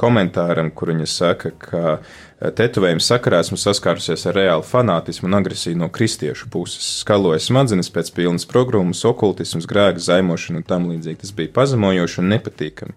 komentāram, 0.00 0.70
kur 0.74 0.92
viņa 0.92 1.06
saka, 1.10 1.52
ka 1.58 1.98
Tetovējuma 2.44 3.00
sakarā 3.00 3.38
esmu 3.40 3.56
saskārusies 3.56 4.26
ar 4.28 4.36
reālu 4.36 4.64
fanātismu 4.68 5.30
un 5.30 5.36
agresiju 5.38 5.78
no 5.80 5.86
kristiešu 5.92 6.50
puses. 6.52 6.84
Skaloja 7.00 7.38
smadzenes 7.40 7.88
pēc 7.94 8.10
pilnas 8.12 8.44
programmas, 8.48 9.00
okultisms, 9.08 9.64
grēka, 9.70 10.02
zaimošana 10.04 10.60
un 10.60 10.66
tam 10.68 10.90
līdzīgi. 10.90 11.22
Tas 11.22 11.32
bija 11.36 11.52
pazemojoši 11.56 12.20
un 12.20 12.28
nepatīkami. 12.34 12.96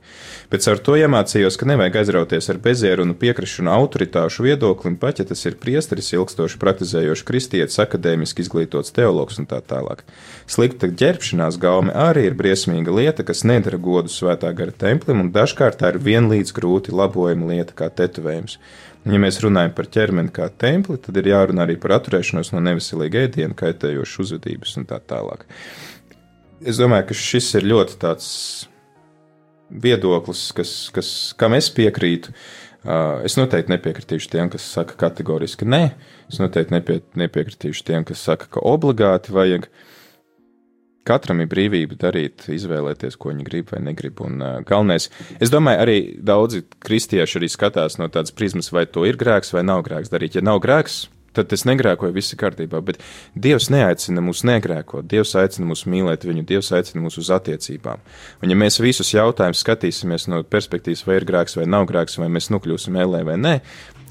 Pēc 0.52 0.68
ar 0.72 0.82
to 0.84 0.98
iemācījos, 1.00 1.56
ka 1.60 1.70
nevajag 1.70 2.00
aizrauties 2.02 2.52
ar 2.52 2.60
bezieru 2.66 3.06
un 3.08 3.14
piekrišanu 3.22 3.72
autoritāšu 3.72 4.44
viedoklim, 4.50 4.98
pat 5.00 5.22
ja 5.22 5.28
tas 5.30 5.46
ir 5.48 5.56
priesteris, 5.62 6.12
ilgstoši 6.18 6.60
praktizējošs 6.60 7.24
kristietis, 7.28 7.80
akadēmiski 7.84 8.44
izglītots 8.44 8.92
teologs 8.96 9.40
un 9.40 9.48
tā 9.48 9.62
tālāk. 9.64 10.04
Slikta 10.50 10.92
ģērbšanās 10.92 11.62
gaume 11.64 11.96
arī 11.96 12.28
ir 12.28 12.36
briesmīga 12.40 12.92
lieta, 13.00 13.24
kas 13.28 13.46
nedara 13.48 13.80
godu 13.80 14.12
svētā 14.12 14.52
gara 14.58 14.76
templim, 14.76 15.24
un 15.24 15.32
dažkārt 15.36 15.80
tā 15.80 15.94
ir 15.94 16.04
vienlīdz 16.04 16.52
grūti 16.58 16.96
labojama 16.96 17.54
lieta 17.54 17.78
kā 17.78 17.88
tetovējums. 17.94 18.60
Ja 19.08 19.20
mēs 19.22 19.40
runājam 19.44 19.74
par 19.78 19.88
ķermeni 19.94 20.34
kā 20.36 20.50
templi, 20.60 20.98
tad 21.00 21.18
ir 21.20 21.30
jārunā 21.32 21.64
arī 21.68 21.78
par 21.80 21.98
atturēšanos 22.00 22.52
no 22.54 22.62
neveselīga 22.66 23.28
ēdiena, 23.28 23.56
kaitējošas 23.58 24.24
uzvedības 24.26 24.78
un 24.82 24.88
tā 24.90 25.00
tālāk. 25.12 25.46
Es 26.66 26.80
domāju, 26.82 27.10
ka 27.12 27.18
šis 27.18 27.52
ir 27.60 27.68
ļoti 27.70 28.00
tāds 28.02 28.30
viedoklis, 29.70 30.48
kas, 30.58 30.72
kas, 30.96 31.12
kam 31.40 31.56
es 31.56 31.70
piekrītu. 31.72 32.34
Es 33.28 33.36
noteikti 33.38 33.74
nepiekritīšu 33.74 34.32
tiem, 34.32 34.50
kas 34.52 34.66
saka 34.76 34.96
kategoriski 35.00 35.68
nē. 35.68 35.84
Es 36.32 36.40
noteikti 36.42 36.76
nepie, 36.76 37.02
nepiekritīšu 37.20 37.86
tiem, 37.88 38.08
kas 38.08 38.24
saka, 38.24 38.48
ka 38.52 38.64
obligāti 38.64 39.36
vajag. 39.36 39.68
Uh, 39.68 39.97
Katram 41.08 41.42
ir 41.44 41.52
brīvība 41.52 41.98
darīt, 42.02 42.50
izvēlēties, 42.52 43.16
ko 43.20 43.32
viņi 43.32 43.48
grib 43.48 43.74
vai 43.74 43.84
negrib. 43.86 44.22
Un, 44.28 44.42
uh, 44.44 44.58
galvenais, 44.68 45.10
es 45.40 45.54
domāju, 45.54 45.84
arī 45.86 46.00
daudzi 46.20 46.66
kristieši 46.84 47.40
arī 47.40 47.52
skatās 47.52 48.00
no 48.02 48.10
tādas 48.12 48.36
prizmas, 48.36 48.74
vai 48.76 48.88
to 48.92 49.08
ir 49.08 49.20
grēks 49.20 49.56
vai 49.56 49.64
nav 49.68 49.86
grēks 49.88 50.12
darīt. 50.12 50.36
Ja 50.36 50.44
nav 50.44 50.60
grēks, 50.64 51.06
tad 51.38 51.54
es 51.54 51.66
negrēkoju, 51.70 52.16
viss 52.16 52.34
ir 52.34 52.42
kārtībā. 52.42 52.82
Bet 52.86 53.02
Dievs 53.38 53.70
neaicina 53.74 54.24
mūs 54.26 54.44
negrēkot. 54.48 55.08
Dievs 55.10 55.36
aicina 55.40 55.70
mūs 55.70 55.86
mīlēt 55.90 56.26
viņu, 56.28 56.46
Dievs 56.50 56.72
aicina 56.76 57.04
mūs 57.06 57.20
uz 57.22 57.32
attiecībām. 57.36 58.02
Un, 58.42 58.54
ja 58.54 58.58
mēs 58.60 58.82
visus 58.84 59.14
jautājumus 59.14 59.62
skatīsimies 59.66 60.28
no 60.32 60.42
perspektīvas, 60.48 61.06
vai 61.08 61.20
ir 61.20 61.28
grēks 61.30 61.60
vai 61.60 61.68
nav 61.70 61.88
grēks, 61.92 62.18
vai 62.22 62.32
mēs 62.34 62.50
nokļūsim 62.54 62.98
ēlē 63.04 63.24
vai 63.28 63.38
nē, 63.42 63.56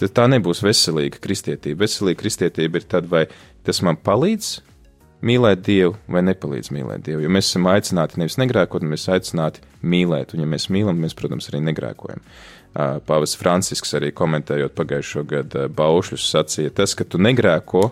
tad 0.03 0.15
tā 0.17 0.29
nebūs 0.31 0.63
veselīga 0.67 1.21
kristietība. 1.23 1.85
Veselīga 1.87 2.23
kristietība 2.23 2.83
ir 2.83 2.89
tad, 2.89 3.11
vai 3.11 3.27
tas 3.67 3.83
man 3.87 3.99
palīdz 3.99 4.57
mīlēt 5.27 5.63
Dievu 5.67 5.95
vai 6.13 6.23
nepalīdz 6.27 6.71
mīlēt 6.75 7.05
Dievu. 7.07 7.25
Jo 7.25 7.33
mēs 7.33 7.51
esam 7.51 7.69
aicināti 7.71 8.21
nevis 8.21 8.39
negrēkot, 8.41 8.85
bet 8.85 8.95
mēs 8.95 9.09
aicināti 9.13 9.65
mīlēt. 9.87 10.35
Un, 10.35 10.45
ja 10.45 10.51
mēs 10.51 10.69
mīlam, 10.73 11.01
mēs, 11.03 11.17
protams, 11.19 11.51
arī 11.51 11.63
negrēkojam. 11.67 12.23
Pāvis 13.09 13.37
Francisks 13.41 13.95
arī 13.97 14.11
komentējot 14.13 14.75
pagājušo 14.77 15.23
gadu 15.29 15.65
baušļus 15.73 16.27
sacīja, 16.35 16.75
tas, 16.77 16.93
ka 16.99 17.07
tu 17.09 17.21
negrēko, 17.23 17.87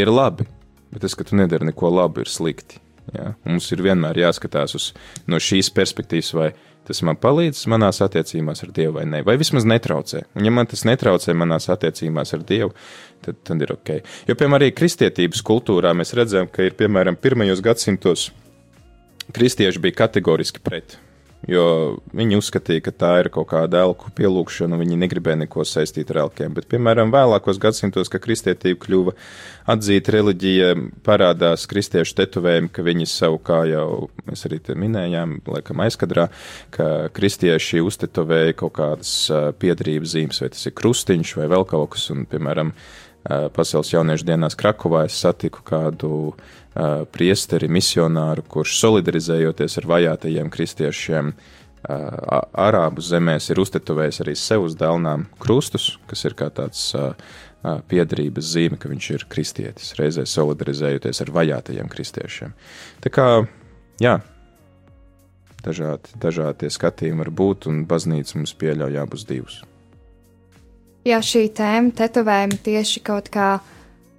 ir 0.00 0.12
labi, 0.12 0.46
bet 0.92 1.04
tas, 1.04 1.16
ka 1.18 1.26
tu 1.28 1.36
nedari 1.36 1.68
neko 1.68 1.90
labu, 1.92 2.24
ir 2.24 2.30
slikti. 2.32 2.80
Ja? 3.12 3.34
Mums 3.44 3.68
ir 3.74 3.82
vienmēr 3.84 4.22
jāskatās 4.22 4.76
uz 4.78 4.90
no 5.28 5.40
šīs 5.42 5.68
perspektīvas, 5.76 6.32
vai 6.36 6.48
tas 6.88 7.02
man 7.06 7.18
palīdz 7.20 7.64
manās 7.70 8.00
attiecībās 8.04 8.64
ar 8.64 8.72
Dievu 8.76 8.96
vai 8.98 9.06
nē, 9.08 9.22
vai 9.26 9.36
vismaz 9.40 9.66
netraucē. 9.68 10.24
Un, 10.36 10.46
ja 10.46 10.54
man 10.54 10.70
tas 10.70 10.86
netraucē 10.88 11.34
manās 11.38 11.68
attiecībās 11.72 12.34
ar 12.36 12.46
Dievu, 12.46 12.72
tad, 13.24 13.42
tad 13.46 13.66
ir 13.66 13.74
ok. 13.76 13.92
Jo, 14.30 14.36
piemēram, 14.36 14.58
arī 14.60 14.72
kristietības 14.76 15.44
kultūrā 15.46 15.92
mēs 15.96 16.14
redzam, 16.18 16.48
ka 16.50 16.66
ir, 16.66 16.74
piemēram, 16.78 17.18
pirmajos 17.20 17.62
gadsimtos 17.64 18.30
kristieši 19.36 19.82
bija 19.82 20.02
kategoriski 20.04 20.62
pret 20.64 20.98
jo 21.48 21.64
viņi 22.16 22.38
uzskatīja, 22.38 22.82
ka 22.84 22.92
tā 22.92 23.10
ir 23.22 23.30
kaut 23.32 23.48
kāda 23.52 23.80
elku 23.86 24.10
pielūgšana, 24.16 24.76
un 24.76 24.82
viņi 24.82 24.98
negribēja 25.00 25.42
neko 25.44 25.64
saistīt 25.68 26.12
ar 26.12 26.24
elkiem. 26.26 26.52
Bet, 26.56 26.68
piemēram, 26.70 27.12
vēlākos 27.14 27.60
gadsimtos, 27.62 28.12
kad 28.12 28.22
kristietība 28.24 28.80
kļuva 28.84 29.14
atzīta 29.70 30.14
reliģija, 30.16 30.70
parādās 31.06 31.66
kristiešu 31.70 32.16
tetovējumi, 32.20 32.72
ka 32.74 32.84
viņi 32.86 33.08
savu, 33.08 33.40
kā 33.44 33.62
jau 33.70 33.88
mēs 34.28 34.44
arī 34.48 34.60
minējām, 34.84 35.38
laikam 35.48 35.84
aizkadrā, 35.86 36.28
ka 36.74 37.10
kristieši 37.16 37.84
uztetovēja 37.86 38.58
kaut 38.60 38.76
kādas 38.80 39.14
piedarības 39.60 40.16
zīmes, 40.16 40.42
vai 40.42 40.50
tas 40.52 40.66
ir 40.68 40.76
krustiņš 40.76 41.36
vai 41.40 41.52
vēl 41.52 41.68
kaut 41.70 41.94
kas, 41.96 42.10
un, 42.14 42.26
piemēram, 42.30 42.74
Pasaules 43.52 43.90
jauniešu 43.92 44.24
dienās 44.24 44.54
Krakovā 44.56 45.02
es 45.04 45.18
satiku 45.20 45.60
kādu 45.68 46.08
uh, 46.30 46.59
priesteri, 47.14 47.68
misionāru, 47.72 48.44
kurš 48.46 48.76
solidarizējoties 48.78 49.78
ar 49.80 49.88
vajātajiem 49.94 50.50
kristiešiem 50.52 51.32
Arābu 51.80 53.00
zemēs, 53.00 53.48
ir 53.50 53.62
uztetovējis 53.62 54.20
arī 54.20 54.34
sev 54.36 54.66
uz 54.66 54.74
dēlnām 54.78 55.24
krustus, 55.40 55.94
kas 56.10 56.26
ir 56.28 56.36
kā 56.36 56.50
tāds 56.52 56.82
piedarības 57.88 58.52
zīme, 58.52 58.76
ka 58.80 58.90
viņš 58.92 59.08
ir 59.16 59.24
kristietis, 59.32 59.94
reizē 59.96 60.26
solidarizējoties 60.28 61.24
ar 61.24 61.32
vajātajiem 61.38 61.88
kristiešiem. 61.92 62.52
Tā 63.00 63.12
kā, 63.12 63.26
jā, 64.00 64.18
dažādi, 65.64 66.14
dažādi 66.20 66.70
skatījumi 66.72 67.24
var 67.24 67.32
būt, 67.42 67.68
un 67.72 67.82
baznīca 67.88 68.36
mums 68.38 68.54
pieļauj 68.60 69.00
abus 69.00 69.26
divus 69.28 69.62
ja 71.06 71.20
šī 71.24 71.48
tēma, 71.56 71.92
tetovējumi 71.96 72.58
tieši 72.64 73.02
kaut 73.06 73.30
kā, 73.32 73.58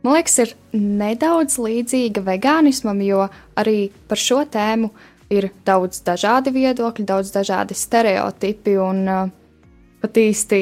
man 0.04 0.18
liekas, 0.18 0.38
ir 0.44 0.54
nedaudz 0.76 1.58
līdzīga 1.62 2.24
vegānismam, 2.26 3.02
jo 3.06 3.26
arī 3.60 3.92
par 4.10 4.20
šo 4.20 4.44
tēmu 4.50 4.92
ir 5.32 5.50
daudz 5.68 6.02
dažādi 6.06 6.54
viedokļi, 6.56 7.08
daudz 7.08 7.32
dažādi 7.34 7.78
stereotipi, 7.78 8.76
un 8.82 9.04
uh, 9.08 9.26
pat 10.04 10.20
īsti 10.20 10.62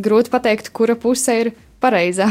grūti 0.00 0.32
pateikt, 0.32 0.72
kura 0.74 0.96
puse 0.98 1.36
ir 1.44 1.52
pareizā. 1.82 2.30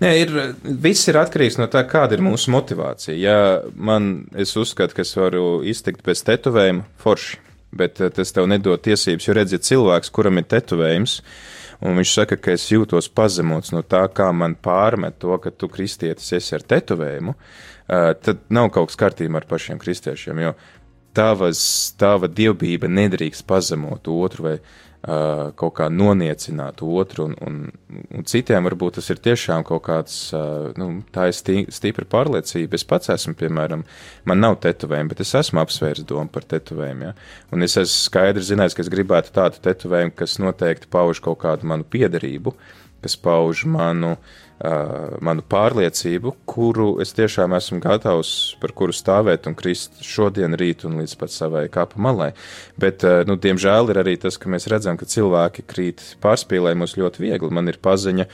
Nē, 0.00 0.10
ir, 0.22 0.30
viss 0.64 1.08
ir 1.08 1.18
atkarīgs 1.20 1.58
no 1.60 1.66
tā, 1.72 1.82
kāda 1.88 2.16
ir 2.16 2.22
mūsu 2.24 2.52
motivācija. 2.54 3.16
Ja 3.16 3.38
man, 3.74 4.26
es 4.36 4.54
uzskatu, 4.56 4.96
ka 4.96 5.04
es 5.04 5.12
varu 5.16 5.60
iztikt 5.68 6.04
pēc 6.06 6.22
tetovējuma, 6.28 6.86
forši, 7.00 7.42
bet 7.76 8.00
uh, 8.00 8.12
tas 8.12 8.32
tev 8.36 8.48
nedod 8.50 8.82
tiesības, 8.84 9.28
jo 9.28 9.36
redziet, 9.36 9.66
cilvēks, 9.68 10.12
kuram 10.14 10.40
ir 10.40 10.48
tetovējums, 10.52 11.20
uh, 11.20 11.55
un 11.84 11.98
viņš 12.00 12.12
saka, 12.20 12.38
ka 12.40 12.54
es 12.56 12.68
jūtos 12.72 13.08
pazemots 13.12 13.72
no 13.74 13.82
tā, 13.84 14.04
kā 14.12 14.30
man 14.32 14.56
pārmet 14.56 15.18
to, 15.22 15.36
ka 15.42 15.52
tu 15.52 15.68
kristietis 15.72 16.32
esi 16.38 16.54
ar 16.56 16.64
tetovējumu, 16.64 17.36
tad 17.86 18.46
nav 18.50 18.70
kaut 18.74 18.90
kas 18.90 19.00
kārtībā 19.04 19.42
ar 19.42 19.48
pašiem 19.50 19.78
kristiešiem, 19.82 20.40
jo 20.42 20.54
tavas, 21.16 21.60
tava 21.98 22.28
dievbijība 22.28 22.90
nedrīkst 22.92 23.46
pazemot 23.48 24.08
otru 24.12 24.48
vai 24.50 24.56
uh, 25.06 25.52
kaut 25.58 25.74
kā 25.78 25.88
noniecināt 25.92 26.82
otru, 26.84 27.28
un, 27.30 27.34
un, 27.46 28.04
un 28.18 28.26
citiem 28.28 28.66
varbūt 28.68 28.98
tas 28.98 29.10
ir 29.14 29.20
tiešām 29.24 29.64
kaut 29.66 29.84
kāds, 29.88 30.18
uh, 30.36 30.70
nu, 30.80 30.90
tā 31.14 31.28
ir 31.30 31.36
stī, 31.36 31.58
stipra 31.72 32.06
pārliecība. 32.16 32.78
Es 32.78 32.86
pats 32.88 33.12
esmu, 33.14 33.36
piemēram, 33.38 33.84
man 34.28 34.42
nav 34.42 34.58
tetovējumi, 34.64 35.12
bet 35.12 35.22
es 35.24 35.34
esmu 35.38 35.62
apsvērs 35.62 36.06
domu 36.08 36.32
par 36.32 36.48
tetovējumiem, 36.48 37.04
ja? 37.10 37.14
un 37.54 37.66
es 37.66 37.78
esmu 37.78 38.06
skaidri 38.06 38.46
zinājis, 38.46 38.76
ka 38.76 38.84
es 38.86 38.92
gribētu 38.92 39.34
tādu 39.36 39.62
tetovējumu, 39.66 40.16
kas 40.18 40.40
noteikti 40.42 40.90
pauž 40.92 41.22
kaut 41.24 41.40
kādu 41.44 41.68
manu 41.70 41.86
piederību, 41.88 42.56
kas 43.04 43.14
pauž 43.22 43.66
manu 43.70 44.16
uh, 44.16 44.34
manu 44.56 45.42
pārliecību, 45.44 46.32
kuru 46.48 46.94
es 47.04 47.12
tiešām 47.16 47.52
esmu 47.58 47.76
gatavs 47.84 48.30
par 48.60 48.72
kuru 48.76 48.94
stāvēt 48.96 49.48
un 49.50 49.56
krist 49.58 50.00
šodien, 50.04 50.56
rīt 50.56 50.86
un 50.88 50.96
līdz 51.02 51.16
pat 51.20 51.34
savai 51.34 51.66
kapa 51.72 52.00
malai. 52.00 52.30
Bet, 52.80 53.04
uh, 53.04 53.20
nu, 53.28 53.36
diemžēl 53.36 53.92
ir 53.92 54.00
arī 54.00 54.16
tas, 54.22 54.38
ka 54.40 54.48
mēs 54.52 54.68
redzam, 54.72 54.96
ka 54.96 55.08
cilvēki 55.08 55.66
krīt 55.68 56.04
pārspīlējumos 56.24 56.96
ļoti 56.96 57.26
viegli. 57.26 57.52
Man 57.52 57.68
ir 57.68 57.80
paziņa, 57.84 58.28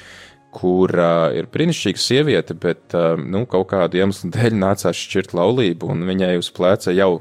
kura 0.54 1.32
ir 1.34 1.50
brīnišķīga 1.50 2.04
sieviete, 2.06 2.54
bet 2.54 2.94
uh, 2.94 3.16
nu, 3.18 3.42
kaut 3.50 3.72
kādu 3.74 3.98
iemeslu 3.98 4.30
dēļ 4.34 4.58
nācās 4.62 5.04
šķirt 5.08 5.34
laulību, 5.34 5.90
un 5.90 6.06
viņai 6.06 6.36
uz 6.38 6.52
pleca 6.54 6.94
jau 6.94 7.16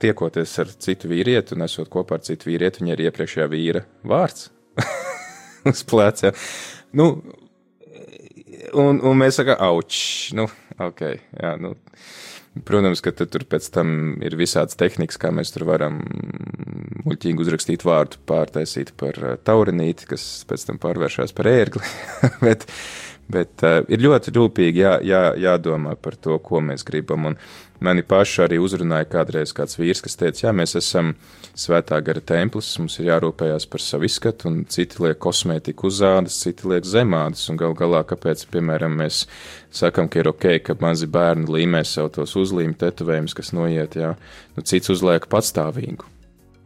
tiekoties 0.00 0.52
ar 0.62 0.72
citu 0.80 1.12
vīrieti 1.12 1.56
un 1.56 1.64
esot 1.68 1.92
kopā 1.92 2.18
ar 2.18 2.24
citu 2.24 2.50
vīrieti, 2.50 2.84
viņai 2.84 2.96
ir 2.96 3.08
iepriekšējā 3.08 3.48
vīra 3.52 3.84
vārds 4.06 4.48
uz 5.72 5.82
pleca. 5.88 6.32
Nu, 6.96 7.10
un, 8.74 9.00
un 9.04 9.18
mēs 9.20 9.40
sakām, 9.40 9.60
auč, 9.68 9.98
nu, 10.36 10.48
ok, 10.78 11.02
jā, 11.36 11.56
nu. 11.62 11.76
Protams, 12.66 13.02
ka 13.04 13.12
tur 13.12 13.42
pēc 13.44 13.66
tam 13.68 13.88
ir 14.24 14.32
visādas 14.40 14.78
tehnikas, 14.80 15.18
kā 15.20 15.28
mēs 15.28 15.50
tur 15.52 15.66
varam 15.68 15.98
muļķīgi 17.04 17.42
uzrakstīt 17.44 17.84
vārdu, 17.84 18.16
pārtaisīt 18.24 18.94
par 18.96 19.18
uh, 19.20 19.34
taurinīti, 19.36 20.08
kas 20.08 20.24
pēc 20.48 20.64
tam 20.70 20.80
pārvēršas 20.80 21.36
par 21.36 21.50
ērgli. 21.52 21.84
bet 22.46 22.64
bet 23.26 23.60
uh, 23.66 23.82
ir 23.92 24.00
ļoti 24.00 24.32
rūpīgi 24.32 24.80
jā, 24.80 24.94
jā, 25.04 25.22
jādomā 25.42 25.96
par 26.00 26.16
to, 26.16 26.38
ko 26.40 26.62
mēs 26.64 26.86
gribam. 26.86 27.28
Un 27.32 27.36
Mani 27.80 28.02
paši 28.06 28.44
arī 28.46 28.58
uzrunāja 28.62 29.08
kādreiz 29.10 29.52
kāds 29.56 29.76
vīrs, 29.76 30.00
kas 30.04 30.16
teica, 30.16 30.46
jā, 30.46 30.52
mēs 30.56 30.76
esam 30.78 31.12
svētā 31.56 31.98
gara 32.04 32.20
templis, 32.20 32.68
mums 32.80 32.98
ir 33.00 33.08
jārūpējās 33.10 33.66
par 33.72 33.82
savu 33.82 34.06
izskatu, 34.08 34.50
un 34.50 34.64
citi 34.72 35.00
liek 35.02 35.18
kosmētiku 35.22 35.88
uzādas, 35.90 36.36
citi 36.44 36.68
liek 36.70 36.86
zemādas, 36.88 37.46
un 37.50 37.60
gal 37.60 37.76
galā, 37.78 38.02
kāpēc, 38.08 38.44
piemēram, 38.52 38.98
mēs 39.00 39.24
sakam, 39.74 40.10
ka 40.12 40.20
ir 40.20 40.30
ok, 40.32 40.50
ka 40.66 40.76
mazi 40.82 41.08
bērni 41.08 41.48
līmē 41.58 41.82
sev 41.88 42.12
tos 42.16 42.36
uzlīmi 42.38 42.76
tetovējumus, 42.80 43.36
kas 43.36 43.54
noiet, 43.56 43.96
jā, 43.96 44.12
nu 44.56 44.66
cits 44.66 44.92
uzliek 44.92 45.28
patstāvīgu. 45.32 46.12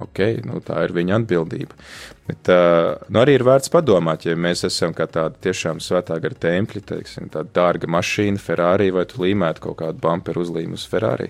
Ok, 0.01 0.21
nu, 0.49 0.63
tā 0.65 0.81
ir 0.87 0.95
viņa 0.97 1.19
atbildība. 1.19 1.77
Bet 2.25 2.49
uh, 2.55 2.95
nu, 3.13 3.21
arī 3.21 3.35
ir 3.37 3.45
vērts 3.45 3.69
padomāt, 3.73 4.25
ja 4.25 4.33
mēs 4.33 4.65
esam 4.65 4.95
kā 4.97 5.05
tāda 5.11 5.37
tiešām 5.45 5.83
svētā 5.85 6.17
gara 6.25 6.39
templi, 6.41 6.81
teiksim, 6.81 7.29
tāda 7.33 7.53
dārga 7.59 7.91
mašīna, 7.91 8.41
Ferrari, 8.41 8.89
vai 8.97 9.05
tu 9.11 9.21
līmētu 9.21 9.67
kaut 9.67 9.81
kādu 9.83 10.01
bumperu 10.01 10.47
uzlīmu 10.47 10.81
uz 10.81 10.87
Ferrari. 10.89 11.29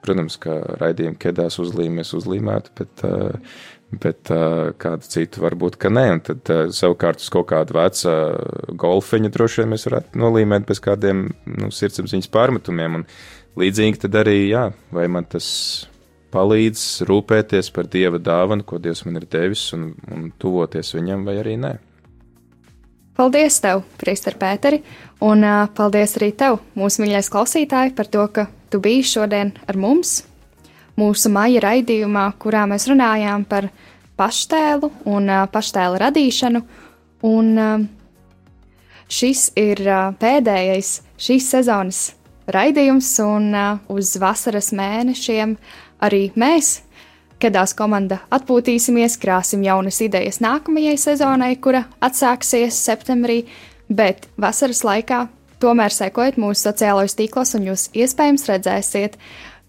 Protams, 0.00 0.38
ka 0.40 0.56
raidījumu 0.80 1.18
kedās 1.20 1.58
uzlīmēs 1.60 2.14
uzlīmētu, 2.16 2.72
bet, 2.78 3.04
uh, 3.04 3.58
bet 4.00 4.32
uh, 4.32 4.70
kādu 4.80 5.10
citu 5.12 5.42
varbūt, 5.44 5.76
ka 5.82 5.92
nē. 5.92 6.06
Un 6.14 6.22
tad 6.24 6.52
uh, 6.54 6.62
savukārt 6.74 7.20
uz 7.20 7.28
kaut 7.32 7.50
kādu 7.52 7.76
vecu 7.76 8.14
golfiņu 8.80 9.32
droši 9.34 9.62
vien 9.62 9.74
mēs 9.74 9.84
varētu 9.90 10.22
nolīmēt 10.22 10.64
bez 10.70 10.80
kādiem 10.84 11.26
nu, 11.58 11.68
sirdsapziņas 11.74 12.32
pārmetumiem. 12.32 13.02
Un 13.02 13.06
līdzīgi 13.60 14.06
tad 14.06 14.16
arī, 14.22 14.38
jā, 14.48 14.70
vai 14.94 15.06
man 15.12 15.28
tas 15.28 15.50
palīdz 16.34 17.04
rūpēties 17.08 17.70
par 17.74 17.88
dieva 17.90 18.20
dāvanu, 18.22 18.64
ko 18.66 18.78
Dievs 18.82 19.04
man 19.06 19.20
ir 19.20 19.26
devis, 19.30 19.66
un, 19.76 19.90
un 20.14 20.30
tuvoties 20.40 20.94
viņam, 20.96 21.26
vai 21.26 21.36
arī 21.42 21.56
nē. 21.60 21.74
Paldies, 23.20 23.58
tev, 23.60 23.82
Priester 24.00 24.36
Pēteri, 24.40 24.80
un 25.26 25.44
uh, 25.44 25.66
paldies 25.76 26.16
arī 26.16 26.30
tev, 26.40 26.60
mūsu 26.78 27.02
mīļais 27.02 27.28
klausītāji, 27.32 27.92
par 27.98 28.08
to, 28.08 28.24
ka 28.32 28.46
tu 28.70 28.80
biji 28.82 29.06
šodien 29.14 29.52
ar 29.68 29.78
mums, 29.80 30.20
mūsu 30.98 31.32
maija 31.32 31.62
raidījumā, 31.66 32.26
kurā 32.40 32.66
mēs 32.70 32.88
runājām 32.90 33.44
par 33.50 33.70
paštēlu 34.20 34.92
un 35.10 35.30
paštēla 35.52 36.00
radīšanu. 36.06 36.62
Un, 37.28 37.52
šis 39.10 39.50
ir 39.60 39.82
pēdējais 40.20 40.94
šīs 41.20 41.52
sezonas 41.52 42.02
raidījums, 42.50 43.12
un 43.24 43.52
uz 43.92 44.14
vasaras 44.22 44.70
mēnešiem 44.76 45.56
Arī 46.00 46.30
mēs, 46.38 46.80
Kedās 47.40 47.72
komanda 47.72 48.18
atpūtīsimies, 48.36 49.14
krāsim 49.20 49.62
jaunas 49.64 49.96
idejas 50.04 50.42
nākamajai 50.44 50.96
sezonai, 51.00 51.54
kura 51.56 51.86
atsāksies 52.04 52.76
septembrī, 52.76 53.38
bet 53.88 54.26
vasaras 54.40 54.82
laikā 54.84 55.22
tomēr 55.60 55.94
sekojiet 55.94 56.38
mūsu 56.40 56.68
sociālajos 56.68 57.16
tīklos, 57.18 57.54
un 57.58 57.68
jūs 57.70 57.88
iespējams 57.96 58.46
redzēsiet 58.48 59.16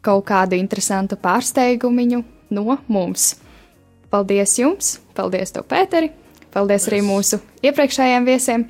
kaut 0.06 0.26
kādu 0.30 0.58
interesantu 0.58 1.18
pārsteigumu 1.22 2.24
no 2.52 2.78
mums. 2.88 3.36
Paldies 4.12 4.58
jums, 4.60 4.98
paldies 5.16 5.54
tev, 5.56 5.68
Pēteri, 5.72 6.12
paldies 6.52 6.88
arī 6.90 7.00
mūsu 7.06 7.40
iepriekšējiem 7.64 8.28
viesiem. 8.28 8.66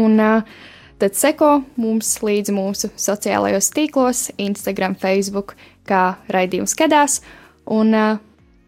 Un 0.00 0.16
uh, 0.22 0.54
tad 0.98 1.18
seko 1.18 1.50
mums 1.76 2.14
līdzi 2.24 2.54
mūsu 2.56 2.90
sociālajos 2.96 3.70
tīklos, 3.76 4.30
Instagram, 4.40 4.96
Facebook, 4.98 5.54
kā 5.86 6.16
raidījums 6.32 6.74
kedās, 6.78 7.20
un 7.68 7.92
uh, 7.94 8.22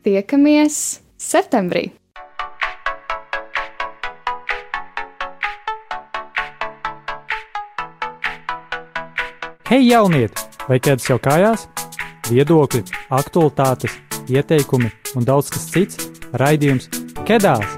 tiekamies 0.05 1.01
septembrī! 1.19 1.89
Hei, 9.69 9.83
jaunieti! 9.85 10.47
Vai 10.65 10.79
ķēdes 10.81 11.11
jau 11.11 11.19
kājās? 11.21 11.67
Viedokļi, 12.31 12.81
aktualitātes, 13.13 13.99
ieteikumi 14.33 14.89
un 15.13 15.29
daudz 15.29 15.53
kas 15.53 15.69
cits- 15.75 16.09
raidījums 16.41 16.89
Kedās! 17.29 17.78